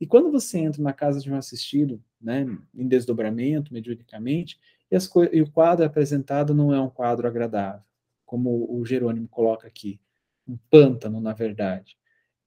E 0.00 0.06
quando 0.06 0.30
você 0.30 0.58
entra 0.58 0.82
na 0.82 0.92
casa 0.92 1.20
de 1.20 1.30
um 1.30 1.36
assistido, 1.36 2.02
né, 2.20 2.46
em 2.74 2.88
desdobramento, 2.88 3.72
mediunicamente, 3.72 4.58
e, 4.90 4.96
e 5.36 5.42
o 5.42 5.50
quadro 5.50 5.84
apresentado 5.84 6.54
não 6.54 6.72
é 6.72 6.80
um 6.80 6.88
quadro 6.88 7.26
agradável, 7.28 7.82
como 8.24 8.66
o 8.70 8.84
Jerônimo 8.86 9.28
coloca 9.28 9.66
aqui, 9.66 10.00
um 10.46 10.56
pântano, 10.70 11.20
na 11.20 11.34
verdade. 11.34 11.98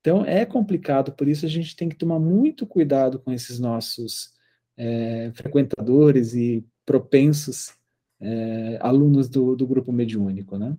Então 0.01 0.25
é 0.25 0.45
complicado, 0.45 1.11
por 1.13 1.27
isso 1.27 1.45
a 1.45 1.49
gente 1.49 1.75
tem 1.75 1.87
que 1.87 1.95
tomar 1.95 2.19
muito 2.19 2.65
cuidado 2.65 3.19
com 3.19 3.31
esses 3.31 3.59
nossos 3.59 4.33
é, 4.75 5.31
frequentadores 5.33 6.33
e 6.33 6.65
propensos 6.85 7.77
é, 8.19 8.77
alunos 8.81 9.29
do, 9.29 9.55
do 9.55 9.65
grupo 9.67 9.91
mediúnico, 9.91 10.57
né? 10.57 10.75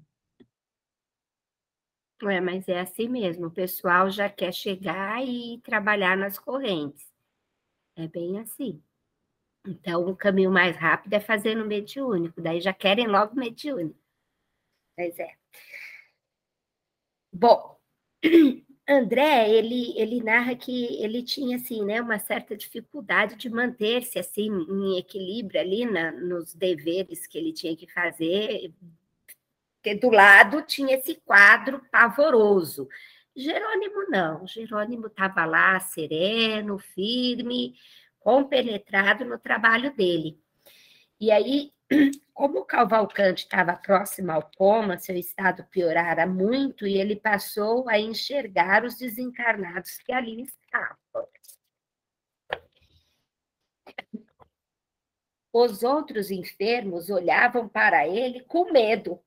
É, 2.24 2.40
mas 2.40 2.68
é 2.68 2.80
assim 2.80 3.08
mesmo, 3.08 3.46
o 3.46 3.50
pessoal 3.50 4.10
já 4.10 4.28
quer 4.28 4.52
chegar 4.52 5.24
e 5.26 5.60
trabalhar 5.62 6.16
nas 6.16 6.38
correntes. 6.38 7.10
É 7.96 8.06
bem 8.06 8.38
assim. 8.38 8.82
Então, 9.66 10.08
o 10.08 10.16
caminho 10.16 10.50
mais 10.50 10.76
rápido 10.76 11.12
é 11.14 11.20
fazer 11.20 11.54
no 11.54 11.66
mediúnico, 11.66 12.40
daí 12.40 12.60
já 12.60 12.72
querem 12.72 13.06
logo 13.06 13.34
mediúnico. 13.36 13.98
Mas 14.96 15.18
é. 15.18 15.36
Bom, 17.32 17.80
André, 18.88 19.48
ele, 19.48 19.94
ele 19.96 20.22
narra 20.22 20.56
que 20.56 21.00
ele 21.02 21.22
tinha 21.22 21.56
assim, 21.56 21.84
né, 21.84 22.00
uma 22.00 22.18
certa 22.18 22.56
dificuldade 22.56 23.36
de 23.36 23.48
manter-se 23.48 24.18
assim 24.18 24.48
em 24.48 24.98
equilíbrio 24.98 25.60
ali 25.60 25.86
na, 25.86 26.10
nos 26.10 26.52
deveres 26.54 27.26
que 27.26 27.38
ele 27.38 27.52
tinha 27.52 27.76
que 27.76 27.86
fazer, 27.86 28.72
porque 29.76 29.94
do 29.94 30.10
lado 30.10 30.62
tinha 30.62 30.96
esse 30.96 31.14
quadro 31.24 31.80
pavoroso. 31.90 32.88
Jerônimo 33.34 34.08
não, 34.08 34.46
Jerônimo 34.46 35.06
estava 35.06 35.44
lá 35.44 35.78
sereno, 35.80 36.78
firme, 36.78 37.74
compenetrado 38.18 39.24
no 39.24 39.38
trabalho 39.38 39.94
dele. 39.94 40.38
E 41.20 41.30
aí 41.30 41.72
como 42.34 42.60
o 42.60 42.64
Cavalcante 42.64 43.44
estava 43.44 43.74
próximo 43.76 44.32
ao 44.32 44.50
coma, 44.56 44.98
seu 44.98 45.16
estado 45.16 45.64
piorara 45.64 46.26
muito 46.26 46.86
e 46.86 46.96
ele 46.96 47.16
passou 47.16 47.88
a 47.88 47.98
enxergar 47.98 48.84
os 48.84 48.96
desencarnados 48.96 49.98
que 49.98 50.12
ali 50.12 50.42
estavam. 50.42 50.96
os 55.52 55.82
outros 55.82 56.30
enfermos 56.30 57.10
olhavam 57.10 57.68
para 57.68 58.08
ele 58.08 58.40
com 58.40 58.72
medo. 58.72 59.20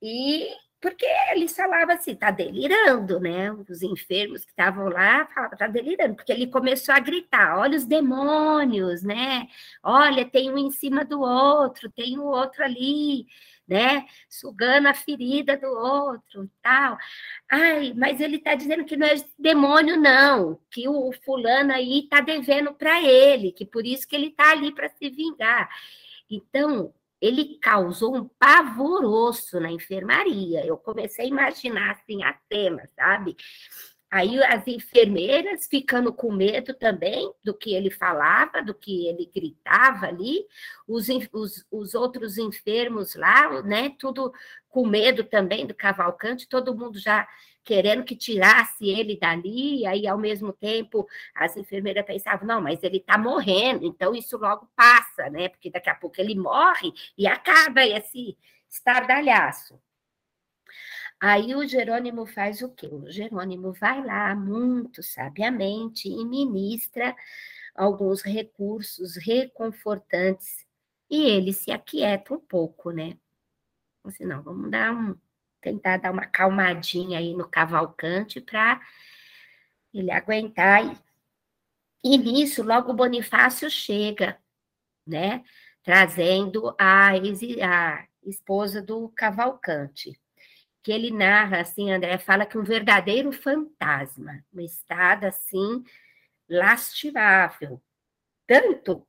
E 0.00 0.48
porque 0.80 1.06
eles 1.32 1.56
falavam 1.56 1.94
assim, 1.94 2.14
tá 2.14 2.30
delirando, 2.30 3.18
né? 3.18 3.50
Os 3.52 3.82
enfermos 3.82 4.44
que 4.44 4.50
estavam 4.50 4.88
lá 4.88 5.26
falavam, 5.26 5.56
tá 5.58 5.66
delirando, 5.66 6.16
porque 6.16 6.32
ele 6.32 6.46
começou 6.46 6.94
a 6.94 7.00
gritar, 7.00 7.58
olha 7.58 7.76
os 7.76 7.84
demônios, 7.86 9.02
né? 9.02 9.48
Olha, 9.82 10.24
tem 10.24 10.50
um 10.52 10.58
em 10.58 10.70
cima 10.70 11.04
do 11.04 11.20
outro, 11.20 11.90
tem 11.90 12.18
o 12.18 12.24
outro 12.24 12.62
ali, 12.62 13.26
né? 13.66 14.06
Sugando 14.28 14.88
a 14.88 14.94
ferida 14.94 15.56
do 15.56 15.66
outro, 15.66 16.50
tal. 16.62 16.96
Ai, 17.50 17.92
mas 17.96 18.20
ele 18.20 18.38
tá 18.38 18.54
dizendo 18.54 18.84
que 18.84 18.96
não 18.96 19.06
é 19.06 19.14
demônio, 19.38 19.96
não, 20.00 20.60
que 20.70 20.88
o 20.88 21.12
fulano 21.24 21.72
aí 21.72 22.06
tá 22.08 22.20
devendo 22.20 22.74
para 22.74 23.02
ele, 23.02 23.52
que 23.52 23.64
por 23.64 23.84
isso 23.86 24.06
que 24.06 24.14
ele 24.14 24.30
tá 24.30 24.50
ali 24.52 24.72
para 24.72 24.88
se 24.90 25.10
vingar. 25.10 25.68
Então, 26.30 26.92
ele 27.20 27.58
causou 27.60 28.16
um 28.16 28.28
pavoroso 28.38 29.58
na 29.60 29.70
enfermaria. 29.70 30.64
Eu 30.64 30.76
comecei 30.76 31.26
a 31.26 31.28
imaginar 31.28 31.92
assim 31.92 32.22
a 32.22 32.38
cena, 32.52 32.88
sabe? 32.94 33.36
Aí 34.16 34.42
as 34.44 34.66
enfermeiras 34.66 35.66
ficando 35.66 36.10
com 36.10 36.32
medo 36.32 36.72
também 36.72 37.30
do 37.44 37.52
que 37.52 37.74
ele 37.74 37.90
falava, 37.90 38.62
do 38.62 38.72
que 38.72 39.06
ele 39.06 39.30
gritava 39.34 40.06
ali, 40.06 40.46
os, 40.88 41.08
os, 41.34 41.66
os 41.70 41.94
outros 41.94 42.38
enfermos 42.38 43.14
lá, 43.14 43.60
né? 43.62 43.94
Tudo 43.98 44.32
com 44.70 44.86
medo 44.86 45.22
também 45.22 45.66
do 45.66 45.74
Cavalcante, 45.74 46.48
todo 46.48 46.74
mundo 46.74 46.98
já 46.98 47.28
querendo 47.62 48.04
que 48.04 48.16
tirasse 48.16 48.88
ele 48.88 49.18
dali, 49.18 49.80
e 49.80 49.86
aí, 49.86 50.06
ao 50.06 50.16
mesmo 50.16 50.50
tempo, 50.50 51.06
as 51.34 51.54
enfermeiras 51.54 52.06
pensavam, 52.06 52.46
não, 52.46 52.62
mas 52.62 52.82
ele 52.82 52.96
está 52.96 53.18
morrendo, 53.18 53.84
então 53.84 54.14
isso 54.14 54.38
logo 54.38 54.66
passa, 54.74 55.28
né? 55.28 55.50
Porque 55.50 55.70
daqui 55.70 55.90
a 55.90 55.94
pouco 55.94 56.18
ele 56.18 56.34
morre 56.34 56.90
e 57.18 57.26
acaba 57.26 57.84
esse 57.84 58.38
estardalhaço. 58.70 59.78
Aí 61.20 61.54
o 61.54 61.66
Jerônimo 61.66 62.26
faz 62.26 62.60
o 62.62 62.68
quê? 62.70 62.88
O 62.92 63.10
Jerônimo 63.10 63.72
vai 63.72 64.04
lá 64.04 64.34
muito 64.34 65.02
sabiamente 65.02 66.08
e 66.08 66.24
ministra 66.24 67.16
alguns 67.74 68.22
recursos 68.22 69.16
reconfortantes 69.16 70.66
e 71.10 71.22
ele 71.22 71.52
se 71.52 71.70
aquieta 71.70 72.34
um 72.34 72.40
pouco, 72.40 72.90
né? 72.90 73.16
Assim, 74.04 74.24
não, 74.24 74.42
vamos 74.42 74.70
dar 74.70 74.92
um, 74.92 75.16
tentar 75.60 75.98
dar 75.98 76.12
uma 76.12 76.26
calmadinha 76.26 77.18
aí 77.18 77.34
no 77.34 77.48
Cavalcante 77.48 78.40
para 78.40 78.80
ele 79.92 80.10
aguentar. 80.10 80.84
E, 82.04 82.14
e 82.14 82.18
nisso, 82.18 82.62
logo 82.62 82.92
Bonifácio 82.92 83.70
chega, 83.70 84.38
né? 85.06 85.44
Trazendo 85.82 86.74
a, 86.78 87.10
a 87.12 88.06
esposa 88.24 88.82
do 88.82 89.08
Cavalcante. 89.10 90.18
Que 90.86 90.92
ele 90.92 91.10
narra, 91.10 91.62
assim, 91.62 91.90
André 91.90 92.16
fala 92.16 92.46
que 92.46 92.56
um 92.56 92.62
verdadeiro 92.62 93.32
fantasma, 93.32 94.44
um 94.54 94.60
estado 94.60 95.24
assim 95.24 95.82
lastimável. 96.48 97.82
Tanto 98.46 99.04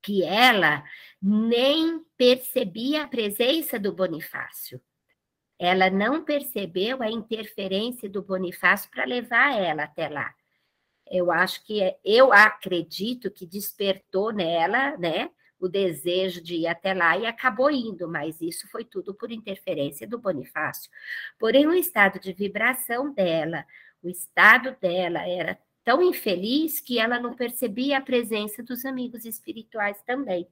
que 0.00 0.24
ela 0.24 0.82
nem 1.20 2.02
percebia 2.16 3.02
a 3.02 3.08
presença 3.08 3.78
do 3.78 3.92
Bonifácio. 3.92 4.80
Ela 5.58 5.90
não 5.90 6.24
percebeu 6.24 7.02
a 7.02 7.10
interferência 7.10 8.08
do 8.08 8.22
Bonifácio 8.22 8.90
para 8.90 9.04
levar 9.04 9.54
ela 9.54 9.82
até 9.82 10.08
lá. 10.08 10.34
Eu 11.10 11.30
acho 11.30 11.62
que 11.62 11.94
eu 12.02 12.32
acredito 12.32 13.30
que 13.30 13.44
despertou 13.44 14.32
nela, 14.32 14.96
né, 14.96 15.28
o 15.58 15.68
desejo 15.68 16.42
de 16.42 16.56
ir 16.56 16.66
até 16.66 16.92
lá 16.92 17.16
e 17.16 17.26
acabou 17.26 17.70
indo, 17.70 18.08
mas 18.08 18.40
isso 18.40 18.68
foi 18.68 18.84
tudo 18.84 19.14
por 19.14 19.30
interferência 19.30 20.06
do 20.06 20.18
Bonifácio. 20.18 20.90
Porém, 21.38 21.66
o 21.66 21.74
estado 21.74 22.18
de 22.20 22.32
vibração 22.32 23.12
dela, 23.12 23.64
o 24.02 24.08
estado 24.08 24.76
dela 24.80 25.26
era 25.26 25.58
tão 25.84 26.02
infeliz 26.02 26.80
que 26.80 26.98
ela 26.98 27.18
não 27.18 27.34
percebia 27.34 27.98
a 27.98 28.02
presença 28.02 28.62
dos 28.62 28.84
amigos 28.84 29.24
espirituais 29.24 30.02
também. 30.02 30.46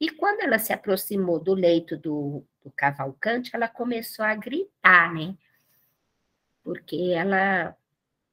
E 0.00 0.10
quando 0.10 0.40
ela 0.40 0.58
se 0.58 0.72
aproximou 0.72 1.38
do 1.38 1.54
leito 1.54 1.96
do, 1.96 2.44
do 2.62 2.70
Cavalcante, 2.70 3.50
ela 3.54 3.68
começou 3.68 4.24
a 4.24 4.34
gritar, 4.34 5.12
né? 5.12 5.36
Porque 6.64 7.12
ela 7.14 7.76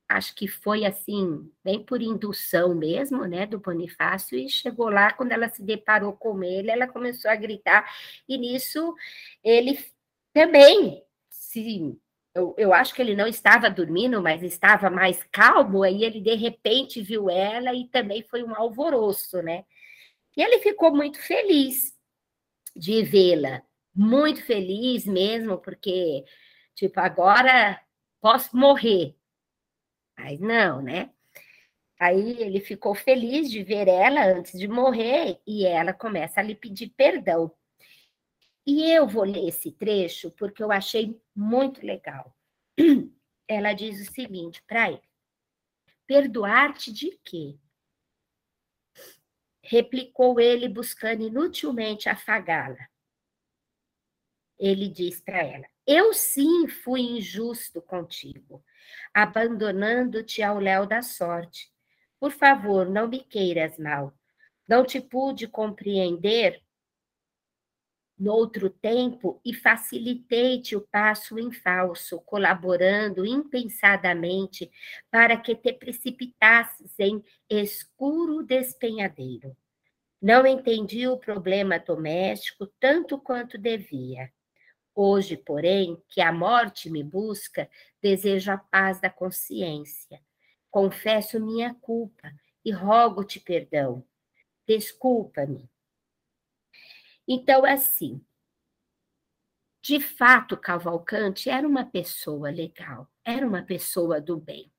acho 0.08 0.34
que 0.36 0.48
foi 0.48 0.86
assim, 0.86 1.52
bem 1.64 1.84
por 1.84 2.02
indução 2.02 2.74
mesmo, 2.74 3.26
né, 3.26 3.46
do 3.46 3.60
Bonifácio, 3.60 4.38
e 4.38 4.50
chegou 4.50 4.90
lá, 4.90 5.12
quando 5.12 5.32
ela 5.32 5.50
se 5.50 5.62
deparou 5.64 6.14
com 6.14 6.44
ele, 6.44 6.72
ela 6.72 6.88
começou 6.88 7.30
a 7.30 7.36
gritar, 7.36 7.86
e 8.28 8.38
nisso 8.38 8.96
ele 9.44 9.78
também 10.34 11.04
se. 11.30 11.98
Eu, 12.36 12.54
eu 12.58 12.74
acho 12.74 12.94
que 12.94 13.02
ele 13.02 13.16
não 13.16 13.28
estava 13.28 13.70
dormindo, 13.70 14.22
mas 14.22 14.44
estava 14.44 14.90
mais 14.90 15.24
calmo, 15.32 15.84
aí 15.84 16.04
ele 16.04 16.22
de 16.22 16.36
repente 16.36 17.02
viu 17.02 17.30
ela 17.30 17.74
e 17.74 17.88
também 17.88 18.22
foi 18.24 18.44
um 18.44 18.56
alvoroço, 18.56 19.42
né? 19.42 19.66
E 20.38 20.42
ele 20.44 20.60
ficou 20.60 20.96
muito 20.96 21.20
feliz 21.20 21.96
de 22.76 23.04
vê-la, 23.04 23.64
muito 23.96 24.44
feliz 24.44 25.06
mesmo, 25.08 25.58
porque, 25.58 26.24
tipo, 26.76 27.00
agora 27.00 27.82
posso 28.22 28.56
morrer. 28.56 29.17
Mas 30.18 30.40
não, 30.40 30.82
né? 30.82 31.12
Aí 32.00 32.42
ele 32.42 32.60
ficou 32.60 32.94
feliz 32.94 33.50
de 33.50 33.64
ver 33.64 33.88
ela 33.88 34.26
antes 34.26 34.58
de 34.58 34.68
morrer 34.68 35.40
e 35.48 35.66
ela 35.66 35.94
começa 35.94 36.40
a 36.40 36.44
lhe 36.44 36.56
pedir 36.56 36.90
perdão. 36.90 37.52
E 38.66 38.92
eu 38.92 39.08
vou 39.08 39.24
ler 39.24 39.48
esse 39.48 39.72
trecho 39.72 40.32
porque 40.32 40.62
eu 40.62 40.72
achei 40.72 41.20
muito 41.36 41.86
legal. 41.86 42.36
Ela 43.48 43.72
diz 43.72 44.06
o 44.06 44.12
seguinte 44.12 44.62
para 44.68 44.92
ele: 44.92 45.02
Perdoar-te 46.06 46.92
de 46.92 47.18
quê? 47.24 47.58
replicou 49.68 50.40
ele, 50.40 50.70
buscando 50.70 51.24
inutilmente 51.24 52.08
afagá-la. 52.08 52.90
Ele 54.58 54.88
diz 54.88 55.22
para 55.22 55.44
ela: 55.44 55.68
Eu 55.86 56.14
sim 56.14 56.68
fui 56.68 57.02
injusto 57.02 57.82
contigo, 57.82 58.64
abandonando-te 59.14 60.42
ao 60.42 60.60
léu 60.60 60.86
da 60.86 61.02
sorte. 61.02 61.72
Por 62.20 62.32
favor, 62.32 62.90
não 62.90 63.08
me 63.08 63.20
queiras 63.20 63.78
mal. 63.78 64.14
Não 64.68 64.84
te 64.86 65.00
pude 65.00 65.48
compreender 65.48 66.62
noutro 68.18 68.70
tempo 68.70 69.40
e 69.46 69.54
facilitei-te 69.54 70.76
o 70.76 70.82
passo 70.82 71.38
em 71.38 71.52
falso, 71.52 72.20
colaborando 72.22 73.26
impensadamente 73.26 74.72
para 75.12 75.38
que 75.38 75.56
te 75.56 75.72
precipitasses 75.72 76.98
em 76.98 77.24
escuro 77.50 78.42
despenhadeiro. 78.42 79.56
Não 80.20 80.48
entendi 80.48 81.08
o 81.08 81.18
problema 81.18 81.78
doméstico 81.78 82.66
tanto 82.80 83.20
quanto 83.20 83.58
devia. 83.58 84.32
Hoje, 85.00 85.38
porém, 85.38 86.02
que 86.10 86.22
a 86.22 86.32
morte 86.32 86.90
me 86.90 87.04
busca, 87.04 87.70
desejo 88.02 88.52
a 88.52 88.58
paz 88.58 89.00
da 89.00 89.10
consciência. 89.10 90.20
Confesso 90.72 91.40
minha 91.40 91.76
culpa 91.76 92.32
e 92.66 92.72
rogo-te 92.72 93.40
perdão. 93.40 94.04
Desculpa-me 94.68 95.70
então, 97.28 97.66
assim, 97.66 98.24
de 99.82 100.00
fato, 100.00 100.56
Cavalcante 100.56 101.50
era 101.50 101.68
uma 101.68 101.86
pessoa 101.86 102.50
legal, 102.50 103.12
era 103.24 103.46
uma 103.46 103.62
pessoa 103.62 104.22
do 104.22 104.38
bem. 104.38 104.72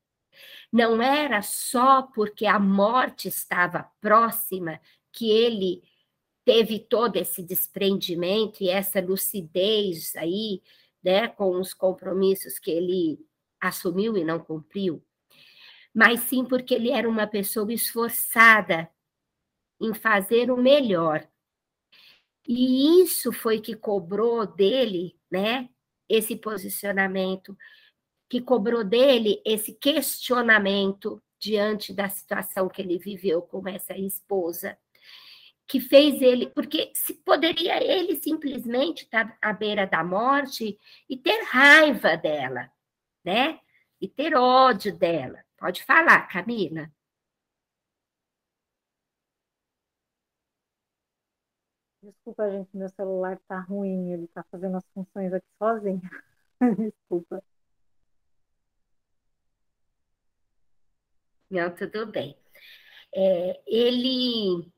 Não 0.73 1.03
era 1.03 1.43
só 1.43 2.03
porque 2.03 2.47
a 2.47 2.59
morte 2.59 3.29
estava 3.29 3.91
próxima 4.01 4.81
que 5.13 5.31
ele 5.31 5.83
teve 6.49 6.79
todo 6.79 7.17
esse 7.17 7.43
desprendimento 7.43 8.63
e 8.65 8.71
essa 8.71 9.03
lucidez 9.03 10.17
aí, 10.17 10.63
né, 11.05 11.29
com 11.29 11.61
os 11.61 11.75
compromissos 11.75 12.59
que 12.59 12.71
ele 12.71 13.19
assumiu 13.61 14.17
e 14.17 14.25
não 14.25 14.39
cumpriu, 14.39 15.05
mas 15.95 16.21
sim 16.21 16.47
porque 16.47 16.73
ele 16.73 16.91
era 16.91 17.07
uma 17.07 17.27
pessoa 17.27 17.71
esforçada 17.71 18.91
em 19.79 19.93
fazer 19.93 20.51
o 20.51 20.57
melhor. 20.57 21.29
E 22.47 23.03
isso 23.03 23.31
foi 23.31 23.61
que 23.61 23.77
cobrou 23.77 24.47
dele, 24.47 25.21
né, 25.31 25.69
esse 26.09 26.35
posicionamento, 26.35 27.55
que 28.27 28.41
cobrou 28.41 28.83
dele 28.83 29.43
esse 29.45 29.75
questionamento 29.75 31.23
diante 31.39 31.93
da 31.93 32.09
situação 32.09 32.71
que 32.71 32.81
ele 32.81 32.97
viveu 32.97 33.43
com 33.43 33.69
essa 33.69 33.95
esposa, 33.99 34.79
que 35.69 35.81
fez 35.81 36.23
ele, 36.23 36.49
porque 36.51 36.91
se 36.95 37.15
poderia 37.15 37.83
ele 37.83 38.17
simplesmente 38.17 39.05
estar 39.05 39.37
à 39.43 39.53
beira 39.53 39.87
da 39.87 40.03
morte 40.03 40.79
e 41.09 41.17
ter 41.17 41.43
raiva 41.45 42.17
dela, 42.17 42.73
né? 43.25 43.61
E 44.01 44.09
ter 44.09 44.35
ódio 44.35 44.97
dela. 44.97 45.45
Pode 45.59 45.85
falar, 45.85 46.27
Camila. 46.29 46.91
Desculpa, 52.03 52.51
gente, 52.51 52.75
meu 52.77 52.89
celular 52.89 53.39
tá 53.47 53.61
ruim, 53.61 54.13
ele 54.13 54.27
tá 54.29 54.43
fazendo 54.51 54.77
as 54.77 54.89
funções 54.95 55.33
aqui 55.33 55.47
sozinho. 55.59 56.01
Desculpa. 56.93 57.43
Não, 61.51 61.75
tudo 61.75 62.07
bem. 62.07 62.37
É, 63.15 63.63
ele 63.67 64.71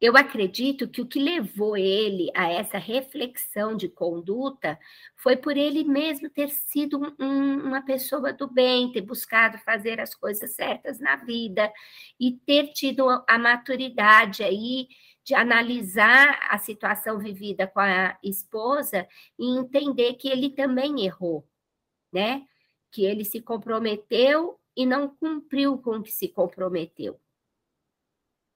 eu 0.00 0.16
acredito 0.16 0.88
que 0.88 1.00
o 1.00 1.06
que 1.06 1.18
levou 1.18 1.76
ele 1.76 2.30
a 2.34 2.50
essa 2.50 2.76
reflexão 2.76 3.74
de 3.74 3.88
conduta 3.88 4.78
foi 5.14 5.36
por 5.36 5.56
ele 5.56 5.84
mesmo 5.84 6.28
ter 6.28 6.50
sido 6.50 7.14
um, 7.18 7.60
uma 7.60 7.82
pessoa 7.82 8.32
do 8.32 8.46
bem, 8.46 8.92
ter 8.92 9.00
buscado 9.00 9.58
fazer 9.58 9.98
as 9.98 10.14
coisas 10.14 10.54
certas 10.54 11.00
na 11.00 11.16
vida 11.16 11.72
e 12.20 12.32
ter 12.32 12.72
tido 12.72 13.08
a 13.26 13.38
maturidade 13.38 14.42
aí 14.44 14.88
de 15.24 15.34
analisar 15.34 16.38
a 16.50 16.58
situação 16.58 17.18
vivida 17.18 17.66
com 17.66 17.80
a 17.80 18.16
esposa 18.22 19.08
e 19.38 19.58
entender 19.58 20.14
que 20.14 20.28
ele 20.28 20.50
também 20.50 21.04
errou, 21.04 21.48
né? 22.12 22.46
Que 22.92 23.04
ele 23.04 23.24
se 23.24 23.40
comprometeu 23.40 24.60
e 24.76 24.86
não 24.86 25.08
cumpriu 25.08 25.78
com 25.78 25.96
o 25.96 26.02
que 26.02 26.12
se 26.12 26.28
comprometeu. 26.28 27.18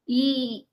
E, 0.07 0.66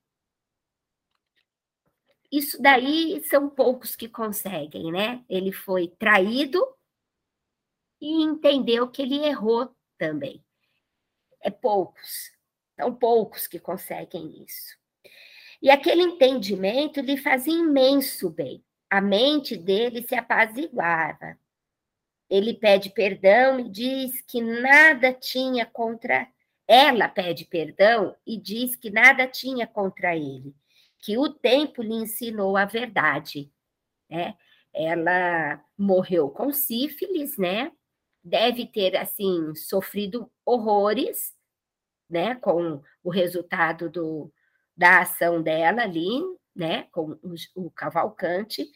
isso 2.32 2.62
daí 2.62 3.24
são 3.26 3.50
poucos 3.50 3.96
que 3.96 4.10
conseguem, 4.10 4.92
né? 4.92 5.24
Ele 5.30 5.52
foi 5.52 5.88
traído 5.88 6.62
e 8.02 8.22
entendeu 8.24 8.90
que 8.90 9.02
ele 9.02 9.26
errou 9.26 9.74
também. 9.98 10.44
É 11.42 11.50
poucos, 11.50 12.32
são 12.76 12.94
poucos 12.94 13.48
que 13.48 13.60
conseguem 13.60 14.44
isso. 14.44 14.78
E 15.62 15.70
aquele 15.70 16.04
entendimento 16.04 17.00
lhe 17.00 17.18
fazia 17.18 17.54
imenso 17.54 18.30
bem. 18.30 18.64
A 18.90 19.02
mente 19.02 19.56
dele 19.56 20.06
se 20.06 20.16
apaziguava. 20.16 21.38
Ele 22.30 22.54
pede 22.54 22.90
perdão 22.90 23.60
e 23.60 23.70
diz 23.70 24.22
que 24.22 24.42
nada 24.42 25.14
tinha 25.14 25.66
contra 25.66 26.28
ela 26.68 27.08
pede 27.08 27.46
perdão 27.46 28.14
e 28.26 28.38
diz 28.38 28.76
que 28.76 28.90
nada 28.90 29.26
tinha 29.26 29.66
contra 29.66 30.14
ele 30.14 30.54
que 31.00 31.18
o 31.18 31.30
tempo 31.30 31.82
lhe 31.82 31.94
ensinou 31.94 32.58
a 32.58 32.66
verdade, 32.66 33.52
né? 34.10 34.36
Ela 34.74 35.64
morreu 35.78 36.30
com 36.30 36.52
sífilis, 36.52 37.38
né? 37.38 37.72
Deve 38.24 38.66
ter, 38.66 38.96
assim, 38.98 39.56
sofrido 39.56 40.32
horrores, 40.46 41.34
né? 42.10 42.36
Com 42.36 42.82
o 43.04 43.10
resultado 43.10 43.90
do, 43.90 44.32
da 44.76 45.02
ação 45.02 45.42
dela 45.42 45.84
ali, 45.84 46.22
né? 46.56 46.84
Com 46.92 47.12
o, 47.24 47.36
o 47.56 47.72
Cavalcante. 47.72 48.70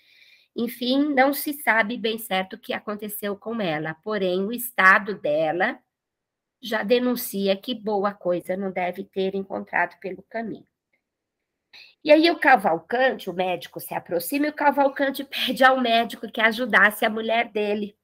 Enfim, 0.56 1.14
não 1.14 1.34
se 1.34 1.54
sabe 1.54 1.98
bem 1.98 2.18
certo 2.18 2.54
o 2.54 2.60
que 2.60 2.74
aconteceu 2.74 3.38
com 3.38 3.62
ela, 3.62 3.94
porém, 4.04 4.44
o 4.44 4.52
estado 4.52 5.16
dela 5.18 5.80
já 6.62 6.84
denuncia 6.84 7.56
que 7.58 7.74
boa 7.74 8.14
coisa 8.14 8.56
não 8.56 8.72
deve 8.72 9.04
ter 9.04 9.34
encontrado 9.34 9.98
pelo 10.00 10.22
caminho. 10.24 10.68
E 12.04 12.12
aí 12.12 12.30
o 12.32 12.40
Cavalcante, 12.40 13.30
o 13.30 13.34
médico 13.34 13.80
se 13.80 13.94
aproxima 13.94 14.48
e 14.48 14.50
o 14.50 14.54
Cavalcante 14.54 15.24
pede 15.26 15.64
ao 15.64 15.80
médico 15.80 16.32
que 16.32 16.42
ajudasse 16.42 17.06
a 17.06 17.10
mulher 17.10 17.52
dele, 17.52 17.96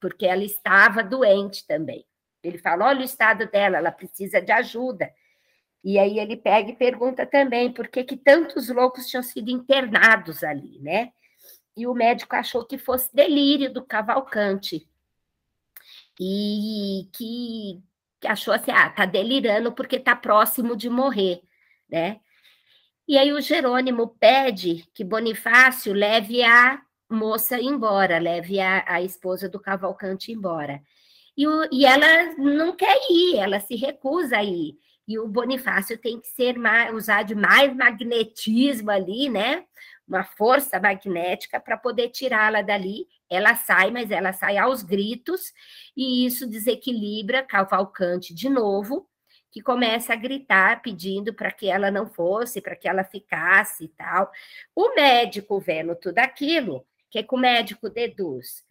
porque 0.00 0.26
ela 0.26 0.44
estava 0.44 1.02
doente 1.02 1.66
também. 1.66 2.06
Ele 2.42 2.58
fala: 2.58 2.86
olha 2.86 3.00
o 3.00 3.04
estado 3.04 3.46
dela, 3.46 3.78
ela 3.78 3.92
precisa 3.92 4.40
de 4.40 4.52
ajuda. 4.52 5.12
E 5.84 5.98
aí 5.98 6.18
ele 6.18 6.36
pega 6.36 6.70
e 6.70 6.76
pergunta 6.76 7.26
também 7.26 7.72
por 7.72 7.88
que, 7.88 8.04
que 8.04 8.16
tantos 8.16 8.68
loucos 8.68 9.06
tinham 9.08 9.22
sido 9.22 9.50
internados 9.50 10.44
ali, 10.44 10.78
né? 10.80 11.12
E 11.76 11.86
o 11.86 11.94
médico 11.94 12.36
achou 12.36 12.64
que 12.64 12.78
fosse 12.78 13.14
delírio 13.14 13.72
do 13.72 13.84
Cavalcante. 13.84 14.86
E 16.20 17.08
que, 17.12 17.82
que 18.20 18.28
achou 18.28 18.54
assim, 18.54 18.70
ah, 18.70 18.90
tá 18.90 19.04
delirando 19.06 19.72
porque 19.72 19.98
tá 19.98 20.14
próximo 20.14 20.76
de 20.76 20.88
morrer, 20.88 21.42
né? 21.88 22.20
E 23.06 23.18
aí 23.18 23.32
o 23.32 23.40
Jerônimo 23.40 24.08
pede 24.20 24.86
que 24.94 25.02
Bonifácio 25.04 25.92
leve 25.92 26.42
a 26.42 26.80
moça 27.10 27.60
embora, 27.60 28.18
leve 28.18 28.60
a, 28.60 28.84
a 28.86 29.02
esposa 29.02 29.48
do 29.48 29.60
Cavalcante 29.60 30.32
embora. 30.32 30.80
E, 31.36 31.46
o, 31.46 31.68
e 31.72 31.84
ela 31.84 32.34
não 32.36 32.76
quer 32.76 32.96
ir, 33.10 33.36
ela 33.36 33.58
se 33.60 33.74
recusa 33.74 34.38
a 34.38 34.44
ir. 34.44 34.76
E 35.06 35.18
o 35.18 35.26
Bonifácio 35.26 35.98
tem 35.98 36.20
que 36.20 36.28
ser 36.28 36.56
mais, 36.56 36.94
usar 36.94 37.22
de 37.24 37.34
mais 37.34 37.74
magnetismo 37.74 38.90
ali, 38.90 39.28
né? 39.28 39.64
Uma 40.06 40.22
força 40.22 40.78
magnética 40.78 41.58
para 41.58 41.76
poder 41.76 42.08
tirá-la 42.10 42.62
dali. 42.62 43.08
Ela 43.28 43.56
sai, 43.56 43.90
mas 43.90 44.10
ela 44.10 44.32
sai 44.32 44.58
aos 44.58 44.82
gritos, 44.82 45.52
e 45.96 46.24
isso 46.24 46.46
desequilibra 46.46 47.42
Cavalcante 47.42 48.32
de 48.34 48.48
novo, 48.48 49.08
que 49.52 49.60
começa 49.60 50.14
a 50.14 50.16
gritar 50.16 50.80
pedindo 50.80 51.34
para 51.34 51.52
que 51.52 51.68
ela 51.68 51.90
não 51.90 52.06
fosse, 52.06 52.62
para 52.62 52.74
que 52.74 52.88
ela 52.88 53.04
ficasse 53.04 53.84
e 53.84 53.88
tal. 53.88 54.32
O 54.74 54.94
médico 54.94 55.60
vendo 55.60 55.94
tudo 55.94 56.18
aquilo, 56.18 56.78
o 56.78 56.84
que, 57.10 57.22
que 57.22 57.34
o 57.34 57.38
médico 57.38 57.90
deduz? 57.90 58.64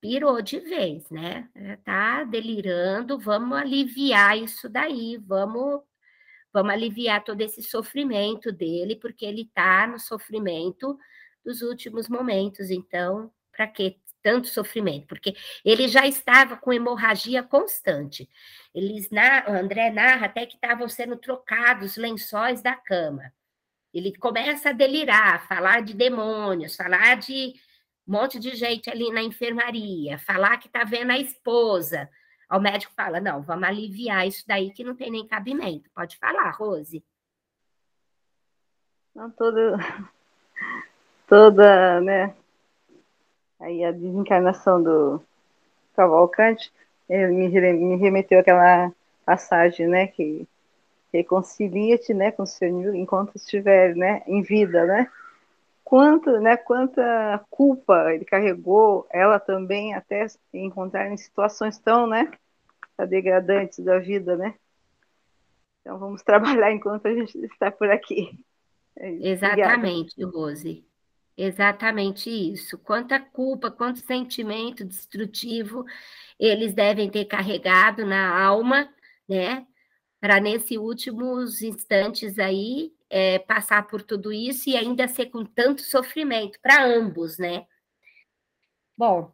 Pirou 0.00 0.40
de 0.40 0.60
vez, 0.60 1.10
né? 1.10 1.48
Tá 1.84 2.24
delirando, 2.24 3.18
vamos 3.18 3.58
aliviar 3.58 4.38
isso 4.38 4.68
daí, 4.68 5.18
vamos 5.18 5.82
vamos 6.50 6.72
aliviar 6.72 7.22
todo 7.24 7.40
esse 7.40 7.62
sofrimento 7.62 8.52
dele, 8.52 8.96
porque 8.96 9.26
ele 9.26 9.42
está 9.42 9.88
no 9.88 9.98
sofrimento 9.98 10.96
dos 11.44 11.62
últimos 11.62 12.08
momentos. 12.08 12.70
Então, 12.70 13.30
para 13.50 13.66
que 13.66 13.98
tanto 14.24 14.48
sofrimento? 14.48 15.06
Porque 15.06 15.36
ele 15.62 15.86
já 15.86 16.06
estava 16.06 16.56
com 16.56 16.72
hemorragia 16.72 17.42
constante. 17.42 18.28
Eles 18.74 19.08
André 19.46 19.90
narra 19.90 20.26
até 20.26 20.46
que 20.46 20.54
estavam 20.54 20.88
sendo 20.88 21.16
trocados 21.16 21.96
lençóis 21.96 22.62
da 22.62 22.74
cama. 22.74 23.30
Ele 23.92 24.16
começa 24.16 24.70
a 24.70 24.72
delirar, 24.72 25.46
falar 25.46 25.82
de 25.82 25.94
demônios, 25.94 26.74
falar 26.74 27.18
de 27.18 27.52
um 28.08 28.12
monte 28.12 28.40
de 28.40 28.56
gente 28.56 28.90
ali 28.90 29.12
na 29.12 29.22
enfermaria, 29.22 30.18
falar 30.18 30.56
que 30.56 30.66
está 30.66 30.82
vendo 30.82 31.12
a 31.12 31.18
esposa. 31.18 32.08
O 32.50 32.58
médico 32.58 32.92
fala: 32.96 33.20
não, 33.20 33.42
vamos 33.42 33.68
aliviar 33.68 34.26
isso 34.26 34.42
daí 34.46 34.72
que 34.72 34.82
não 34.82 34.96
tem 34.96 35.10
nem 35.10 35.28
cabimento. 35.28 35.90
Pode 35.94 36.16
falar, 36.16 36.50
Rose. 36.50 37.04
Não, 39.14 39.30
toda, 39.30 39.78
toda, 41.28 42.00
né? 42.00 42.34
Aí 43.60 43.84
a 43.84 43.92
desencarnação 43.92 44.82
do 44.82 45.22
Cavalcante 45.94 46.72
me, 47.08 47.48
me 47.48 47.96
remeteu 47.96 48.40
àquela 48.40 48.92
passagem, 49.24 49.86
né, 49.86 50.06
que 50.06 50.46
reconcilia-te, 51.12 52.12
né, 52.12 52.32
com 52.32 52.42
o 52.42 52.46
Senhor 52.46 52.94
enquanto 52.94 53.36
estiver, 53.36 53.94
né, 53.94 54.22
em 54.26 54.42
vida, 54.42 54.84
né? 54.84 55.10
Quanto, 55.84 56.30
né, 56.40 56.56
quanta 56.56 57.44
culpa 57.50 58.12
ele 58.12 58.24
carregou, 58.24 59.06
ela 59.10 59.38
também 59.38 59.94
até 59.94 60.26
encontrar 60.52 61.10
em 61.10 61.16
situações 61.16 61.78
tão, 61.78 62.06
né, 62.06 62.30
degradantes 63.08 63.78
da 63.78 63.98
vida, 63.98 64.36
né? 64.36 64.54
Então 65.80 65.98
vamos 65.98 66.22
trabalhar 66.24 66.72
enquanto 66.72 67.06
a 67.06 67.14
gente 67.14 67.38
está 67.44 67.70
por 67.70 67.90
aqui. 67.90 68.38
É 68.96 69.10
Exatamente, 69.10 70.14
Obrigada. 70.24 70.38
Rose. 70.38 70.84
Exatamente 71.36 72.30
isso. 72.30 72.78
Quanta 72.78 73.18
culpa, 73.18 73.70
quanto 73.70 74.04
sentimento 74.06 74.84
destrutivo 74.84 75.84
eles 76.38 76.72
devem 76.74 77.10
ter 77.10 77.24
carregado 77.24 78.06
na 78.06 78.40
alma, 78.40 78.88
né? 79.28 79.66
Para 80.20 80.40
nesses 80.40 80.78
últimos 80.78 81.60
instantes 81.62 82.38
aí 82.38 82.92
é, 83.10 83.38
passar 83.40 83.86
por 83.88 84.02
tudo 84.02 84.32
isso 84.32 84.68
e 84.70 84.76
ainda 84.76 85.08
ser 85.08 85.26
com 85.26 85.44
tanto 85.44 85.82
sofrimento 85.82 86.58
para 86.60 86.84
ambos, 86.84 87.36
né? 87.38 87.66
Bom, 88.96 89.32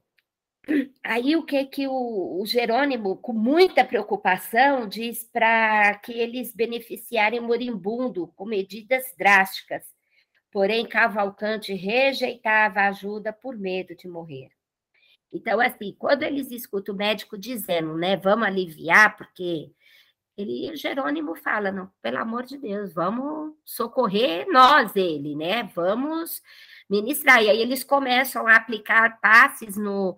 aí 1.05 1.37
o 1.37 1.45
que 1.45 1.65
que 1.67 1.87
o, 1.87 2.41
o 2.41 2.47
Jerônimo, 2.47 3.17
com 3.19 3.33
muita 3.35 3.85
preocupação, 3.85 4.89
diz 4.89 5.25
para 5.25 5.95
que 5.99 6.13
eles 6.13 6.55
beneficiarem 6.55 7.41
moribundo 7.41 8.29
com 8.29 8.47
medidas 8.47 9.15
drásticas 9.19 9.85
Porém, 10.51 10.87
Cavalcante 10.87 11.73
rejeitava 11.75 12.81
a 12.81 12.89
ajuda 12.89 13.33
por 13.33 13.57
medo 13.57 13.95
de 13.95 14.09
morrer. 14.09 14.51
Então, 15.33 15.61
assim, 15.61 15.95
quando 15.99 16.25
eles 16.25 16.51
escutam 16.51 16.95
o 16.95 16.99
médico 16.99 17.39
dizendo, 17.39 17.97
né, 17.97 18.17
vamos 18.17 18.47
aliviar, 18.47 19.17
porque 19.17 19.71
ele, 20.37 20.75
Jerônimo 20.77 21.37
fala, 21.37 21.71
não, 21.71 21.91
pelo 22.03 22.19
amor 22.19 22.45
de 22.45 22.59
Deus, 22.59 22.93
vamos 22.93 23.55
socorrer 23.65 24.47
nós, 24.49 24.97
ele, 24.97 25.37
né, 25.37 25.71
vamos 25.75 26.43
ministrar. 26.89 27.43
E 27.43 27.51
aí 27.51 27.61
eles 27.61 27.85
começam 27.85 28.47
a 28.47 28.57
aplicar 28.57 29.21
passes 29.21 29.77
no, 29.77 30.17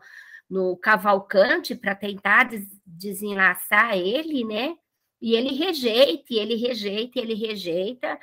no 0.49 0.77
Cavalcante 0.77 1.75
para 1.75 1.95
tentar 1.95 2.45
des 2.45 2.67
desenlaçar 2.87 3.97
ele, 3.97 4.45
né, 4.45 4.77
e 5.21 5.35
ele 5.35 5.55
rejeita, 5.55 6.25
e 6.31 6.39
ele 6.39 6.57
rejeita, 6.57 7.19
e 7.19 7.23
ele 7.23 7.35
rejeita, 7.35 8.19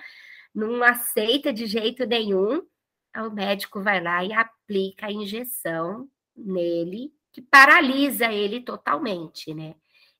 não 0.53 0.83
aceita 0.83 1.53
de 1.53 1.65
jeito 1.65 2.05
nenhum, 2.05 2.61
o 3.15 3.29
médico 3.31 3.81
vai 3.81 4.01
lá 4.01 4.23
e 4.23 4.33
aplica 4.33 5.07
a 5.07 5.11
injeção 5.11 6.09
nele, 6.35 7.13
que 7.31 7.41
paralisa 7.41 8.31
ele 8.31 8.61
totalmente, 8.61 9.53
né? 9.53 9.75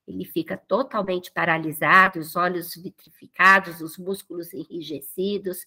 Ele 0.06 0.24
fica 0.24 0.56
totalmente 0.56 1.30
paralisado, 1.30 2.18
os 2.18 2.34
olhos 2.34 2.74
vitrificados, 2.74 3.80
os 3.80 3.96
músculos 3.96 4.52
enrijecidos. 4.52 5.64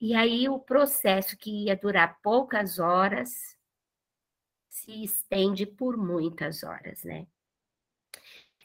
E 0.00 0.14
aí 0.14 0.48
o 0.48 0.58
processo 0.58 1.36
que 1.36 1.64
ia 1.64 1.76
durar 1.76 2.20
poucas 2.22 2.78
horas 2.78 3.56
se 4.68 5.04
estende 5.04 5.64
por 5.64 5.96
muitas 5.96 6.62
horas, 6.62 7.02
né? 7.02 7.26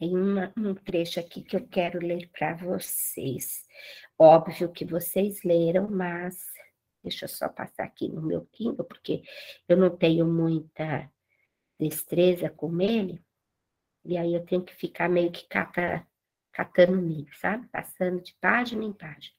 Tem 0.01 0.17
uma, 0.17 0.51
um 0.57 0.73
trecho 0.73 1.19
aqui 1.19 1.43
que 1.43 1.55
eu 1.55 1.67
quero 1.67 1.99
ler 1.99 2.27
para 2.31 2.55
vocês. 2.55 3.63
Óbvio 4.17 4.71
que 4.71 4.83
vocês 4.83 5.43
leram, 5.43 5.91
mas 5.91 6.43
deixa 7.03 7.25
eu 7.25 7.29
só 7.29 7.47
passar 7.47 7.83
aqui 7.83 8.09
no 8.09 8.19
meu 8.19 8.43
Kindle, 8.47 8.83
porque 8.83 9.21
eu 9.67 9.77
não 9.77 9.95
tenho 9.95 10.25
muita 10.25 11.07
destreza 11.79 12.49
com 12.49 12.81
ele, 12.81 13.23
e 14.03 14.17
aí 14.17 14.33
eu 14.33 14.43
tenho 14.43 14.63
que 14.65 14.73
ficar 14.73 15.07
meio 15.07 15.31
que 15.31 15.47
cata, 15.47 16.07
catando 16.51 16.99
nele, 16.99 17.29
sabe? 17.35 17.67
Passando 17.67 18.23
de 18.23 18.33
página 18.41 18.83
em 18.83 18.93
página. 18.93 19.35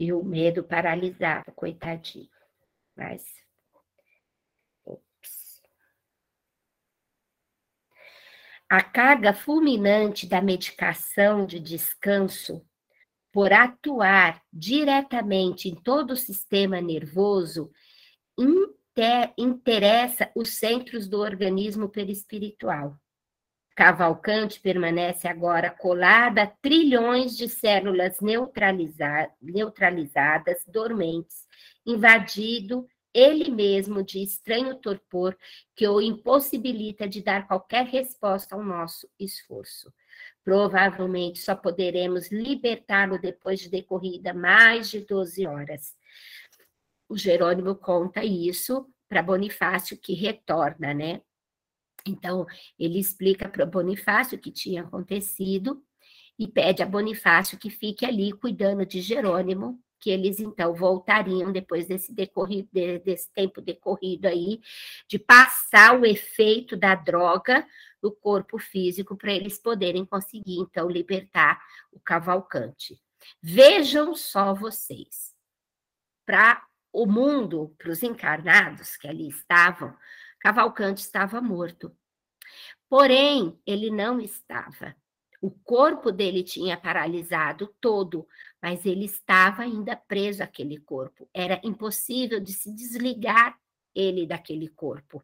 E 0.00 0.12
o 0.12 0.24
medo 0.24 0.64
paralisava, 0.64 1.52
coitadinho. 1.52 2.28
Mas 2.96 3.24
A 8.70 8.82
carga 8.82 9.32
fulminante 9.32 10.26
da 10.26 10.42
medicação 10.42 11.46
de 11.46 11.58
descanso, 11.58 12.62
por 13.32 13.50
atuar 13.50 14.42
diretamente 14.52 15.70
em 15.70 15.74
todo 15.74 16.10
o 16.10 16.16
sistema 16.16 16.78
nervoso, 16.78 17.70
inter, 18.36 19.32
interessa 19.38 20.30
os 20.34 20.50
centros 20.58 21.08
do 21.08 21.18
organismo 21.18 21.88
perispiritual. 21.88 22.94
Cavalcante 23.74 24.60
permanece 24.60 25.26
agora 25.26 25.70
colada 25.70 26.42
a 26.42 26.46
trilhões 26.46 27.36
de 27.36 27.48
células 27.48 28.20
neutraliza 28.20 29.30
neutralizadas, 29.40 30.62
dormentes, 30.66 31.46
invadido 31.86 32.86
ele 33.14 33.50
mesmo 33.50 34.02
de 34.02 34.22
estranho 34.22 34.76
torpor 34.76 35.36
que 35.74 35.86
o 35.86 36.00
impossibilita 36.00 37.08
de 37.08 37.22
dar 37.22 37.46
qualquer 37.46 37.86
resposta 37.86 38.54
ao 38.54 38.62
nosso 38.62 39.08
esforço. 39.18 39.92
Provavelmente 40.44 41.40
só 41.40 41.54
poderemos 41.54 42.30
libertá-lo 42.30 43.18
depois 43.18 43.60
de 43.60 43.68
decorrida 43.68 44.32
mais 44.32 44.90
de 44.90 45.00
12 45.00 45.46
horas. 45.46 45.96
O 47.08 47.16
Jerônimo 47.16 47.74
conta 47.74 48.24
isso 48.24 48.86
para 49.08 49.22
Bonifácio, 49.22 49.98
que 49.98 50.12
retorna, 50.12 50.92
né? 50.92 51.22
Então, 52.06 52.46
ele 52.78 52.98
explica 52.98 53.48
para 53.48 53.66
Bonifácio 53.66 54.38
o 54.38 54.40
que 54.40 54.50
tinha 54.50 54.82
acontecido 54.82 55.82
e 56.38 56.46
pede 56.46 56.82
a 56.82 56.86
Bonifácio 56.86 57.58
que 57.58 57.70
fique 57.70 58.04
ali 58.04 58.32
cuidando 58.32 58.86
de 58.86 59.00
Jerônimo 59.00 59.82
que 60.00 60.10
eles 60.10 60.38
então 60.40 60.74
voltariam 60.74 61.52
depois 61.52 61.86
desse 61.86 62.12
decorrido, 62.12 62.68
desse 63.04 63.30
tempo 63.32 63.60
decorrido 63.60 64.26
aí, 64.26 64.60
de 65.08 65.18
passar 65.18 65.98
o 65.98 66.06
efeito 66.06 66.76
da 66.76 66.94
droga 66.94 67.66
no 68.02 68.12
corpo 68.12 68.58
físico 68.58 69.16
para 69.16 69.32
eles 69.32 69.58
poderem 69.58 70.04
conseguir 70.04 70.58
então 70.58 70.88
libertar 70.88 71.60
o 71.92 71.98
cavalcante. 71.98 73.00
Vejam 73.42 74.14
só 74.14 74.54
vocês, 74.54 75.34
para 76.24 76.64
o 76.92 77.06
mundo, 77.06 77.74
para 77.76 77.90
os 77.90 78.02
encarnados 78.02 78.96
que 78.96 79.08
ali 79.08 79.28
estavam, 79.28 79.94
Cavalcante 80.38 81.00
estava 81.00 81.40
morto. 81.40 81.94
Porém, 82.88 83.60
ele 83.66 83.90
não 83.90 84.20
estava. 84.20 84.96
O 85.40 85.50
corpo 85.50 86.10
dele 86.10 86.42
tinha 86.42 86.76
paralisado 86.76 87.72
todo, 87.80 88.26
mas 88.60 88.84
ele 88.84 89.04
estava 89.04 89.62
ainda 89.62 89.94
preso 89.94 90.42
àquele 90.42 90.78
corpo. 90.78 91.28
Era 91.32 91.60
impossível 91.62 92.40
de 92.40 92.52
se 92.52 92.74
desligar 92.74 93.56
ele 93.94 94.26
daquele 94.26 94.68
corpo, 94.68 95.22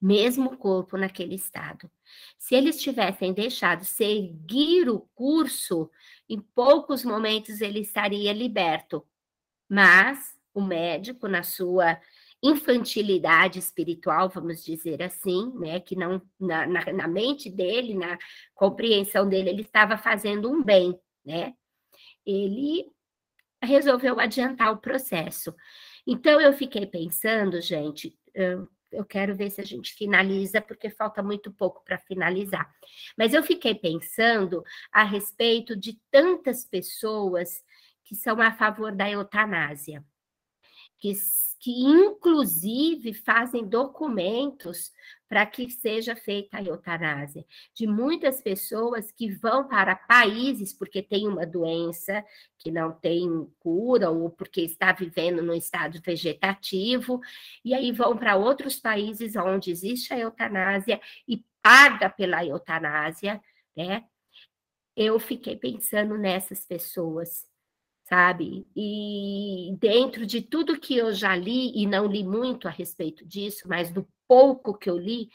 mesmo 0.00 0.52
o 0.52 0.56
corpo 0.56 0.96
naquele 0.96 1.34
estado. 1.34 1.90
Se 2.38 2.54
eles 2.54 2.80
tivessem 2.80 3.32
deixado 3.32 3.84
seguir 3.84 4.88
o 4.88 5.00
curso, 5.14 5.90
em 6.28 6.40
poucos 6.40 7.04
momentos 7.04 7.60
ele 7.60 7.80
estaria 7.80 8.32
liberto. 8.32 9.04
Mas 9.68 10.38
o 10.54 10.60
médico, 10.60 11.28
na 11.28 11.42
sua 11.42 12.00
infantilidade 12.42 13.58
espiritual, 13.58 14.28
vamos 14.28 14.64
dizer 14.64 15.02
assim, 15.02 15.52
né? 15.58 15.80
Que 15.80 15.96
não 15.96 16.22
na, 16.38 16.66
na, 16.66 16.92
na, 16.92 17.08
mente 17.08 17.50
dele, 17.50 17.94
na 17.94 18.18
compreensão 18.54 19.28
dele, 19.28 19.50
ele 19.50 19.62
estava 19.62 19.96
fazendo 19.96 20.50
um 20.50 20.62
bem, 20.62 20.98
né? 21.24 21.54
Ele 22.24 22.86
resolveu 23.62 24.20
adiantar 24.20 24.72
o 24.72 24.78
processo. 24.78 25.54
Então 26.06 26.40
eu 26.40 26.52
fiquei 26.52 26.86
pensando, 26.86 27.60
gente, 27.60 28.16
eu, 28.32 28.68
eu 28.90 29.04
quero 29.04 29.36
ver 29.36 29.50
se 29.50 29.60
a 29.60 29.64
gente 29.64 29.92
finaliza, 29.94 30.60
porque 30.60 30.90
falta 30.90 31.22
muito 31.22 31.52
pouco 31.52 31.82
para 31.84 31.98
finalizar. 31.98 32.70
Mas 33.16 33.34
eu 33.34 33.42
fiquei 33.42 33.74
pensando 33.74 34.62
a 34.92 35.02
respeito 35.02 35.76
de 35.76 35.98
tantas 36.10 36.64
pessoas 36.64 37.62
que 38.04 38.14
são 38.14 38.40
a 38.40 38.52
favor 38.52 38.94
da 38.94 39.10
eutanásia, 39.10 40.02
que 40.98 41.12
que 41.60 41.72
inclusive 41.72 43.12
fazem 43.12 43.66
documentos 43.66 44.92
para 45.28 45.44
que 45.44 45.68
seja 45.68 46.14
feita 46.14 46.56
a 46.56 46.62
eutanásia, 46.62 47.44
de 47.74 47.86
muitas 47.86 48.40
pessoas 48.40 49.10
que 49.10 49.28
vão 49.28 49.66
para 49.66 49.94
países 49.94 50.72
porque 50.72 51.02
tem 51.02 51.26
uma 51.26 51.44
doença 51.44 52.24
que 52.56 52.70
não 52.70 52.92
tem 52.92 53.28
cura 53.58 54.08
ou 54.08 54.30
porque 54.30 54.62
está 54.62 54.92
vivendo 54.92 55.42
no 55.42 55.52
estado 55.52 56.00
vegetativo, 56.00 57.20
e 57.64 57.74
aí 57.74 57.92
vão 57.92 58.16
para 58.16 58.36
outros 58.36 58.78
países 58.78 59.36
onde 59.36 59.70
existe 59.70 60.14
a 60.14 60.18
eutanásia 60.18 61.00
e 61.26 61.44
paga 61.60 62.08
pela 62.08 62.44
eutanásia, 62.44 63.42
né? 63.76 64.04
Eu 64.96 65.18
fiquei 65.20 65.56
pensando 65.56 66.16
nessas 66.16 66.64
pessoas 66.64 67.47
sabe? 68.08 68.66
E 68.74 69.76
dentro 69.78 70.24
de 70.24 70.40
tudo 70.40 70.80
que 70.80 70.96
eu 70.96 71.12
já 71.12 71.36
li, 71.36 71.72
e 71.74 71.86
não 71.86 72.06
li 72.06 72.24
muito 72.24 72.66
a 72.66 72.70
respeito 72.70 73.24
disso, 73.26 73.68
mas 73.68 73.90
do 73.90 74.08
pouco 74.26 74.76
que 74.76 74.88
eu 74.88 74.96
li, 74.96 75.28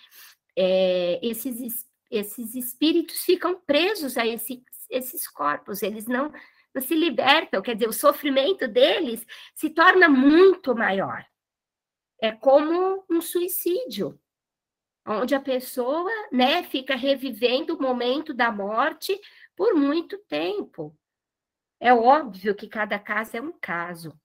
é, 0.56 1.20
esses, 1.22 1.88
esses 2.10 2.56
espíritos 2.56 3.20
ficam 3.20 3.60
presos 3.62 4.18
a 4.18 4.26
esse, 4.26 4.64
esses 4.90 5.28
corpos, 5.28 5.84
eles 5.84 6.08
não, 6.08 6.32
não 6.74 6.82
se 6.82 6.96
libertam, 6.96 7.62
quer 7.62 7.76
dizer, 7.76 7.88
o 7.90 7.94
sofrimento 7.94 8.68
deles 8.68 9.26
se 9.54 9.70
torna 9.70 10.10
muito 10.10 10.76
maior. 10.76 11.24
É 12.20 12.32
como 12.32 13.06
um 13.08 13.22
suicídio, 13.22 14.20
onde 15.06 15.36
a 15.36 15.40
pessoa 15.40 16.10
né, 16.32 16.64
fica 16.64 16.96
revivendo 16.96 17.76
o 17.76 17.82
momento 17.82 18.34
da 18.34 18.52
morte 18.52 19.20
por 19.56 19.76
muito 19.76 20.18
tempo. 20.28 20.98
É 21.84 21.94
óbvio 21.94 22.56
que 22.56 22.66
cada 22.66 22.98
caso 22.98 23.36
é 23.36 23.42
um 23.42 23.52
caso. 23.52 24.18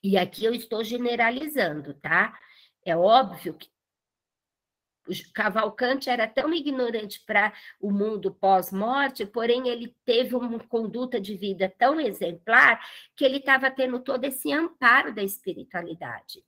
E 0.00 0.16
aqui 0.16 0.44
eu 0.44 0.54
estou 0.54 0.84
generalizando, 0.84 1.92
tá? 1.94 2.38
É 2.86 2.96
óbvio 2.96 3.52
que 3.54 3.68
o 5.08 5.32
Cavalcante 5.32 6.08
era 6.08 6.28
tão 6.28 6.54
ignorante 6.54 7.20
para 7.26 7.52
o 7.80 7.90
mundo 7.90 8.32
pós-morte, 8.32 9.26
porém 9.26 9.68
ele 9.68 9.92
teve 10.04 10.36
uma 10.36 10.60
conduta 10.60 11.20
de 11.20 11.36
vida 11.36 11.68
tão 11.76 11.98
exemplar 11.98 12.80
que 13.16 13.24
ele 13.24 13.38
estava 13.38 13.72
tendo 13.72 13.98
todo 13.98 14.22
esse 14.22 14.52
amparo 14.52 15.12
da 15.12 15.22
espiritualidade. 15.24 16.44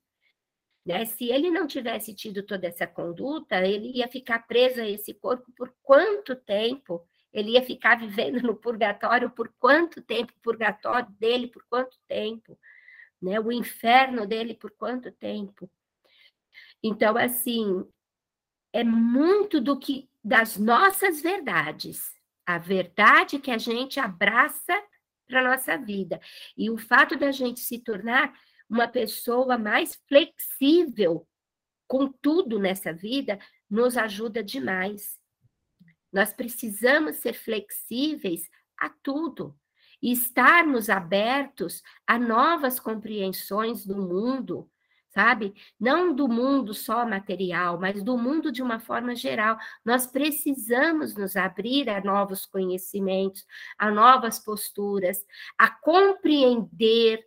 Né? 0.87 1.07
Se 1.07 1.25
ele 1.25 1.51
não 1.51 1.67
tivesse 1.67 2.15
tido 2.15 2.45
toda 2.45 2.69
essa 2.69 2.87
conduta, 2.87 3.67
ele 3.67 3.99
ia 3.99 4.07
ficar 4.07 4.47
preso 4.47 4.81
a 4.81 4.89
esse 4.89 5.13
corpo 5.13 5.51
por 5.57 5.75
quanto 5.83 6.37
tempo? 6.37 7.05
Ele 7.37 7.51
ia 7.51 7.63
ficar 7.63 7.99
vivendo 7.99 8.41
no 8.41 8.57
purgatório 8.57 9.29
por 9.29 9.53
quanto 9.59 10.01
tempo? 10.01 10.33
O 10.33 10.41
purgatório 10.41 11.11
dele 11.21 11.49
por 11.49 11.63
quanto 11.69 11.99
tempo? 12.09 12.59
Né? 13.21 13.39
O 13.39 13.53
inferno 13.53 14.27
dele 14.27 14.55
por 14.55 14.71
quanto 14.71 15.13
tempo? 15.13 15.71
Então, 16.83 17.15
assim, 17.15 17.87
é 18.73 18.83
muito 18.83 19.61
do 19.61 19.79
que 19.79 20.09
das 20.25 20.57
nossas 20.57 21.21
verdades, 21.21 22.11
a 22.47 22.57
verdade 22.57 23.39
que 23.39 23.51
a 23.51 23.59
gente 23.59 24.01
abraça 24.01 24.83
para 25.29 25.41
a 25.41 25.51
nossa 25.51 25.77
vida. 25.77 26.19
E 26.57 26.71
o 26.71 26.79
fato 26.79 27.19
da 27.19 27.31
gente 27.31 27.61
se 27.61 27.79
tornar 27.81 28.33
uma 28.67 28.89
pessoa 28.89 29.59
mais 29.59 30.01
flexível 30.09 31.29
com 31.87 32.11
tudo 32.11 32.59
nessa 32.59 32.95
vida 32.95 33.39
nos 33.69 33.99
ajuda 33.99 34.43
demais 34.43 35.21
Nós 36.17 36.33
precisamos 36.33 37.17
ser 37.17 37.35
flexíveis 37.35 38.49
a 38.79 38.89
tudo 38.89 39.55
e 40.01 40.11
estarmos 40.11 40.89
abertos 40.89 41.83
a 42.07 42.19
novas 42.19 42.81
compreensões 42.81 43.85
do 43.85 43.99
mundo, 43.99 44.67
sabe? 45.11 45.53
Não 45.79 46.15
do 46.15 46.27
mundo 46.27 46.73
só 46.73 47.05
material, 47.05 47.79
mas 47.79 48.03
do 48.03 48.17
mundo 48.17 48.51
de 48.51 48.63
uma 48.63 48.81
forma 48.81 49.15
geral. 49.15 49.59
Nós 49.85 50.07
precisamos 50.07 51.15
nos 51.15 51.37
abrir 51.37 51.91
a 51.91 52.03
novos 52.03 52.47
conhecimentos, 52.47 53.45
a 53.77 53.91
novas 53.91 54.39
posturas, 54.39 55.23
a 55.59 55.69
compreender 55.69 57.23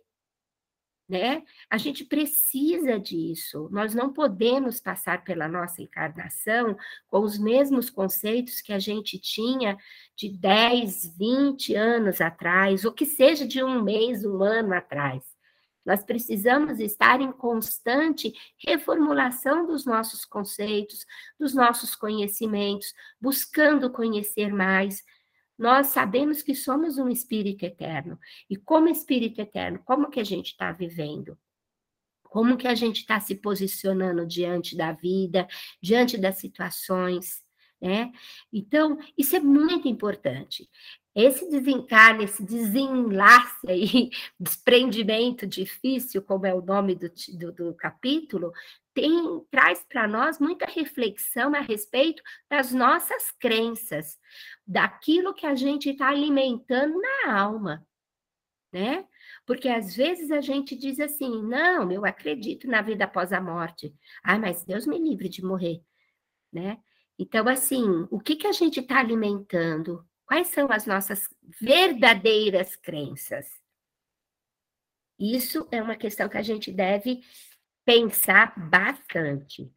né? 1.10 1.42
A 1.68 1.76
gente 1.76 2.04
precisa 2.04 2.98
disso. 2.98 3.68
Nós 3.72 3.94
não 3.94 4.12
podemos 4.12 4.80
passar 4.80 5.24
pela 5.24 5.48
nossa 5.48 5.82
encarnação 5.82 6.76
com 7.08 7.20
os 7.20 7.36
mesmos 7.36 7.90
conceitos 7.90 8.60
que 8.60 8.72
a 8.72 8.78
gente 8.78 9.18
tinha 9.18 9.76
de 10.16 10.28
10, 10.28 11.16
20 11.18 11.74
anos 11.74 12.20
atrás, 12.20 12.84
ou 12.84 12.92
que 12.92 13.04
seja 13.04 13.44
de 13.44 13.62
um 13.62 13.82
mês, 13.82 14.24
um 14.24 14.40
ano 14.40 14.72
atrás. 14.72 15.24
Nós 15.84 16.04
precisamos 16.04 16.78
estar 16.78 17.20
em 17.20 17.32
constante 17.32 18.32
reformulação 18.64 19.66
dos 19.66 19.84
nossos 19.84 20.24
conceitos, 20.24 21.04
dos 21.38 21.54
nossos 21.54 21.96
conhecimentos, 21.96 22.94
buscando 23.20 23.90
conhecer 23.90 24.52
mais. 24.52 25.02
Nós 25.60 25.88
sabemos 25.88 26.40
que 26.40 26.54
somos 26.54 26.96
um 26.96 27.06
espírito 27.06 27.66
eterno. 27.66 28.18
E 28.48 28.56
como 28.56 28.88
espírito 28.88 29.42
eterno, 29.42 29.78
como 29.84 30.08
que 30.08 30.18
a 30.18 30.24
gente 30.24 30.52
está 30.52 30.72
vivendo? 30.72 31.38
Como 32.22 32.56
que 32.56 32.66
a 32.66 32.74
gente 32.74 33.00
está 33.00 33.20
se 33.20 33.34
posicionando 33.34 34.26
diante 34.26 34.74
da 34.74 34.92
vida, 34.92 35.46
diante 35.82 36.16
das 36.16 36.38
situações, 36.38 37.42
né? 37.80 38.12
Então, 38.52 38.98
isso 39.16 39.34
é 39.36 39.40
muito 39.40 39.88
importante. 39.88 40.68
Esse 41.14 41.50
desencarne, 41.50 42.24
esse 42.24 42.44
desenlace 42.44 43.68
aí, 43.68 44.10
desprendimento 44.38 45.46
difícil, 45.46 46.22
como 46.22 46.46
é 46.46 46.54
o 46.54 46.62
nome 46.62 46.94
do, 46.94 47.10
do, 47.36 47.52
do 47.52 47.74
capítulo, 47.74 48.52
tem, 48.94 49.10
traz 49.50 49.84
para 49.88 50.06
nós 50.06 50.38
muita 50.38 50.66
reflexão 50.66 51.54
a 51.54 51.60
respeito 51.60 52.22
das 52.48 52.72
nossas 52.72 53.32
crenças, 53.32 54.18
daquilo 54.66 55.34
que 55.34 55.46
a 55.46 55.54
gente 55.54 55.90
está 55.90 56.08
alimentando 56.08 57.00
na 57.00 57.40
alma, 57.40 57.86
né? 58.72 59.04
Porque 59.46 59.68
às 59.68 59.96
vezes 59.96 60.30
a 60.30 60.40
gente 60.40 60.76
diz 60.76 61.00
assim: 61.00 61.42
não, 61.42 61.90
eu 61.90 62.04
acredito 62.04 62.68
na 62.68 62.82
vida 62.82 63.04
após 63.04 63.32
a 63.32 63.40
morte. 63.40 63.92
Ah, 64.22 64.38
mas 64.38 64.64
Deus 64.64 64.86
me 64.86 64.98
livre 64.98 65.28
de 65.28 65.44
morrer, 65.44 65.82
né? 66.52 66.78
Então, 67.22 67.46
assim, 67.46 67.84
o 68.10 68.18
que, 68.18 68.34
que 68.34 68.46
a 68.46 68.52
gente 68.52 68.80
está 68.80 68.98
alimentando? 68.98 70.02
Quais 70.24 70.48
são 70.48 70.72
as 70.72 70.86
nossas 70.86 71.28
verdadeiras 71.60 72.76
crenças? 72.76 73.46
Isso 75.18 75.68
é 75.70 75.82
uma 75.82 75.96
questão 75.96 76.30
que 76.30 76.38
a 76.38 76.42
gente 76.42 76.72
deve 76.72 77.20
pensar 77.84 78.54
bastante. 78.58 79.70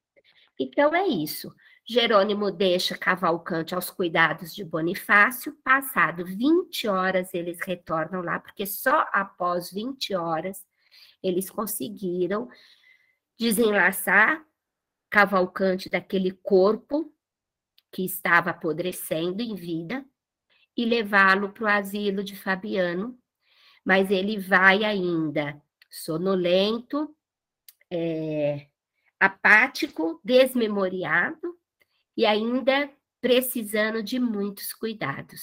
Então 0.57 0.95
é 0.95 1.05
isso. 1.05 1.53
Jerônimo 1.85 2.49
deixa 2.49 2.97
Cavalcante 2.97 3.75
aos 3.75 3.89
cuidados 3.89 4.55
de 4.55 4.63
Bonifácio. 4.63 5.51
Passado 5.65 6.23
20 6.23 6.87
horas, 6.87 7.33
eles 7.33 7.59
retornam 7.59 8.21
lá, 8.21 8.39
porque 8.39 8.65
só 8.65 9.05
após 9.11 9.69
20 9.69 10.15
horas 10.15 10.65
eles 11.21 11.49
conseguiram 11.49 12.47
desenlaçar 13.37 14.41
Cavalcante 15.09 15.89
daquele 15.89 16.31
corpo 16.31 17.12
que 17.93 18.03
estava 18.03 18.49
apodrecendo 18.49 19.43
em 19.43 19.53
vida 19.53 20.03
e 20.75 20.83
levá-lo 20.83 21.53
para 21.53 21.63
o 21.63 21.67
asilo 21.67 22.23
de 22.23 22.35
Fabiano, 22.35 23.17
mas 23.85 24.09
ele 24.09 24.39
vai 24.39 24.83
ainda 24.83 25.61
sonolento, 25.89 27.15
é, 27.91 28.67
apático, 29.19 30.19
desmemoriado 30.23 31.55
e 32.17 32.25
ainda 32.25 32.91
precisando 33.21 34.01
de 34.01 34.19
muitos 34.19 34.73
cuidados. 34.73 35.41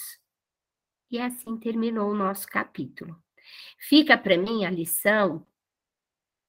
E 1.08 1.20
assim 1.20 1.56
terminou 1.56 2.10
o 2.10 2.16
nosso 2.16 2.48
capítulo. 2.48 3.16
Fica 3.78 4.18
para 4.18 4.36
mim 4.36 4.64
a 4.64 4.70
lição 4.70 5.46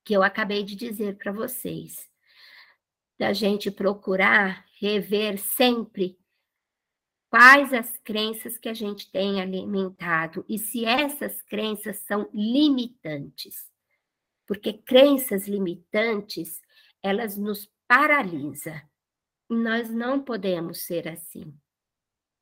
que 0.03 0.13
eu 0.13 0.23
acabei 0.23 0.63
de 0.63 0.75
dizer 0.75 1.17
para 1.17 1.31
vocês, 1.31 2.10
da 3.21 3.33
gente 3.33 3.69
procurar 3.69 4.65
rever 4.79 5.37
sempre 5.37 6.17
quais 7.29 7.71
as 7.71 7.95
crenças 7.99 8.57
que 8.57 8.67
a 8.67 8.73
gente 8.73 9.11
tem 9.11 9.39
alimentado 9.39 10.43
e 10.49 10.57
se 10.57 10.85
essas 10.85 11.39
crenças 11.43 11.97
são 11.99 12.27
limitantes. 12.33 13.69
Porque 14.47 14.73
crenças 14.73 15.47
limitantes, 15.47 16.63
elas 17.03 17.37
nos 17.37 17.71
paralisam. 17.87 18.81
E 19.51 19.53
nós 19.53 19.91
não 19.91 20.23
podemos 20.23 20.79
ser 20.79 21.07
assim. 21.07 21.55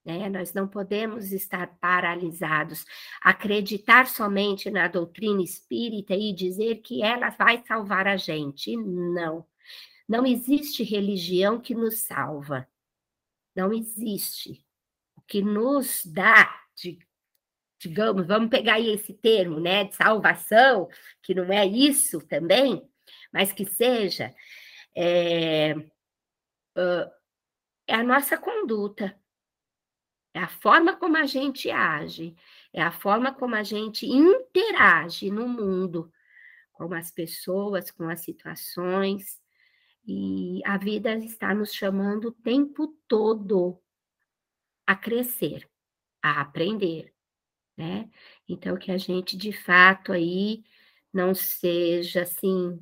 Né? 0.06 0.30
Nós 0.30 0.54
não 0.54 0.66
podemos 0.66 1.34
estar 1.34 1.78
paralisados, 1.82 2.86
acreditar 3.22 4.08
somente 4.08 4.72
na 4.72 4.88
doutrina 4.88 5.44
espírita 5.44 6.16
e 6.16 6.34
dizer 6.34 6.76
que 6.78 7.04
ela 7.04 7.32
vai 7.32 7.62
salvar 7.68 8.08
a 8.08 8.16
gente. 8.16 8.78
Não. 8.78 9.46
Não 10.10 10.26
existe 10.26 10.84
religião 10.84 11.62
que 11.62 11.76
nos 11.76 12.00
salva. 12.00 12.68
Não 13.56 13.72
existe. 13.72 14.66
Que 15.28 15.40
nos 15.40 16.04
dá, 16.04 16.64
de, 16.76 16.98
digamos, 17.78 18.26
vamos 18.26 18.50
pegar 18.50 18.74
aí 18.76 18.90
esse 18.90 19.14
termo, 19.14 19.60
né, 19.60 19.84
de 19.84 19.96
salvação, 19.96 20.90
que 21.22 21.36
não 21.36 21.54
é 21.54 21.64
isso 21.64 22.20
também, 22.26 22.90
mas 23.32 23.54
que 23.54 23.66
seja, 23.66 24.34
é, 24.98 25.76
é 27.86 27.94
a 27.94 28.04
nossa 28.04 28.36
conduta, 28.36 29.16
é 30.34 30.40
a 30.40 30.48
forma 30.48 30.96
como 30.98 31.18
a 31.18 31.28
gente 31.28 31.70
age, 31.70 32.36
é 32.74 32.82
a 32.82 32.92
forma 32.92 33.32
como 33.32 33.54
a 33.54 33.62
gente 33.62 34.08
interage 34.08 35.30
no 35.30 35.48
mundo, 35.48 36.12
com 36.74 36.92
as 36.96 37.12
pessoas, 37.12 37.92
com 37.92 38.10
as 38.10 38.22
situações, 38.22 39.40
e 40.06 40.62
a 40.66 40.78
vida 40.78 41.16
está 41.18 41.54
nos 41.54 41.74
chamando 41.74 42.30
o 42.30 42.32
tempo 42.32 42.88
todo 43.08 43.80
a 44.88 44.96
crescer, 44.96 45.70
a 46.22 46.42
aprender, 46.42 47.14
né? 47.78 48.10
Então, 48.48 48.78
que 48.78 48.92
a 48.92 48.98
gente, 48.98 49.38
de 49.38 49.54
fato, 49.54 50.12
aí 50.12 50.64
não 51.14 51.34
seja, 51.36 52.24
assim, 52.24 52.80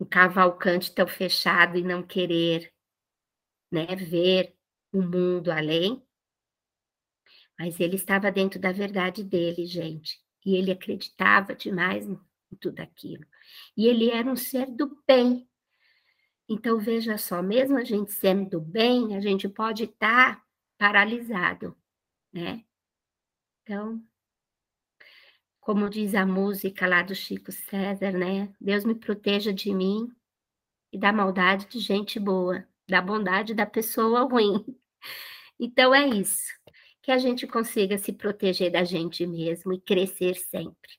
um 0.00 0.06
cavalcante 0.06 0.94
tão 0.94 1.06
fechado 1.06 1.78
e 1.78 1.82
não 1.82 2.02
querer, 2.02 2.72
né, 3.70 3.86
ver 3.96 4.56
o 4.92 5.02
mundo 5.02 5.50
além, 5.52 6.02
mas 7.58 7.78
ele 7.78 7.96
estava 7.96 8.32
dentro 8.32 8.58
da 8.58 8.72
verdade 8.72 9.22
dele, 9.22 9.66
gente, 9.66 10.18
e 10.44 10.56
ele 10.56 10.70
acreditava 10.70 11.54
demais 11.54 12.08
em 12.08 12.18
tudo 12.58 12.80
aquilo. 12.80 13.24
E 13.76 13.86
ele 13.86 14.10
era 14.10 14.30
um 14.30 14.36
ser 14.36 14.66
do 14.66 14.98
bem. 15.06 15.46
Então, 16.52 16.80
veja 16.80 17.16
só, 17.16 17.40
mesmo 17.40 17.78
a 17.78 17.84
gente 17.84 18.10
sendo 18.10 18.50
do 18.50 18.60
bem, 18.60 19.14
a 19.14 19.20
gente 19.20 19.48
pode 19.48 19.84
estar 19.84 20.44
paralisado, 20.76 21.76
né? 22.32 22.64
Então, 23.62 24.02
como 25.60 25.88
diz 25.88 26.12
a 26.16 26.26
música 26.26 26.88
lá 26.88 27.04
do 27.04 27.14
Chico 27.14 27.52
César, 27.52 28.10
né? 28.10 28.52
Deus 28.60 28.84
me 28.84 28.96
proteja 28.96 29.52
de 29.52 29.72
mim 29.72 30.12
e 30.92 30.98
da 30.98 31.12
maldade 31.12 31.66
de 31.68 31.78
gente 31.78 32.18
boa, 32.18 32.66
da 32.88 33.00
bondade 33.00 33.54
da 33.54 33.64
pessoa 33.64 34.22
ruim. 34.22 34.64
Então 35.62 35.94
é 35.94 36.08
isso, 36.08 36.50
que 37.02 37.12
a 37.12 37.18
gente 37.18 37.46
consiga 37.46 37.98
se 37.98 38.14
proteger 38.14 38.72
da 38.72 38.82
gente 38.82 39.26
mesmo 39.26 39.74
e 39.74 39.78
crescer 39.78 40.34
sempre. 40.34 40.90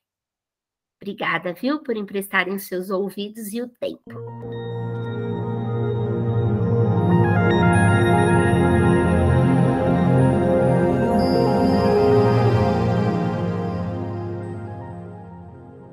Obrigada, 1.00 1.52
viu, 1.52 1.82
por 1.82 1.96
emprestarem 1.96 2.54
os 2.54 2.68
seus 2.68 2.88
ouvidos 2.88 3.52
e 3.52 3.60
o 3.60 3.68
tempo. 3.68 4.91